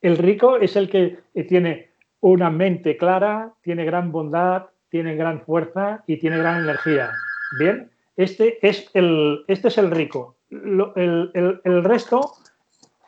El 0.01 0.17
rico 0.17 0.57
es 0.57 0.75
el 0.75 0.89
que 0.89 1.19
tiene 1.47 1.91
una 2.21 2.49
mente 2.49 2.97
clara, 2.97 3.53
tiene 3.61 3.85
gran 3.85 4.11
bondad, 4.11 4.67
tiene 4.89 5.15
gran 5.15 5.41
fuerza 5.41 6.03
y 6.07 6.17
tiene 6.17 6.37
gran 6.37 6.63
energía. 6.63 7.11
Bien, 7.59 7.89
este 8.15 8.65
es 8.67 8.89
el, 8.93 9.43
este 9.47 9.69
es 9.69 9.77
el 9.77 9.91
rico. 9.91 10.35
el, 10.49 11.83
resto, 11.83 12.33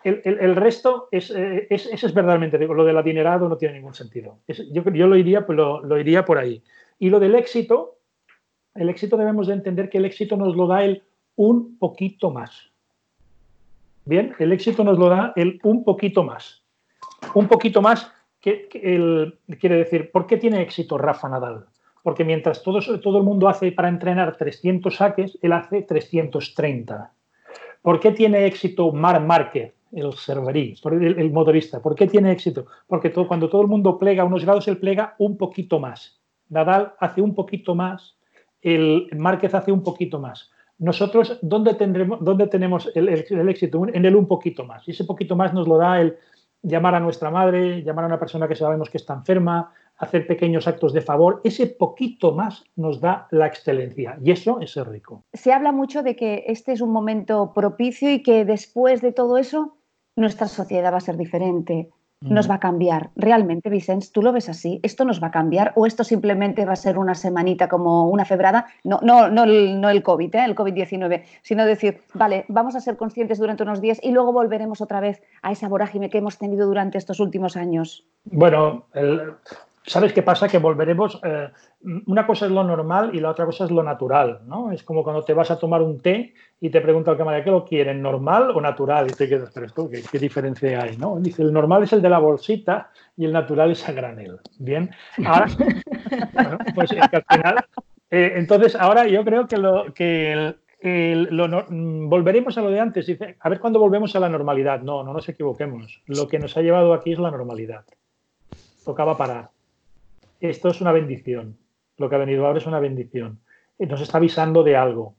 el, 0.03 0.55
resto 0.55 1.09
es, 1.11 1.31
es, 1.31 2.13
verdaderamente 2.13 2.57
rico. 2.57 2.73
Lo 2.73 2.85
del 2.85 2.97
adinerado 2.97 3.49
no 3.49 3.57
tiene 3.57 3.75
ningún 3.75 3.93
sentido. 3.93 4.39
yo, 4.47 4.83
yo 4.91 5.07
lo, 5.07 5.15
iría, 5.15 5.45
pues 5.45 5.57
lo, 5.57 5.99
iría 5.99 6.25
por 6.25 6.37
ahí. 6.37 6.63
Y 6.99 7.09
lo 7.09 7.19
del 7.19 7.35
éxito, 7.35 7.97
el 8.75 8.89
éxito 8.89 9.17
debemos 9.17 9.47
de 9.47 9.53
entender 9.53 9.89
que 9.89 9.97
el 9.97 10.05
éxito 10.05 10.37
nos 10.37 10.55
lo 10.55 10.67
da 10.67 10.83
el 10.83 11.03
un 11.35 11.77
poquito 11.77 12.31
más. 12.31 12.71
Bien, 14.05 14.33
el 14.39 14.51
éxito 14.51 14.83
nos 14.83 14.97
lo 14.97 15.09
da 15.09 15.33
el 15.35 15.59
un 15.63 15.83
poquito 15.83 16.23
más. 16.23 16.62
Un 17.33 17.47
poquito 17.47 17.81
más 17.81 18.11
que, 18.39 18.67
el, 18.73 19.39
quiere 19.59 19.77
decir, 19.77 20.11
¿por 20.11 20.27
qué 20.27 20.37
tiene 20.37 20.61
éxito 20.61 20.97
Rafa 20.97 21.29
Nadal? 21.29 21.65
porque 22.03 22.25
mientras 22.25 22.61
todo, 22.61 22.79
todo 22.99 23.17
el 23.17 23.23
mundo 23.23 23.47
hace 23.47 23.71
para 23.71 23.87
entrenar 23.87 24.35
300 24.35 24.93
saques, 24.93 25.39
él 25.41 25.53
hace 25.53 25.81
330. 25.81 27.11
¿Por 27.81 27.99
qué 27.99 28.11
tiene 28.11 28.45
éxito 28.45 28.91
Mar 28.91 29.25
Márquez, 29.25 29.73
el 29.93 30.13
serverí, 30.13 30.75
el, 30.83 31.31
motorista? 31.31 31.81
¿Por 31.81 31.95
qué 31.95 32.07
tiene 32.07 32.31
éxito? 32.31 32.65
Porque 32.87 33.11
cuando 33.11 33.49
todo 33.49 33.61
el 33.61 33.67
mundo 33.67 33.97
plega 33.97 34.25
unos 34.25 34.43
grados, 34.43 34.67
él 34.67 34.77
plega 34.77 35.15
un 35.17 35.37
poquito 35.37 35.79
más. 35.79 36.19
Nadal 36.49 36.93
hace 36.99 37.21
un 37.21 37.33
poquito 37.33 37.73
más, 37.73 38.17
el 38.61 39.07
Márquez 39.17 39.55
hace 39.55 39.71
un 39.71 39.81
poquito 39.81 40.19
más. 40.19 40.51
Nosotros, 40.77 41.39
¿dónde, 41.41 41.75
tendremos, 41.75 42.19
dónde 42.21 42.47
tenemos 42.47 42.91
el, 42.95 43.07
el, 43.07 43.49
éxito? 43.49 43.87
En 43.87 44.03
el 44.03 44.15
un 44.15 44.27
poquito 44.27 44.65
más. 44.65 44.85
Y 44.87 44.91
ese 44.91 45.05
poquito 45.05 45.37
más 45.37 45.53
nos 45.53 45.67
lo 45.67 45.77
da 45.77 46.01
el 46.01 46.17
llamar 46.63 46.95
a 46.95 46.99
nuestra 46.99 47.29
madre, 47.29 47.83
llamar 47.83 48.05
a 48.05 48.07
una 48.07 48.19
persona 48.19 48.47
que 48.47 48.55
sabemos 48.55 48.89
que 48.89 48.97
está 48.97 49.13
enferma, 49.13 49.71
hacer 49.97 50.25
pequeños 50.25 50.67
actos 50.67 50.93
de 50.93 51.01
favor, 51.01 51.41
ese 51.43 51.67
poquito 51.67 52.33
más 52.33 52.63
nos 52.75 52.99
da 52.99 53.27
la 53.31 53.45
excelencia 53.47 54.17
y 54.21 54.31
eso 54.31 54.59
es 54.59 54.71
ser 54.71 54.89
rico. 54.89 55.23
Se 55.33 55.53
habla 55.53 55.71
mucho 55.71 56.01
de 56.01 56.15
que 56.15 56.45
este 56.47 56.71
es 56.71 56.81
un 56.81 56.91
momento 56.91 57.53
propicio 57.53 58.11
y 58.11 58.23
que 58.23 58.45
después 58.45 59.01
de 59.01 59.11
todo 59.11 59.37
eso 59.37 59.77
nuestra 60.15 60.47
sociedad 60.47 60.93
va 60.93 60.97
a 60.97 61.01
ser 61.01 61.17
diferente. 61.17 61.89
Nos 62.29 62.49
va 62.49 62.55
a 62.55 62.59
cambiar. 62.59 63.09
Realmente, 63.15 63.69
Vicens, 63.69 64.11
¿tú 64.11 64.21
lo 64.21 64.31
ves 64.31 64.49
así? 64.49 64.79
¿Esto 64.83 65.05
nos 65.05 65.21
va 65.21 65.27
a 65.27 65.31
cambiar 65.31 65.73
o 65.75 65.85
esto 65.85 66.03
simplemente 66.03 66.65
va 66.65 66.73
a 66.73 66.77
ser 66.77 66.97
una 66.97 67.15
semanita 67.15 67.67
como 67.67 68.09
una 68.09 68.25
febrada? 68.25 68.67
No, 68.83 68.99
no, 69.01 69.29
no, 69.29 69.43
el, 69.43 69.79
no 69.79 69.89
el 69.89 70.03
COVID, 70.03 70.35
¿eh? 70.35 70.45
el 70.45 70.55
COVID-19, 70.55 71.23
sino 71.41 71.65
decir, 71.65 72.01
vale, 72.13 72.45
vamos 72.47 72.75
a 72.75 72.81
ser 72.81 72.97
conscientes 72.97 73.39
durante 73.39 73.63
unos 73.63 73.81
días 73.81 73.99
y 74.01 74.11
luego 74.11 74.31
volveremos 74.33 74.81
otra 74.81 74.99
vez 74.99 75.21
a 75.41 75.51
esa 75.51 75.67
vorágine 75.67 76.09
que 76.09 76.17
hemos 76.17 76.37
tenido 76.37 76.67
durante 76.67 76.97
estos 76.97 77.19
últimos 77.19 77.57
años. 77.57 78.05
Bueno, 78.25 78.85
el, 78.93 79.33
¿Sabes 79.85 80.13
qué 80.13 80.23
pasa? 80.23 80.47
Que 80.47 80.59
volveremos. 80.59 81.19
Eh, 81.23 81.49
una 82.05 82.25
cosa 82.25 82.45
es 82.45 82.51
lo 82.51 82.63
normal 82.63 83.11
y 83.13 83.19
la 83.19 83.31
otra 83.31 83.45
cosa 83.45 83.65
es 83.65 83.71
lo 83.71 83.83
natural, 83.83 84.39
¿no? 84.45 84.71
Es 84.71 84.83
como 84.83 85.03
cuando 85.03 85.23
te 85.23 85.33
vas 85.33 85.51
a 85.51 85.59
tomar 85.59 85.81
un 85.81 85.99
té 85.99 86.33
y 86.61 86.69
te 86.69 86.79
pregunta 86.79 87.11
el 87.11 87.17
camarero, 87.17 87.43
¿qué 87.43 87.51
lo 87.51 87.65
quieren, 87.65 88.01
normal 88.01 88.51
o 88.51 88.61
natural? 88.61 89.07
Y 89.09 89.13
te 89.13 89.27
quedas, 89.27 89.51
pero 89.53 89.65
esto, 89.65 89.89
¿qué, 89.89 90.19
diferencia 90.19 90.81
hay, 90.81 90.95
no? 90.95 91.19
Dice, 91.19 91.41
el 91.41 91.51
normal 91.51 91.83
es 91.83 91.91
el 91.91 92.01
de 92.01 92.09
la 92.09 92.19
bolsita 92.19 92.91
y 93.17 93.25
el 93.25 93.33
natural 93.33 93.71
es 93.71 93.87
a 93.87 93.91
granel. 93.91 94.39
Bien. 94.57 94.89
Ahora, 95.25 95.47
pues 96.75 96.91
al 96.93 97.23
final. 97.29 97.65
Eh, 98.09 98.33
entonces, 98.35 98.75
ahora 98.75 99.05
yo 99.07 99.25
creo 99.25 99.47
que, 99.47 99.57
lo, 99.57 99.93
que 99.93 100.55
mm, 100.81 102.07
volveremos 102.07 102.57
a 102.57 102.61
lo 102.61 102.69
de 102.69 102.79
antes. 102.79 103.05
Dice, 103.05 103.35
a 103.37 103.49
ver 103.49 103.59
cuándo 103.59 103.79
volvemos 103.79 104.15
a 104.15 104.21
la 104.21 104.29
normalidad. 104.29 104.81
No, 104.81 105.03
no 105.03 105.11
nos 105.11 105.27
equivoquemos. 105.27 106.01
Lo 106.05 106.29
que 106.29 106.39
nos 106.39 106.55
ha 106.55 106.61
llevado 106.61 106.93
aquí 106.93 107.11
es 107.11 107.19
la 107.19 107.31
normalidad. 107.31 107.83
Tocaba 108.85 109.17
parar 109.17 109.49
esto 110.49 110.69
es 110.69 110.81
una 110.81 110.91
bendición. 110.91 111.57
Lo 111.97 112.09
que 112.09 112.15
ha 112.15 112.19
venido 112.19 112.45
ahora 112.45 112.59
es 112.59 112.65
una 112.65 112.79
bendición. 112.79 113.39
Nos 113.77 114.01
está 114.01 114.17
avisando 114.17 114.63
de 114.63 114.75
algo. 114.75 115.15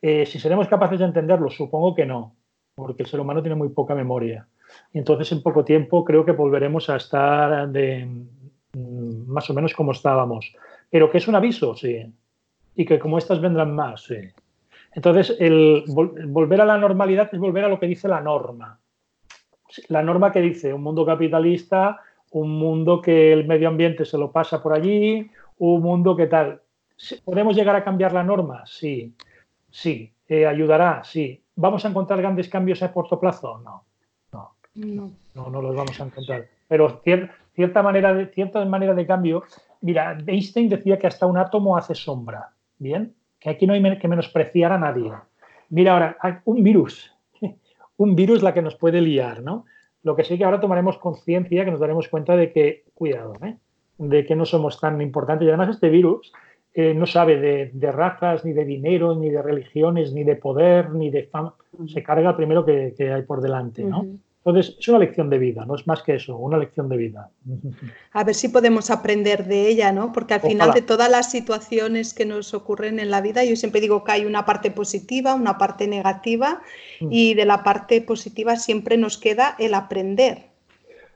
Eh, 0.00 0.26
si 0.26 0.38
seremos 0.38 0.68
capaces 0.68 0.98
de 0.98 1.04
entenderlo, 1.06 1.50
supongo 1.50 1.94
que 1.94 2.06
no, 2.06 2.34
porque 2.74 3.02
el 3.02 3.08
ser 3.08 3.20
humano 3.20 3.42
tiene 3.42 3.54
muy 3.54 3.68
poca 3.70 3.94
memoria. 3.94 4.46
Y 4.92 4.98
entonces 4.98 5.30
en 5.32 5.42
poco 5.42 5.64
tiempo 5.64 6.04
creo 6.04 6.24
que 6.24 6.32
volveremos 6.32 6.88
a 6.90 6.96
estar 6.96 7.68
mm, 7.68 9.26
más 9.26 9.48
o 9.50 9.54
menos 9.54 9.74
como 9.74 9.92
estábamos. 9.92 10.52
Pero 10.90 11.10
que 11.10 11.18
es 11.18 11.28
un 11.28 11.34
aviso, 11.34 11.74
sí. 11.74 12.12
Y 12.74 12.84
que 12.84 12.98
como 12.98 13.18
estas 13.18 13.40
vendrán 13.40 13.74
más, 13.74 14.04
sí. 14.04 14.16
Entonces, 14.94 15.36
el 15.40 15.84
volver 15.86 16.60
a 16.60 16.66
la 16.66 16.76
normalidad 16.76 17.30
es 17.32 17.38
volver 17.38 17.64
a 17.64 17.68
lo 17.68 17.80
que 17.80 17.86
dice 17.86 18.08
la 18.08 18.20
norma. 18.20 18.78
La 19.88 20.02
norma 20.02 20.32
que 20.32 20.42
dice 20.42 20.72
un 20.72 20.82
mundo 20.82 21.06
capitalista 21.06 22.00
un 22.32 22.58
mundo 22.58 23.00
que 23.00 23.32
el 23.32 23.46
medio 23.46 23.68
ambiente 23.68 24.04
se 24.04 24.18
lo 24.18 24.32
pasa 24.32 24.62
por 24.62 24.72
allí, 24.72 25.30
un 25.58 25.82
mundo 25.82 26.16
que 26.16 26.26
tal. 26.26 26.60
¿Podemos 27.24 27.56
llegar 27.56 27.76
a 27.76 27.84
cambiar 27.84 28.12
la 28.12 28.22
norma? 28.22 28.64
Sí, 28.66 29.14
sí. 29.70 30.12
Eh, 30.28 30.46
¿Ayudará? 30.46 31.02
Sí. 31.04 31.42
¿Vamos 31.56 31.84
a 31.84 31.88
encontrar 31.88 32.20
grandes 32.20 32.48
cambios 32.48 32.82
a 32.82 32.92
corto 32.92 33.20
plazo? 33.20 33.58
No, 33.58 33.84
no, 34.32 35.12
no, 35.34 35.50
no, 35.50 35.62
los 35.62 35.76
vamos 35.76 36.00
a 36.00 36.04
encontrar. 36.04 36.46
Pero 36.66 37.02
cierta, 37.04 37.82
manera 37.82 38.14
de, 38.14 38.26
cierta 38.28 38.64
manera 38.64 38.94
de 38.94 39.06
cambio, 39.06 39.44
mira, 39.82 40.16
Einstein 40.26 40.70
decía 40.70 40.98
que 40.98 41.06
hasta 41.06 41.26
un 41.26 41.36
átomo 41.36 41.76
hace 41.76 41.94
sombra, 41.94 42.50
¿bien? 42.78 43.14
Que 43.38 43.50
aquí 43.50 43.66
no 43.66 43.74
hay 43.74 43.98
que 43.98 44.08
menospreciar 44.08 44.72
a 44.72 44.78
nadie. 44.78 45.12
Mira 45.68 45.92
ahora, 45.92 46.42
un 46.46 46.62
virus, 46.62 47.14
un 47.98 48.16
virus 48.16 48.42
la 48.42 48.54
que 48.54 48.62
nos 48.62 48.76
puede 48.76 49.02
liar, 49.02 49.42
¿no? 49.42 49.66
Lo 50.02 50.16
que 50.16 50.24
sí 50.24 50.36
que 50.36 50.44
ahora 50.44 50.60
tomaremos 50.60 50.98
conciencia, 50.98 51.64
que 51.64 51.70
nos 51.70 51.80
daremos 51.80 52.08
cuenta 52.08 52.36
de 52.36 52.52
que, 52.52 52.84
cuidado, 52.94 53.34
¿eh? 53.42 53.56
de 53.98 54.26
que 54.26 54.34
no 54.34 54.44
somos 54.44 54.80
tan 54.80 55.00
importantes. 55.00 55.46
Y 55.46 55.48
además 55.48 55.70
este 55.70 55.88
virus 55.88 56.32
eh, 56.74 56.94
no 56.94 57.06
sabe 57.06 57.70
de, 57.72 57.92
razas, 57.92 58.44
ni 58.44 58.52
de 58.52 58.64
dinero, 58.64 59.14
ni 59.14 59.30
de 59.30 59.42
religiones, 59.42 60.12
ni 60.12 60.24
de 60.24 60.36
poder, 60.36 60.90
ni 60.90 61.10
de 61.10 61.24
fama. 61.24 61.54
Se 61.86 62.02
carga 62.02 62.36
primero 62.36 62.64
que, 62.64 62.94
hay 62.98 63.22
por 63.22 63.40
delante, 63.40 63.84
¿no? 63.84 64.06
Entonces, 64.44 64.76
es 64.76 64.88
una 64.88 64.98
lección 64.98 65.30
de 65.30 65.38
vida, 65.38 65.64
no 65.64 65.76
es 65.76 65.86
más 65.86 66.02
que 66.02 66.16
eso, 66.16 66.36
una 66.36 66.58
lección 66.58 66.88
de 66.88 66.96
vida. 66.96 67.30
A 68.12 68.24
ver 68.24 68.34
si 68.34 68.48
podemos 68.48 68.90
aprender 68.90 69.46
de 69.46 69.68
ella, 69.68 69.92
¿no? 69.92 70.12
Porque 70.12 70.34
al 70.34 70.40
final 70.40 70.72
de 70.72 70.82
todas 70.82 71.08
las 71.08 71.30
situaciones 71.30 72.12
que 72.12 72.26
nos 72.26 72.52
ocurren 72.52 72.98
en 72.98 73.12
la 73.12 73.20
vida, 73.20 73.44
yo 73.44 73.54
siempre 73.54 73.80
digo 73.80 74.02
que 74.02 74.10
hay 74.10 74.24
una 74.24 74.44
parte 74.44 74.72
positiva, 74.72 75.36
una 75.36 75.58
parte 75.58 75.86
negativa, 75.86 76.60
mm. 77.00 77.08
y 77.08 77.34
de 77.34 77.44
la 77.44 77.62
parte 77.62 78.00
positiva 78.00 78.56
siempre 78.56 78.96
nos 78.96 79.16
queda 79.16 79.54
el 79.60 79.74
aprender. 79.74 80.50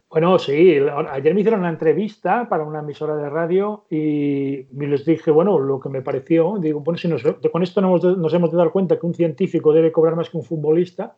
Bueno, 0.09 0.39
sí, 0.39 0.79
ayer 1.11 1.35
me 1.35 1.41
hicieron 1.41 1.61
una 1.61 1.69
entrevista 1.69 2.49
para 2.49 2.63
una 2.63 2.79
emisora 2.79 3.17
de 3.17 3.29
radio 3.29 3.87
y 3.91 4.69
les 4.73 5.05
dije, 5.05 5.33
bueno, 5.33 5.59
lo 5.59 5.81
que 5.81 5.89
me 5.89 6.01
pareció, 6.01 6.59
digo, 6.61 6.79
bueno, 6.79 6.97
si 6.97 7.09
con 7.51 7.65
esto 7.65 7.81
nos, 7.81 8.05
nos 8.17 8.33
hemos 8.33 8.53
de 8.53 8.57
dar 8.57 8.71
cuenta 8.71 9.01
que 9.01 9.05
un 9.05 9.15
científico 9.15 9.73
debe 9.73 9.91
cobrar 9.91 10.15
más 10.15 10.31
que 10.31 10.37
un 10.37 10.45
futbolista, 10.45 11.17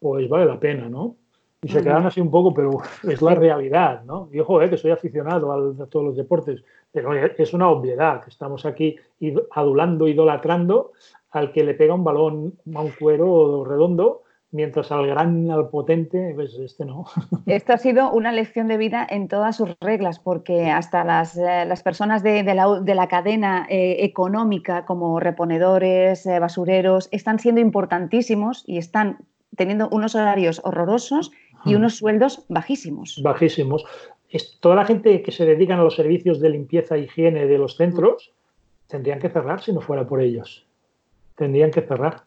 pues 0.00 0.26
vale 0.26 0.46
la 0.46 0.58
pena, 0.58 0.88
¿no? 0.88 1.16
Y 1.64 1.68
se 1.68 1.82
quedan 1.82 2.06
así 2.06 2.20
un 2.20 2.30
poco, 2.30 2.52
pero 2.52 2.78
es 3.10 3.22
la 3.22 3.34
realidad, 3.34 4.04
¿no? 4.04 4.28
Y 4.32 4.40
ojo, 4.40 4.60
eh, 4.60 4.68
que 4.68 4.76
soy 4.76 4.90
aficionado 4.90 5.52
a 5.52 5.86
todos 5.86 6.04
los 6.04 6.16
deportes, 6.16 6.62
pero 6.92 7.14
es 7.14 7.54
una 7.54 7.68
obviedad. 7.68 8.22
Estamos 8.28 8.66
aquí 8.66 8.96
adulando, 9.52 10.06
idolatrando 10.06 10.92
al 11.30 11.52
que 11.52 11.64
le 11.64 11.74
pega 11.74 11.94
un 11.94 12.04
balón 12.04 12.54
a 12.74 12.80
un 12.80 12.90
cuero 12.90 13.64
redondo, 13.64 14.22
mientras 14.52 14.92
al 14.92 15.06
gran, 15.08 15.50
al 15.50 15.68
potente, 15.68 16.32
pues 16.34 16.54
este 16.54 16.84
no. 16.84 17.06
Esto 17.46 17.72
ha 17.72 17.78
sido 17.78 18.12
una 18.12 18.30
lección 18.30 18.68
de 18.68 18.76
vida 18.76 19.04
en 19.08 19.26
todas 19.26 19.56
sus 19.56 19.74
reglas, 19.80 20.20
porque 20.20 20.70
hasta 20.70 21.02
las, 21.02 21.36
eh, 21.36 21.66
personas 21.82 22.22
de, 22.22 22.44
la, 22.44 23.08
cadena 23.08 23.66
eh, 23.68 23.96
económica, 24.04 24.84
como 24.84 25.18
reponedores, 25.18 26.24
basureros, 26.26 27.08
están 27.10 27.40
siendo 27.40 27.60
importantísimos 27.60 28.62
y 28.66 28.78
están 28.78 29.18
teniendo 29.56 29.88
unos 29.90 30.14
horarios 30.14 30.60
horrorosos 30.64 31.32
y 31.64 31.74
unos 31.74 31.96
sueldos 31.96 32.44
bajísimos. 32.48 33.20
Bajísimos. 33.22 33.84
toda 34.60 34.76
la 34.76 34.84
gente 34.84 35.22
que 35.22 35.32
se 35.32 35.44
dedican 35.44 35.78
a 35.80 35.84
los 35.84 35.96
servicios 35.96 36.40
de 36.40 36.50
limpieza 36.50 36.96
e 36.96 37.00
higiene 37.00 37.46
de 37.46 37.58
los 37.58 37.76
centros 37.76 38.32
tendrían 38.88 39.18
que 39.18 39.30
cerrar 39.30 39.62
si 39.62 39.72
no 39.72 39.80
fuera 39.80 40.06
por 40.06 40.20
ellos. 40.20 40.66
Tendrían 41.36 41.70
que 41.70 41.82
cerrar. 41.82 42.24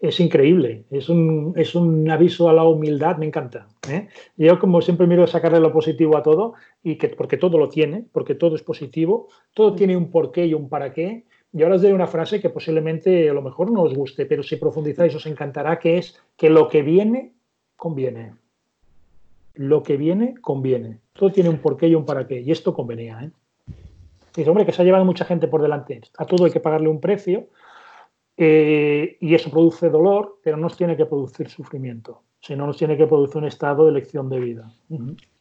Es 0.00 0.18
increíble, 0.18 0.84
es 0.90 1.08
un, 1.08 1.54
es 1.56 1.76
un 1.76 2.10
aviso 2.10 2.48
a 2.48 2.52
la 2.52 2.64
humildad, 2.64 3.18
me 3.18 3.26
encanta. 3.26 3.68
¿eh? 3.88 4.08
Yo 4.36 4.58
como 4.58 4.82
siempre 4.82 5.06
miro 5.06 5.22
a 5.22 5.28
sacarle 5.28 5.60
lo 5.60 5.72
positivo 5.72 6.16
a 6.16 6.24
todo, 6.24 6.54
y 6.82 6.96
que, 6.96 7.08
porque 7.10 7.36
todo 7.36 7.56
lo 7.56 7.68
tiene, 7.68 8.04
porque 8.10 8.34
todo 8.34 8.56
es 8.56 8.64
positivo, 8.64 9.28
todo 9.54 9.74
tiene 9.74 9.96
un 9.96 10.10
porqué 10.10 10.44
y 10.46 10.54
un 10.54 10.68
para 10.68 10.92
qué, 10.92 11.24
y 11.52 11.62
ahora 11.62 11.76
os 11.76 11.82
diré 11.82 11.94
una 11.94 12.08
frase 12.08 12.40
que 12.40 12.50
posiblemente 12.50 13.30
a 13.30 13.32
lo 13.32 13.42
mejor 13.42 13.70
no 13.70 13.82
os 13.82 13.94
guste, 13.94 14.26
pero 14.26 14.42
si 14.42 14.56
profundizáis 14.56 15.14
os 15.14 15.26
encantará, 15.26 15.78
que 15.78 15.98
es 15.98 16.18
que 16.36 16.50
lo 16.50 16.68
que 16.68 16.82
viene, 16.82 17.32
conviene 17.76 18.32
lo 19.54 19.82
que 19.82 19.96
viene 19.96 20.34
conviene. 20.40 21.00
Todo 21.12 21.30
tiene 21.30 21.50
un 21.50 21.58
porqué 21.58 21.88
y 21.88 21.94
un 21.94 22.04
para 22.04 22.26
qué. 22.26 22.40
Y 22.40 22.50
esto 22.50 22.74
convenía. 22.74 23.20
¿eh? 23.22 23.30
Dice, 24.34 24.48
hombre, 24.48 24.64
que 24.64 24.72
se 24.72 24.82
ha 24.82 24.84
llevado 24.84 25.04
mucha 25.04 25.24
gente 25.24 25.48
por 25.48 25.62
delante. 25.62 26.00
A 26.18 26.24
todo 26.24 26.44
hay 26.44 26.50
que 26.50 26.60
pagarle 26.60 26.88
un 26.88 27.00
precio 27.00 27.48
eh, 28.36 29.18
y 29.20 29.34
eso 29.34 29.50
produce 29.50 29.90
dolor, 29.90 30.38
pero 30.42 30.56
no 30.56 30.64
nos 30.64 30.76
tiene 30.76 30.96
que 30.96 31.04
producir 31.04 31.48
sufrimiento, 31.50 32.22
sino 32.40 32.66
nos 32.66 32.78
tiene 32.78 32.96
que 32.96 33.06
producir 33.06 33.38
un 33.38 33.44
estado 33.46 33.84
de 33.84 33.90
elección 33.90 34.30
de 34.30 34.40
vida. 34.40 34.72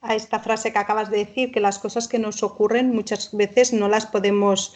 A 0.01 0.16
esta 0.16 0.39
frase 0.39 0.74
que 0.74 0.80
acabas 0.80 1.09
de 1.09 1.20
decir, 1.20 1.51
que 1.51 1.62
las 1.62 1.80
cosas 1.80 2.07
que 2.07 2.20
nos 2.20 2.43
ocurren 2.43 2.93
muchas 2.93 3.36
veces 3.36 3.72
no 3.72 3.88
las 3.88 4.05
podemos 4.05 4.76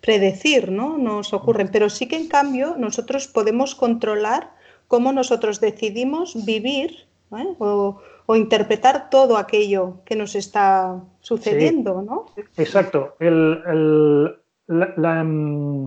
predecir, 0.00 0.72
¿no? 0.72 0.96
Nos 0.96 1.34
ocurren, 1.34 1.68
pero 1.70 1.90
sí 1.90 2.08
que 2.08 2.16
en 2.16 2.28
cambio 2.28 2.76
nosotros 2.78 3.28
podemos 3.28 3.74
controlar 3.74 4.50
cómo 4.88 5.12
nosotros 5.12 5.60
decidimos 5.60 6.44
vivir 6.46 7.06
¿eh? 7.36 7.54
o, 7.58 8.00
o 8.30 8.36
interpretar 8.36 9.10
todo 9.10 9.36
aquello 9.36 10.04
que 10.04 10.14
nos 10.14 10.36
está 10.36 11.02
sucediendo, 11.18 12.00
¿no? 12.00 12.26
Exacto. 12.56 13.16
El, 13.18 14.36
mm, 14.68 15.86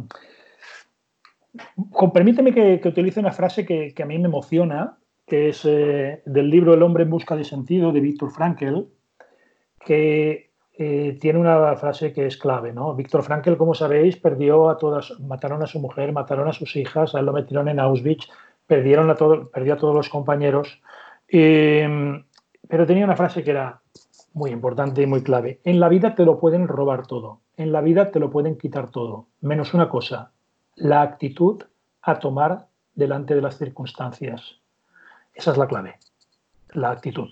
permíteme 2.14 2.54
que, 2.54 2.82
utilice 2.84 3.22
una 3.22 3.32
frase 3.32 3.66
que, 3.66 3.94
a 3.98 4.06
mí 4.06 4.20
me 4.20 4.28
emociona, 4.28 4.98
que 5.26 5.48
es 5.48 5.64
eh, 5.64 6.22
del 6.26 6.50
libro 6.50 6.74
El 6.74 6.84
hombre 6.84 7.04
en 7.04 7.12
busca 7.12 7.38
de 7.38 7.46
sentido 7.46 7.94
de 7.94 8.02
Víctor 8.02 8.30
Frankel, 8.30 8.90
que 9.80 10.52
eh, 10.78 11.18
tiene 11.22 11.40
una 11.40 11.78
frase 11.78 12.12
que 12.12 12.26
es 12.26 12.36
clave, 12.36 12.74
¿no? 12.74 12.94
Víctor 12.94 13.24
Frankel, 13.24 13.56
como 13.56 13.74
sabéis, 13.74 14.18
perdió 14.18 14.70
a 14.70 14.78
todas, 14.78 15.18
mataron 15.22 15.64
a 15.64 15.68
su 15.68 15.80
mujer, 15.80 16.12
mataron 16.12 16.50
a 16.50 16.52
sus 16.52 16.76
hijas, 16.76 17.14
lo 17.14 17.32
metieron 17.32 17.70
en 17.70 17.80
Auschwitz, 17.80 18.28
perdieron 18.68 19.10
a 19.10 19.16
todo, 19.16 19.50
perdió 19.50 19.76
a 19.76 19.78
todos 19.78 19.96
los 19.96 20.10
compañeros. 20.10 20.82
Eh, 21.30 22.22
pero 22.68 22.86
tenía 22.86 23.06
una 23.06 23.16
frase 23.16 23.44
que 23.44 23.52
era 23.52 23.82
muy 24.34 24.52
importante 24.52 25.02
y 25.02 25.06
muy 25.06 25.24
clave. 25.24 25.60
En 25.64 25.80
la 25.80 25.90
vida 25.90 26.16
te 26.16 26.26
lo 26.26 26.40
pueden 26.40 26.68
robar 26.68 27.08
todo, 27.08 27.42
en 27.58 27.72
la 27.72 27.82
vida 27.82 28.12
te 28.12 28.20
lo 28.20 28.30
pueden 28.30 28.58
quitar 28.58 28.90
todo, 28.90 29.28
menos 29.42 29.74
una 29.74 29.90
cosa, 29.90 30.32
la 30.76 31.02
actitud 31.02 31.64
a 32.02 32.20
tomar 32.20 32.68
delante 32.96 33.36
de 33.36 33.42
las 33.42 33.58
circunstancias. 33.58 34.60
Esa 35.34 35.52
es 35.52 35.58
la 35.58 35.68
clave, 35.68 35.96
la 36.74 36.92
actitud. 36.92 37.30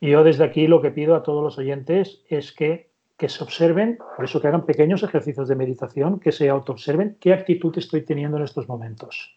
Yo 0.00 0.24
desde 0.24 0.44
aquí 0.44 0.66
lo 0.66 0.82
que 0.82 0.90
pido 0.90 1.14
a 1.14 1.22
todos 1.22 1.44
los 1.44 1.58
oyentes 1.58 2.22
es 2.28 2.52
que, 2.52 2.90
que 3.16 3.28
se 3.28 3.44
observen, 3.44 3.98
por 4.16 4.24
eso 4.24 4.40
que 4.40 4.48
hagan 4.48 4.66
pequeños 4.66 5.02
ejercicios 5.02 5.48
de 5.48 5.54
meditación, 5.54 6.18
que 6.18 6.32
se 6.32 6.48
autoobserven 6.48 7.16
qué 7.20 7.32
actitud 7.32 7.76
estoy 7.78 8.02
teniendo 8.02 8.36
en 8.36 8.42
estos 8.42 8.68
momentos. 8.68 9.36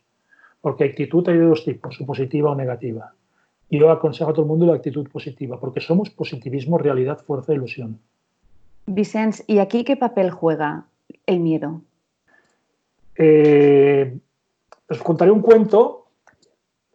Porque 0.62 0.86
actitud 0.86 1.28
hay 1.30 1.38
de 1.38 1.46
dos 1.46 1.64
tipos, 1.64 2.00
positiva 2.08 2.50
o 2.50 2.56
negativa. 2.56 3.14
Yo 3.78 3.92
aconsejo 3.92 4.30
a 4.30 4.34
todo 4.34 4.44
el 4.44 4.48
mundo 4.48 4.66
la 4.66 4.76
actitud 4.76 5.08
positiva, 5.10 5.60
porque 5.60 5.82
somos 5.82 6.10
positivismo, 6.10 6.78
realidad, 6.78 7.20
fuerza, 7.20 7.54
ilusión. 7.54 8.00
Vicens, 8.86 9.44
¿y 9.48 9.60
aquí 9.60 9.84
qué 9.84 9.98
papel 9.98 10.32
juega 10.32 10.86
el 11.26 11.40
miedo? 11.40 11.82
Eh, 13.18 14.18
os 14.90 15.00
contaré 15.00 15.32
un 15.32 15.42
cuento 15.42 16.06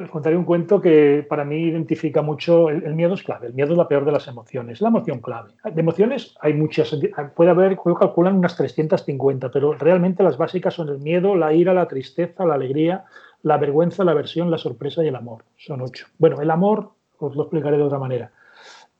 os 0.02 0.10
contaré 0.10 0.36
un 0.36 0.44
cuento 0.44 0.80
que 0.80 1.26
para 1.28 1.44
mí 1.44 1.56
identifica 1.56 2.22
mucho. 2.22 2.70
El, 2.70 2.94
miedo 2.94 3.14
es 3.14 3.22
clave. 3.22 3.48
El 3.48 3.54
miedo 3.54 3.72
es 3.72 3.78
la 3.78 3.88
peor 3.88 4.04
de 4.04 4.12
las 4.12 4.26
emociones. 4.28 4.80
La 4.80 4.88
emoción 4.88 5.20
clave. 5.20 5.50
De 5.62 5.80
emociones 5.80 6.34
hay 6.40 6.54
muchas. 6.54 6.96
Puede 7.36 7.50
haber, 7.50 7.76
calculan 7.76 8.36
unas 8.36 8.56
350, 8.56 9.50
pero 9.50 9.74
realmente 9.74 10.22
las 10.22 10.38
básicas 10.38 10.74
son 10.74 10.88
el 10.88 10.98
miedo, 10.98 11.36
la 11.36 11.52
ira, 11.52 11.74
la 11.74 11.86
tristeza, 11.86 12.46
la 12.46 12.54
alegría, 12.54 13.04
la 13.42 13.56
vergüenza, 13.56 14.04
la 14.04 14.12
aversión, 14.12 14.50
la 14.50 14.58
sorpresa 14.58 15.02
y 15.02 15.08
el 15.08 15.16
amor. 15.16 15.44
Son 15.56 15.80
ocho. 15.80 16.06
Bueno, 16.18 16.40
el 16.40 16.50
amor 16.50 16.90
os 17.18 17.36
lo 17.36 17.42
explicaré 17.42 17.76
de 17.76 17.82
otra 17.82 17.98
manera. 17.98 18.30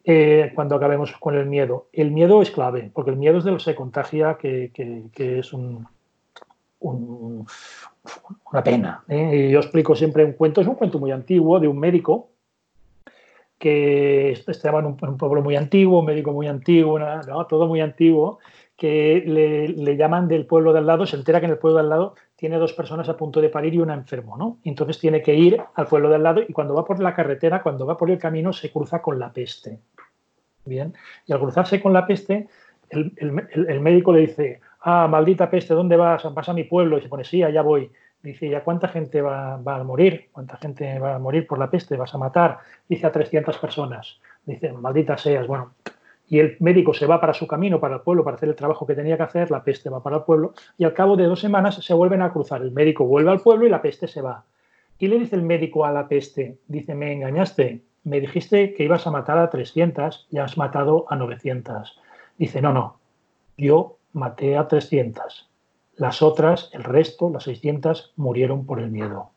Eh, 0.03 0.53
cuando 0.55 0.76
acabemos 0.76 1.12
con 1.12 1.34
el 1.36 1.47
miedo. 1.47 1.88
El 1.93 2.11
miedo 2.11 2.41
es 2.41 2.51
clave, 2.51 2.91
porque 2.95 3.11
el 3.11 3.16
miedo 3.16 3.38
es 3.38 3.45
de 3.45 3.51
lo 3.51 3.59
que 3.59 3.64
se 3.64 3.74
contagia, 3.74 4.38
que, 4.38 4.70
es 5.16 5.53
un, 5.53 5.86
una 6.80 8.64
pena. 8.64 9.05
¿eh? 9.09 9.51
yo 9.53 9.59
explico 9.59 9.95
siempre 9.95 10.24
un 10.24 10.32
cuento, 10.32 10.62
es 10.62 10.66
un 10.66 10.74
cuento 10.74 10.99
muy 10.99 11.11
antiguo 11.11 11.61
de 11.61 11.68
un 11.68 11.78
médico 11.78 12.30
que 13.59 14.32
estaba 14.47 14.80
en 14.80 14.86
un, 14.86 14.97
pueblo 14.97 15.43
muy 15.43 15.55
antiguo, 15.55 16.01
un 16.01 16.07
médico 16.07 16.32
muy 16.32 16.49
antiguo, 16.49 16.99
todo 17.47 17.66
muy 17.66 17.82
antiguo, 17.82 18.38
que 18.74 19.22
le, 19.26 19.97
llaman 19.99 20.28
del 20.28 20.47
pueblo 20.47 20.72
de 20.72 20.78
al 20.78 20.86
lado, 20.86 21.05
se 21.05 21.16
entera 21.16 21.41
que 21.41 21.45
en 21.45 21.53
el 21.53 21.59
pueblo 21.59 21.76
de 21.76 21.82
al 21.82 21.91
lado 21.91 22.14
tiene 22.41 22.57
dos 22.57 22.72
personas 22.72 23.09
a 23.11 23.16
punto 23.16 23.41
de 23.41 23.51
parir 23.51 23.74
y 23.74 23.78
una 23.78 23.95
enfermo, 23.95 24.36
¿no? 24.36 24.59
Entonces 24.64 24.99
tiene 24.99 25.22
que 25.22 25.34
ir 25.34 25.62
al 25.74 25.86
pueblo 25.86 26.09
de 26.09 26.14
al 26.14 26.22
lado 26.22 26.41
y 26.41 26.53
cuando 26.53 26.74
va 26.74 26.84
por 26.84 26.99
la 26.99 27.14
carretera, 27.14 27.62
cuando 27.62 27.84
va 27.84 27.99
por 27.99 28.11
el 28.11 28.18
camino, 28.18 28.53
se 28.53 28.72
cruza 28.72 29.03
con 29.03 29.18
la 29.18 29.30
peste. 29.30 29.78
Bien, 30.64 30.95
y 31.26 31.32
al 31.32 31.38
cruzarse 31.38 31.80
con 31.80 31.93
la 31.93 32.07
peste, 32.07 32.49
el 32.88 33.80
médico 33.80 34.12
le 34.12 34.20
dice, 34.20 34.61
ah, 34.80 35.07
maldita 35.07 35.51
peste, 35.51 35.74
¿dónde 35.74 35.97
vas? 35.97 36.22
Vas 36.32 36.49
a 36.49 36.55
mi 36.55 36.64
pueblo. 36.64 36.99
Y 36.99 37.03
se 37.03 37.09
pone, 37.09 37.24
sí, 37.24 37.43
allá 37.43 37.62
voy. 37.62 37.91
Dice, 38.22 38.49
¿ya 38.49 38.62
cuánta 38.62 38.88
gente 38.88 39.22
va, 39.22 39.55
a 39.55 39.84
morir? 39.84 40.28
¿Cuánta 40.32 40.57
gente 40.57 40.99
va 40.99 41.14
a 41.14 41.18
morir 41.18 41.47
por 41.47 41.59
la 41.59 41.70
peste? 41.70 41.97
¿Vas 41.97 42.14
a 42.14 42.18
matar? 42.18 42.59
Dice, 42.88 43.07
a 43.07 43.12
300 43.12 43.57
personas. 43.59 44.20
Dice, 44.45 44.72
maldita 44.72 45.16
seas. 45.16 45.47
Bueno, 45.47 45.74
y 46.31 46.39
el 46.39 46.57
médico 46.61 46.95
se 46.95 47.07
va 47.07 47.20
para 47.20 47.35
su 47.35 47.49
camino, 47.49 47.81
para 47.81 47.97
el 47.97 48.03
pueblo, 48.03 48.22
para 48.22 48.37
hacer 48.37 48.49
el 48.49 48.55
trabajo 48.55 48.87
que 48.87 48.95
tenía 48.95 49.16
que 49.16 49.24
hacer, 49.24 49.51
la 49.51 49.64
peste 49.64 49.91
va 49.91 50.01
para 50.01 50.18
el 50.18 50.22
pueblo, 50.22 50.55
y 50.78 50.85
al 50.85 50.95
cabo 50.95 51.16
de 51.16 51.24
dos 51.24 51.41
semanas 51.41 51.74
se 51.85 51.93
vuelven 51.93 52.22
a 52.22 52.33
cruzar. 52.33 52.62
El 52.62 52.70
médico 52.70 53.05
vuelve 53.05 53.33
al 53.33 53.41
pueblo 53.41 53.66
y 53.66 53.68
la 53.68 53.83
peste 53.83 54.07
se 54.07 54.22
va. 54.22 54.45
Y 55.01 55.09
le 55.09 55.18
dice 55.18 55.35
el 55.35 55.43
médico 55.43 55.85
a 55.85 55.91
la 55.91 56.07
peste, 56.07 56.59
dice, 56.68 56.95
me 56.95 57.12
engañaste, 57.12 57.83
me 58.05 58.20
dijiste 58.20 58.74
que 58.74 58.85
ibas 58.85 59.09
a 59.09 59.11
matar 59.11 59.39
a 59.39 59.51
300 59.51 60.28
y 60.31 60.39
has 60.39 60.57
matado 60.57 61.05
a 61.09 61.16
900. 61.16 62.01
Dice, 62.39 62.62
no, 62.62 62.72
no, 62.72 63.01
yo 63.59 63.99
maté 64.12 64.57
a 64.57 64.68
300. 64.68 65.51
Las 65.97 66.22
otras, 66.22 66.70
el 66.72 66.85
resto, 66.85 67.28
las 67.28 67.43
600, 67.43 68.12
murieron 68.14 68.66
por 68.66 68.78
el 68.78 68.93
miedo. 68.93 69.33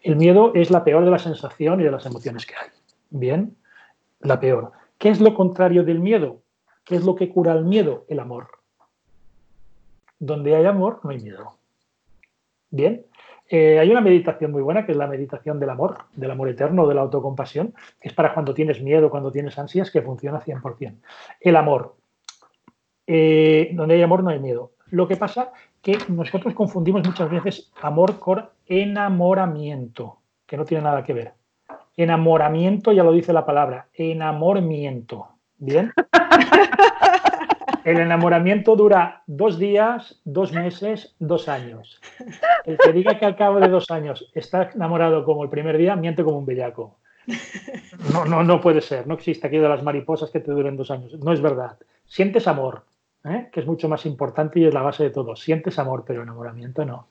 El 0.00 0.14
miedo 0.14 0.52
es 0.54 0.70
la 0.70 0.84
peor 0.84 1.04
de 1.04 1.10
la 1.10 1.18
sensación 1.18 1.80
y 1.80 1.84
de 1.84 1.90
las 1.90 2.06
emociones 2.06 2.46
que 2.46 2.54
hay. 2.54 2.68
Bien, 3.10 3.56
la 4.20 4.38
peor. 4.38 4.72
¿Qué 5.00 5.08
es 5.08 5.18
lo 5.18 5.32
contrario 5.32 5.82
del 5.82 5.98
miedo? 5.98 6.42
¿Qué 6.84 6.94
es 6.94 7.06
lo 7.06 7.16
que 7.16 7.30
cura 7.30 7.54
el 7.54 7.64
miedo? 7.64 8.04
El 8.06 8.20
amor. 8.20 8.48
Donde 10.18 10.54
hay 10.54 10.66
amor, 10.66 11.00
no 11.02 11.08
hay 11.08 11.20
miedo. 11.20 11.54
Bien, 12.68 13.06
eh, 13.48 13.78
hay 13.78 13.90
una 13.90 14.02
meditación 14.02 14.52
muy 14.52 14.60
buena 14.60 14.84
que 14.84 14.92
es 14.92 14.98
la 14.98 15.06
meditación 15.06 15.58
del 15.58 15.70
amor, 15.70 15.96
del 16.12 16.30
amor 16.30 16.50
eterno, 16.50 16.86
de 16.86 16.94
la 16.94 17.00
autocompasión, 17.00 17.72
que 17.98 18.08
es 18.08 18.14
para 18.14 18.34
cuando 18.34 18.52
tienes 18.52 18.82
miedo, 18.82 19.08
cuando 19.08 19.32
tienes 19.32 19.58
ansias, 19.58 19.90
que 19.90 20.02
funciona 20.02 20.38
100%. 20.38 21.00
El 21.40 21.56
amor. 21.56 21.96
Eh, 23.06 23.70
donde 23.72 23.94
hay 23.94 24.02
amor 24.02 24.22
no 24.22 24.28
hay 24.28 24.38
miedo. 24.38 24.72
Lo 24.90 25.08
que 25.08 25.16
pasa 25.16 25.50
que 25.80 25.96
nosotros 26.08 26.52
confundimos 26.52 27.06
muchas 27.06 27.30
veces 27.30 27.72
amor 27.80 28.18
con 28.18 28.50
enamoramiento, 28.66 30.18
que 30.46 30.58
no 30.58 30.66
tiene 30.66 30.84
nada 30.84 31.02
que 31.02 31.14
ver. 31.14 31.39
Enamoramiento 32.02 32.92
ya 32.92 33.04
lo 33.04 33.12
dice 33.12 33.34
la 33.34 33.44
palabra, 33.44 33.88
enamoramiento. 33.92 35.28
¿Bien? 35.58 35.92
El 37.84 37.98
enamoramiento 37.98 38.74
dura 38.74 39.22
dos 39.26 39.58
días, 39.58 40.18
dos 40.24 40.50
meses, 40.50 41.14
dos 41.18 41.46
años. 41.50 42.00
El 42.64 42.78
que 42.78 42.92
diga 42.94 43.18
que 43.18 43.26
al 43.26 43.36
cabo 43.36 43.60
de 43.60 43.68
dos 43.68 43.90
años 43.90 44.30
está 44.34 44.70
enamorado 44.74 45.24
como 45.26 45.44
el 45.44 45.50
primer 45.50 45.76
día, 45.76 45.94
miente 45.94 46.24
como 46.24 46.38
un 46.38 46.46
bellaco. 46.46 47.00
No, 48.14 48.24
no, 48.24 48.42
no 48.44 48.62
puede 48.62 48.80
ser. 48.80 49.06
No 49.06 49.12
existe 49.12 49.46
aquello 49.46 49.64
de 49.64 49.68
las 49.68 49.82
mariposas 49.82 50.30
que 50.30 50.40
te 50.40 50.52
duren 50.52 50.78
dos 50.78 50.90
años. 50.90 51.12
No 51.22 51.34
es 51.34 51.42
verdad. 51.42 51.76
Sientes 52.06 52.48
amor, 52.48 52.84
¿eh? 53.24 53.48
que 53.52 53.60
es 53.60 53.66
mucho 53.66 53.88
más 53.88 54.06
importante 54.06 54.60
y 54.60 54.66
es 54.66 54.74
la 54.74 54.82
base 54.82 55.04
de 55.04 55.10
todo. 55.10 55.36
Sientes 55.36 55.78
amor, 55.78 56.04
pero 56.06 56.22
enamoramiento 56.22 56.84
no. 56.84 57.06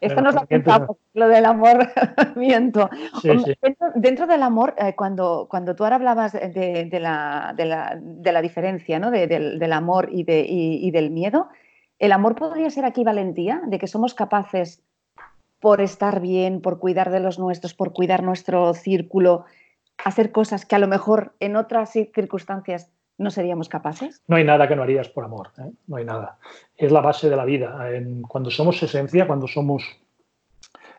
Esto 0.00 0.20
nos 0.22 0.34
lo 0.34 0.46
contamos, 0.46 0.96
lo 1.14 1.28
del 1.28 1.44
amoramiento. 1.44 2.90
Dentro, 3.94 4.26
del 4.26 4.42
amor, 4.42 4.74
eh, 4.78 4.94
cuando, 4.94 5.46
cuando 5.48 5.74
tú 5.74 5.84
ahora 5.84 5.96
hablabas 5.96 6.32
de, 6.32 6.98
la, 7.00 7.54
de 7.56 8.32
la, 8.32 8.42
diferencia 8.42 8.98
¿no? 8.98 9.10
del, 9.10 9.72
amor 9.72 10.08
y, 10.12 10.24
y, 10.28 10.90
del 10.90 11.10
miedo, 11.10 11.48
¿el 11.98 12.12
amor 12.12 12.34
podría 12.34 12.70
ser 12.70 12.84
aquí 12.84 13.04
valentía? 13.04 13.62
De 13.66 13.78
que 13.78 13.86
somos 13.86 14.14
capaces, 14.14 14.82
por 15.60 15.80
estar 15.80 16.20
bien, 16.20 16.60
por 16.60 16.80
cuidar 16.80 17.10
de 17.10 17.20
los 17.20 17.38
nuestros, 17.38 17.72
por 17.72 17.92
cuidar 17.92 18.24
nuestro 18.24 18.74
círculo, 18.74 19.44
hacer 20.04 20.32
cosas 20.32 20.66
que 20.66 20.74
a 20.74 20.80
lo 20.80 20.88
mejor 20.88 21.34
en 21.38 21.54
otras 21.54 21.92
circunstancias 21.92 22.90
¿No 23.22 23.30
seríamos 23.30 23.68
capaces? 23.68 24.20
No 24.26 24.34
hay 24.34 24.42
nada 24.42 24.66
que 24.66 24.74
no 24.74 24.82
harías 24.82 25.08
por 25.08 25.24
amor, 25.24 25.50
¿eh? 25.58 25.70
no 25.86 25.96
hay 25.96 26.04
nada. 26.04 26.38
Es 26.76 26.90
la 26.90 27.00
base 27.00 27.30
de 27.30 27.36
la 27.36 27.44
vida. 27.44 27.88
cuando 28.26 28.50
somos 28.50 28.82
esencia, 28.82 29.28
cuando 29.28 29.46
somos 29.46 29.84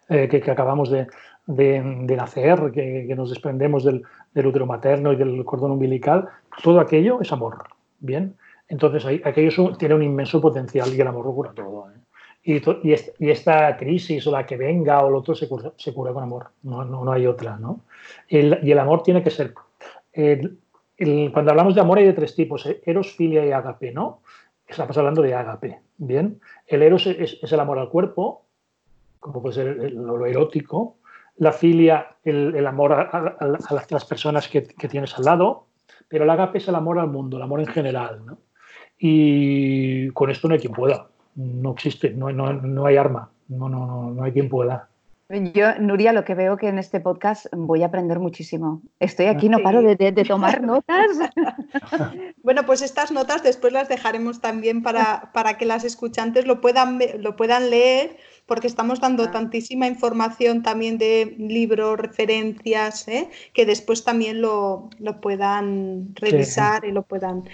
eh, 0.08 0.30
que, 0.30 0.50
acabamos 0.50 0.90
de, 0.90 1.08
nacer, 2.16 2.72
que, 2.72 3.14
nos 3.14 3.30
desprendemos 3.30 3.84
del, 3.84 4.06
útero 4.36 4.66
materno 4.66 5.12
y 5.12 5.18
del 5.18 5.44
cordón 5.44 5.72
umbilical, 5.72 6.30
todo 6.64 6.80
aquello 6.80 7.20
es 7.20 7.30
amor. 7.34 7.58
Bien, 8.00 8.38
entonces 8.70 9.06
aquello 9.26 9.76
tiene 9.76 9.96
un 9.96 10.04
inmenso 10.04 10.40
potencial 10.40 10.94
y 10.94 11.02
el 11.02 11.08
amor 11.08 11.26
lo 11.26 11.34
cura 11.34 11.52
todo. 11.54 11.90
¿eh? 11.92 12.62
Y, 13.20 13.30
esta 13.30 13.76
crisis 13.76 14.26
o 14.28 14.32
la 14.32 14.46
que 14.46 14.56
venga 14.56 15.04
o 15.04 15.10
lo 15.10 15.18
otro 15.18 15.36
se 15.36 15.50
cura, 15.50 15.74
se 15.76 15.94
cura 15.94 16.14
con 16.14 16.24
amor, 16.24 16.52
no, 16.64 16.86
no, 16.86 17.12
hay 17.12 17.28
otra. 17.28 17.58
¿no? 17.58 17.82
y 18.30 18.72
el 18.72 18.80
amor 18.80 19.04
tiene 19.04 19.22
que 19.22 19.30
ser 19.30 19.54
cuando 20.98 21.52
hablamos 21.52 21.76
de 21.76 21.82
amor 21.82 21.98
hay 21.98 22.06
de 22.06 22.14
tres 22.14 22.36
tipos, 22.36 22.66
¿eh? 22.66 22.82
eros, 22.86 23.16
filia 23.16 23.46
y 23.46 23.52
agape, 23.52 23.92
¿no? 23.92 24.22
Estamos 24.68 24.98
hablando 24.98 25.22
de 25.22 25.34
agape, 25.34 25.82
¿bien? 25.98 26.40
El 26.68 26.82
eros 26.84 27.08
es, 27.08 27.40
el 27.42 27.60
amor 27.60 27.80
al 27.80 27.90
cuerpo, 27.90 28.46
como 29.20 29.42
puede 29.42 29.56
ser 29.56 29.94
lo 29.94 30.26
erótico, 30.26 30.98
la 31.38 31.52
filia, 31.52 32.16
el, 32.24 32.66
amor 32.68 32.94
a, 32.94 33.58
las 33.90 34.06
personas 34.06 34.48
que, 34.48 34.62
tienes 34.62 35.18
al 35.18 35.26
lado, 35.26 35.68
pero 36.08 36.24
el 36.24 36.30
agape 36.30 36.60
es 36.60 36.68
el 36.68 36.76
amor 36.76 37.00
al 37.00 37.08
mundo, 37.08 37.38
el 37.38 37.44
amor 37.44 37.60
en 37.60 37.68
general, 37.68 38.26
¿no? 38.26 38.38
Y 38.98 40.10
con 40.12 40.30
esto 40.30 40.48
no 40.48 40.54
hay 40.54 40.60
quien 40.60 40.74
pueda, 40.74 41.08
no 41.36 41.72
existe, 41.72 42.12
no, 42.12 42.32
no 42.32 42.86
hay 42.86 42.98
arma, 42.98 43.32
no, 43.48 43.68
no, 43.68 44.12
no 44.12 44.24
hay 44.24 44.32
quien 44.32 44.48
pueda. 44.48 44.90
Yo, 45.30 45.80
Nuria, 45.80 46.12
lo 46.12 46.26
que 46.26 46.36
veo 46.36 46.58
que 46.58 46.68
en 46.68 46.78
este 46.78 47.00
podcast 47.00 47.46
voy 47.54 47.82
a 47.82 47.88
aprender 47.88 48.20
muchísimo. 48.20 48.82
Estoy 49.00 49.28
aquí, 49.28 49.48
no 49.48 49.60
paro 49.60 49.82
de, 49.82 50.12
tomar 50.28 50.62
notas. 50.62 51.08
bueno, 52.44 52.66
pues 52.66 52.82
estas 52.82 53.12
notas 53.12 53.42
después 53.42 53.72
las 53.72 53.88
dejaremos 53.88 54.42
también 54.42 54.84
para, 54.84 55.32
para 55.34 55.58
que 55.58 55.66
las 55.66 55.86
escuchantes 55.86 56.46
lo 56.46 56.60
puedan, 56.60 57.00
lo 57.20 57.36
puedan 57.38 57.70
leer, 57.70 58.18
porque 58.46 58.68
estamos 58.68 59.00
dando 59.00 59.24
ah. 59.24 59.32
tantísima 59.32 59.88
información 59.88 60.62
también 60.62 60.98
de 60.98 61.36
libros, 61.40 61.98
referencias, 62.00 63.08
¿eh? 63.08 63.30
que 63.54 63.66
después 63.66 64.04
también 64.04 64.42
lo, 64.42 64.90
puedan 65.22 66.14
revisar 66.16 66.84
y 66.86 66.92
lo 66.92 67.04
puedan... 67.04 67.50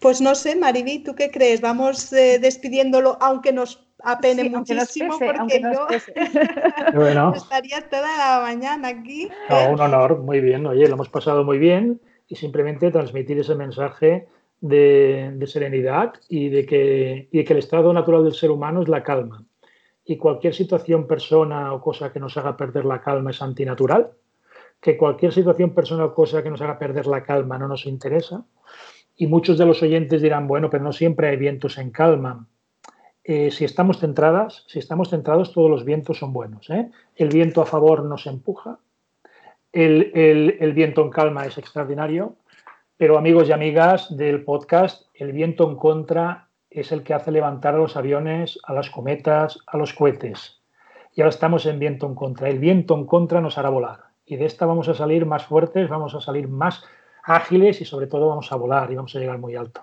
Pues 0.00 0.20
no 0.20 0.34
sé, 0.34 0.56
Mariví, 0.56 0.98
¿tú 0.98 1.14
qué 1.14 1.30
crees? 1.30 1.62
Vamos 1.62 2.12
eh, 2.12 2.38
despidiéndolo, 2.38 3.16
aunque 3.20 3.52
nos 3.52 3.85
apene 4.06 4.48
muchísimo 4.48 5.18
porque 5.18 5.60
yo 5.60 5.88
estaría 7.34 7.88
toda 7.88 8.16
la 8.16 8.40
mañana 8.42 8.88
aquí. 8.88 9.28
un 9.70 9.80
honor, 9.80 10.18
muy 10.18 10.40
bien. 10.40 10.64
Oye, 10.66 10.86
lo 10.86 10.94
hemos 10.94 11.08
pasado 11.08 11.44
muy 11.44 11.58
bien 11.58 12.00
y 12.28 12.36
simplemente 12.36 12.90
transmitir 12.90 13.38
ese 13.38 13.56
mensaje 13.56 14.28
de, 14.60 15.36
serenidad 15.46 16.14
y 16.28 16.48
de, 16.48 16.64
que, 16.66 17.28
y 17.30 17.38
de 17.38 17.44
que 17.44 17.52
el 17.52 17.58
estado 17.58 17.92
natural 17.92 18.22
del 18.22 18.34
ser 18.34 18.50
humano 18.50 18.82
es 18.82 18.88
la 18.88 19.02
calma. 19.02 19.44
Y 20.04 20.16
cualquier 20.16 20.54
situación, 20.54 21.08
persona 21.08 21.72
o 21.72 21.80
cosa 21.80 22.12
que 22.12 22.20
nos 22.20 22.36
haga 22.36 22.56
perder 22.56 22.84
la 22.84 23.00
calma 23.00 23.30
es 23.32 23.42
antinatural. 23.42 24.12
Que 24.80 24.96
cualquier 24.96 25.32
situación, 25.32 25.74
persona 25.74 26.04
o 26.04 26.14
cosa 26.14 26.44
que 26.44 26.50
nos 26.50 26.60
haga 26.62 26.78
perder 26.78 27.06
la 27.06 27.24
calma 27.24 27.58
no 27.58 27.66
nos 27.66 27.86
interesa. 27.86 28.44
Y 29.16 29.26
muchos 29.26 29.58
de 29.58 29.66
los 29.66 29.82
oyentes 29.82 30.22
dirán, 30.22 30.46
bueno, 30.46 30.70
pero 30.70 30.84
no 30.84 30.92
siempre 30.92 31.28
hay 31.28 31.36
vientos 31.36 31.76
en 31.78 31.90
calma. 31.90 32.46
Eh, 33.28 33.50
si 33.50 33.64
estamos 33.64 33.98
centradas, 33.98 34.62
si 34.68 34.78
estamos 34.78 35.10
centrados, 35.10 35.52
todos 35.52 35.68
los 35.68 35.84
vientos 35.84 36.18
son 36.18 36.32
buenos. 36.32 36.70
¿eh? 36.70 36.92
El 37.16 37.28
viento 37.28 37.60
a 37.60 37.66
favor 37.66 38.04
nos 38.04 38.28
empuja, 38.28 38.78
el, 39.72 40.72
viento 40.76 41.02
en 41.02 41.10
calma 41.10 41.44
es 41.44 41.58
extraordinario, 41.58 42.36
pero 42.96 43.18
amigos 43.18 43.48
y 43.48 43.52
amigas 43.52 44.16
del 44.16 44.44
podcast, 44.44 45.08
el 45.12 45.32
viento 45.32 45.68
en 45.68 45.74
contra 45.74 46.46
es 46.70 46.92
el 46.92 47.02
que 47.02 47.14
hace 47.14 47.32
levantar 47.32 47.74
a 47.74 47.78
los 47.78 47.96
aviones, 47.96 48.60
a 48.62 48.72
las 48.72 48.90
cometas, 48.90 49.58
a 49.66 49.76
los 49.76 49.92
cohetes. 49.92 50.60
Y 51.12 51.20
ahora 51.20 51.30
estamos 51.30 51.66
en 51.66 51.80
viento 51.80 52.06
en 52.06 52.14
contra. 52.14 52.48
El 52.48 52.60
viento 52.60 52.94
en 52.94 53.06
contra 53.06 53.40
nos 53.40 53.58
hará 53.58 53.70
volar. 53.70 54.04
Y 54.24 54.36
de 54.36 54.44
esta 54.44 54.66
vamos 54.66 54.88
a 54.88 54.94
salir 54.94 55.26
más 55.26 55.44
fuertes, 55.46 55.88
vamos 55.88 56.14
a 56.14 56.20
salir 56.20 56.46
más 56.46 56.84
ágiles 57.24 57.80
y 57.80 57.86
sobre 57.86 58.06
todo 58.06 58.28
vamos 58.28 58.52
a 58.52 58.56
volar 58.56 58.92
y 58.92 58.94
vamos 58.94 59.16
a 59.16 59.18
llegar 59.18 59.38
muy 59.38 59.56
alto. 59.56 59.82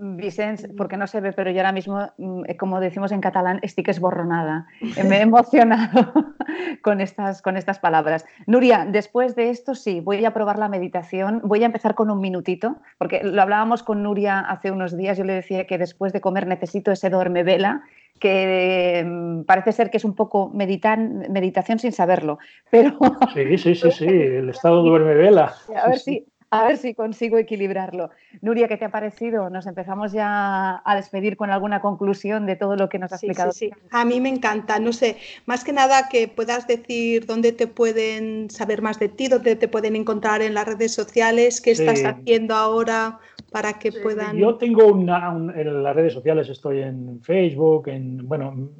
Vicens, 0.00 0.66
porque 0.76 0.96
no 0.96 1.06
se 1.06 1.20
ve, 1.20 1.32
pero 1.32 1.50
yo 1.50 1.58
ahora 1.58 1.72
mismo, 1.72 2.10
mm, 2.16 2.42
como 2.58 2.80
decimos 2.80 3.12
en 3.12 3.20
catalán, 3.20 3.58
estoy 3.62 3.84
que 3.84 3.90
es 3.90 4.00
borronada. 4.00 4.66
Me 5.08 5.18
he 5.18 5.20
emocionado 5.20 6.12
con 6.82 7.00
estas, 7.00 7.42
con 7.42 7.56
estas 7.56 7.78
palabras. 7.78 8.24
Nuria, 8.46 8.86
después 8.88 9.36
de 9.36 9.50
esto 9.50 9.74
sí, 9.74 10.00
voy 10.00 10.24
a 10.24 10.32
probar 10.32 10.58
la 10.58 10.68
meditación. 10.68 11.42
Voy 11.44 11.62
a 11.62 11.66
empezar 11.66 11.94
con 11.94 12.10
un 12.10 12.20
minutito, 12.20 12.76
porque 12.96 13.22
lo 13.22 13.42
hablábamos 13.42 13.82
con 13.82 14.02
Nuria 14.02 14.40
hace 14.40 14.70
unos 14.70 14.96
días. 14.96 15.18
Yo 15.18 15.24
le 15.24 15.34
decía 15.34 15.66
que 15.66 15.76
después 15.76 16.12
de 16.12 16.20
comer 16.22 16.46
necesito 16.46 16.90
ese 16.92 17.10
duerme 17.10 17.42
vela, 17.42 17.82
que 18.18 19.04
mm, 19.06 19.42
parece 19.42 19.72
ser 19.72 19.90
que 19.90 19.98
es 19.98 20.04
un 20.04 20.14
poco 20.14 20.50
meditación 20.50 21.78
sin 21.78 21.92
saberlo. 21.92 22.38
Pero... 22.70 22.98
Sí, 23.34 23.58
sí, 23.58 23.74
sí, 23.74 23.90
sí, 23.90 24.06
el 24.06 24.48
estado 24.48 24.82
duerme 24.82 25.14
vela. 25.14 25.54
A 25.76 25.88
ver 25.88 25.98
si 25.98 26.26
a 26.60 26.66
ver 26.66 26.76
si 26.76 26.94
consigo 26.94 27.38
equilibrarlo. 27.38 28.10
Nuria, 28.42 28.66
¿qué 28.66 28.76
te 28.76 28.84
ha 28.84 28.90
parecido? 28.90 29.50
Nos 29.50 29.66
empezamos 29.66 30.12
ya 30.12 30.82
a 30.84 30.96
despedir 30.96 31.36
con 31.36 31.50
alguna 31.50 31.80
conclusión 31.80 32.44
de 32.46 32.56
todo 32.56 32.74
lo 32.74 32.88
que 32.88 32.98
nos 32.98 33.12
ha 33.12 33.16
explicado. 33.16 33.52
Sí, 33.52 33.70
sí, 33.70 33.88
a 33.92 34.04
mí 34.04 34.20
me 34.20 34.28
encanta. 34.28 34.78
No 34.80 34.92
sé, 34.92 35.16
más 35.46 35.64
que 35.64 35.72
nada 35.72 36.08
que 36.10 36.26
puedas 36.26 36.66
decir 36.66 37.26
dónde 37.26 37.52
te 37.52 37.68
pueden 37.68 38.50
saber 38.50 38.82
más 38.82 38.98
de 38.98 39.08
ti, 39.08 39.28
dónde 39.28 39.54
te 39.54 39.68
pueden 39.68 39.94
encontrar 39.94 40.42
en 40.42 40.54
las 40.54 40.66
redes 40.66 40.92
sociales, 40.92 41.60
qué 41.60 41.70
estás 41.70 42.04
haciendo 42.04 42.54
ahora 42.54 43.18
para 43.52 43.74
que 43.74 43.92
puedan. 43.92 44.36
Yo 44.36 44.56
tengo 44.56 44.86
una, 44.86 45.28
en 45.54 45.82
las 45.82 45.94
redes 45.94 46.14
sociales, 46.14 46.48
estoy 46.48 46.82
en 46.82 47.20
Facebook, 47.22 47.88
en, 47.88 48.26
bueno, 48.26 48.70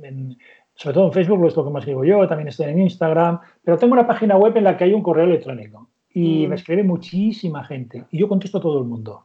sobre 0.74 0.94
todo 0.94 1.06
en 1.06 1.12
Facebook, 1.12 1.40
lo 1.40 1.48
es 1.48 1.56
lo 1.56 1.64
que 1.64 1.70
más 1.70 1.86
digo 1.86 2.04
yo, 2.04 2.26
también 2.26 2.48
estoy 2.48 2.70
en 2.70 2.80
Instagram, 2.80 3.38
pero 3.62 3.78
tengo 3.78 3.92
una 3.92 4.06
página 4.06 4.36
web 4.36 4.56
en 4.56 4.64
la 4.64 4.76
que 4.76 4.84
hay 4.84 4.92
un 4.92 5.02
correo 5.02 5.24
electrónico 5.24 5.88
y 6.12 6.42
me 6.42 6.48
mm. 6.48 6.52
escribe 6.52 6.82
muchísima 6.82 7.64
gente 7.64 8.04
y 8.10 8.18
yo 8.18 8.28
contesto 8.28 8.58
a 8.58 8.60
todo 8.60 8.78
el 8.78 8.84
mundo. 8.84 9.24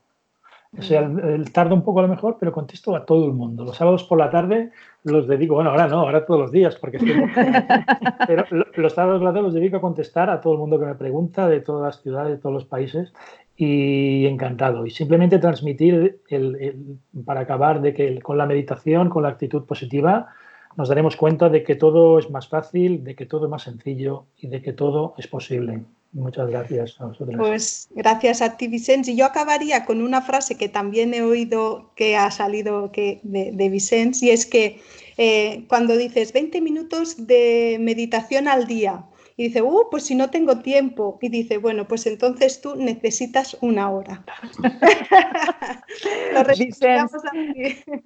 O 0.78 0.82
sea, 0.82 1.02
el, 1.02 1.52
tarda 1.54 1.74
un 1.74 1.84
poco 1.84 2.00
a 2.00 2.04
lo 2.04 2.10
mejor, 2.10 2.38
pero 2.38 2.52
contesto 2.52 2.96
a 2.96 3.06
todo 3.06 3.26
el 3.26 3.34
mundo. 3.34 3.64
Los 3.64 3.78
sábados 3.78 4.04
por 4.04 4.18
la 4.18 4.30
tarde 4.30 4.72
los 5.04 5.28
dedico, 5.28 5.56
bueno, 5.56 5.70
ahora 5.70 5.88
no, 5.88 6.00
ahora 6.00 6.26
todos 6.26 6.42
los 6.42 6.52
días, 6.52 6.76
porque 6.76 6.98
estoy 6.98 7.14
pero 8.28 8.44
los 8.76 8.94
sábados 8.94 9.20
por 9.20 9.28
la 9.28 9.34
tarde 9.34 9.44
los 9.44 9.54
dedico 9.54 9.78
a 9.78 9.82
contestar 9.82 10.30
a 10.30 10.42
todo 10.42 10.54
el 10.54 10.60
mundo 10.60 10.80
que 10.80 10.86
me 10.86 10.96
pregunta 10.96 11.48
de 11.48 11.62
todas 11.62 11.84
las 11.84 12.04
ciudades, 12.04 12.34
de 12.34 12.38
todos 12.42 12.54
los 12.54 12.66
países 12.66 13.14
y 13.56 14.26
encantado. 14.26 14.86
Y 14.86 14.92
simplemente 14.92 15.40
transmitir, 15.40 16.20
el, 16.28 17.00
para 17.24 17.42
acabar, 17.42 17.82
de 17.82 17.94
que 17.94 18.20
con 18.20 18.38
la 18.38 18.46
meditación, 18.46 19.10
con 19.10 19.24
la 19.24 19.30
actitud 19.30 19.64
positiva, 19.64 20.28
nos 20.76 20.90
daremos 20.90 21.16
cuenta 21.16 21.48
de 21.48 21.64
que 21.64 21.76
todo 21.76 22.20
es 22.20 22.30
más 22.30 22.50
fácil, 22.50 23.04
de 23.06 23.16
que 23.16 23.26
todo 23.26 23.46
es 23.46 23.52
más 23.52 23.64
sencillo 23.64 24.26
y 24.38 24.48
de 24.48 24.62
que 24.62 24.74
todo 24.74 25.14
es 25.18 25.28
posible. 25.28 25.84
Muchas 26.16 26.49
gracias 26.49 26.95
a 26.99 27.07
vosotros. 27.07 27.36
Pues 27.38 27.89
gracias 27.93 28.41
a 28.41 28.55
ti, 28.55 28.68
Vicente. 28.68 29.11
Y 29.11 29.18
yo 29.18 29.26
acabaría 29.26 29.84
con 29.84 30.01
una 30.01 30.22
frase 30.22 30.55
que 30.55 30.70
también 30.70 31.13
he 31.13 31.22
oído 31.22 31.91
que 31.95 32.16
ha 32.16 32.32
salido 32.32 32.89
que, 32.93 33.20
de, 33.24 33.51
de 33.51 33.70
Vicente, 33.70 34.20
y 34.22 34.30
es 34.30 34.45
que 34.45 34.80
eh, 35.18 35.66
cuando 35.68 35.97
dices 35.97 36.32
20 36.32 36.61
minutos 36.61 37.28
de 37.28 37.76
meditación 37.82 38.47
al 38.47 38.66
día, 38.66 39.03
y 39.38 39.48
dice, 39.48 39.62
uh, 39.62 39.88
pues 39.92 40.06
si 40.06 40.16
no 40.16 40.30
tengo 40.30 40.60
tiempo. 40.60 41.18
Y 41.22 41.30
dice, 41.30 41.58
bueno, 41.58 41.88
pues 41.88 42.06
entonces 42.08 42.62
tú 42.62 42.76
necesitas 42.76 43.58
una 43.62 43.90
hora. 43.90 44.24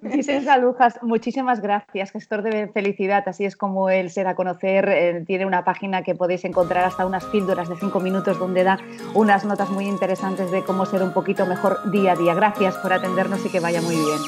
Vicens 0.00 0.48
Alujas, 0.48 0.98
muchísimas 1.02 1.60
gracias, 1.60 2.10
gestor 2.10 2.42
de 2.42 2.66
felicidad. 2.68 3.22
Así 3.26 3.44
es 3.44 3.56
como 3.56 3.90
él 3.90 4.10
se 4.10 4.24
da 4.24 4.30
a 4.30 4.34
conocer. 4.34 4.88
Eh, 4.88 5.22
tiene 5.26 5.46
una 5.46 5.64
página 5.64 6.02
que 6.02 6.16
podéis 6.16 6.44
encontrar 6.44 6.84
hasta 6.84 7.06
unas 7.06 7.24
píldoras 7.26 7.68
de 7.68 7.76
cinco 7.76 8.00
minutos 8.00 8.38
donde 8.38 8.64
da 8.64 8.78
unas 9.14 9.44
notas 9.44 9.70
muy 9.70 9.86
interesantes 9.86 10.50
de 10.50 10.64
cómo 10.64 10.84
ser 10.84 11.02
un 11.02 11.12
poquito 11.12 11.46
mejor 11.46 11.92
día 11.92 12.12
a 12.12 12.16
día. 12.16 12.34
Gracias 12.34 12.76
por 12.78 12.92
atendernos 12.92 13.44
y 13.46 13.50
que 13.50 13.60
vaya 13.60 13.80
muy 13.82 13.94
bien. 13.94 14.18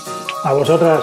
A 0.45 0.53
vosotras. 0.53 1.03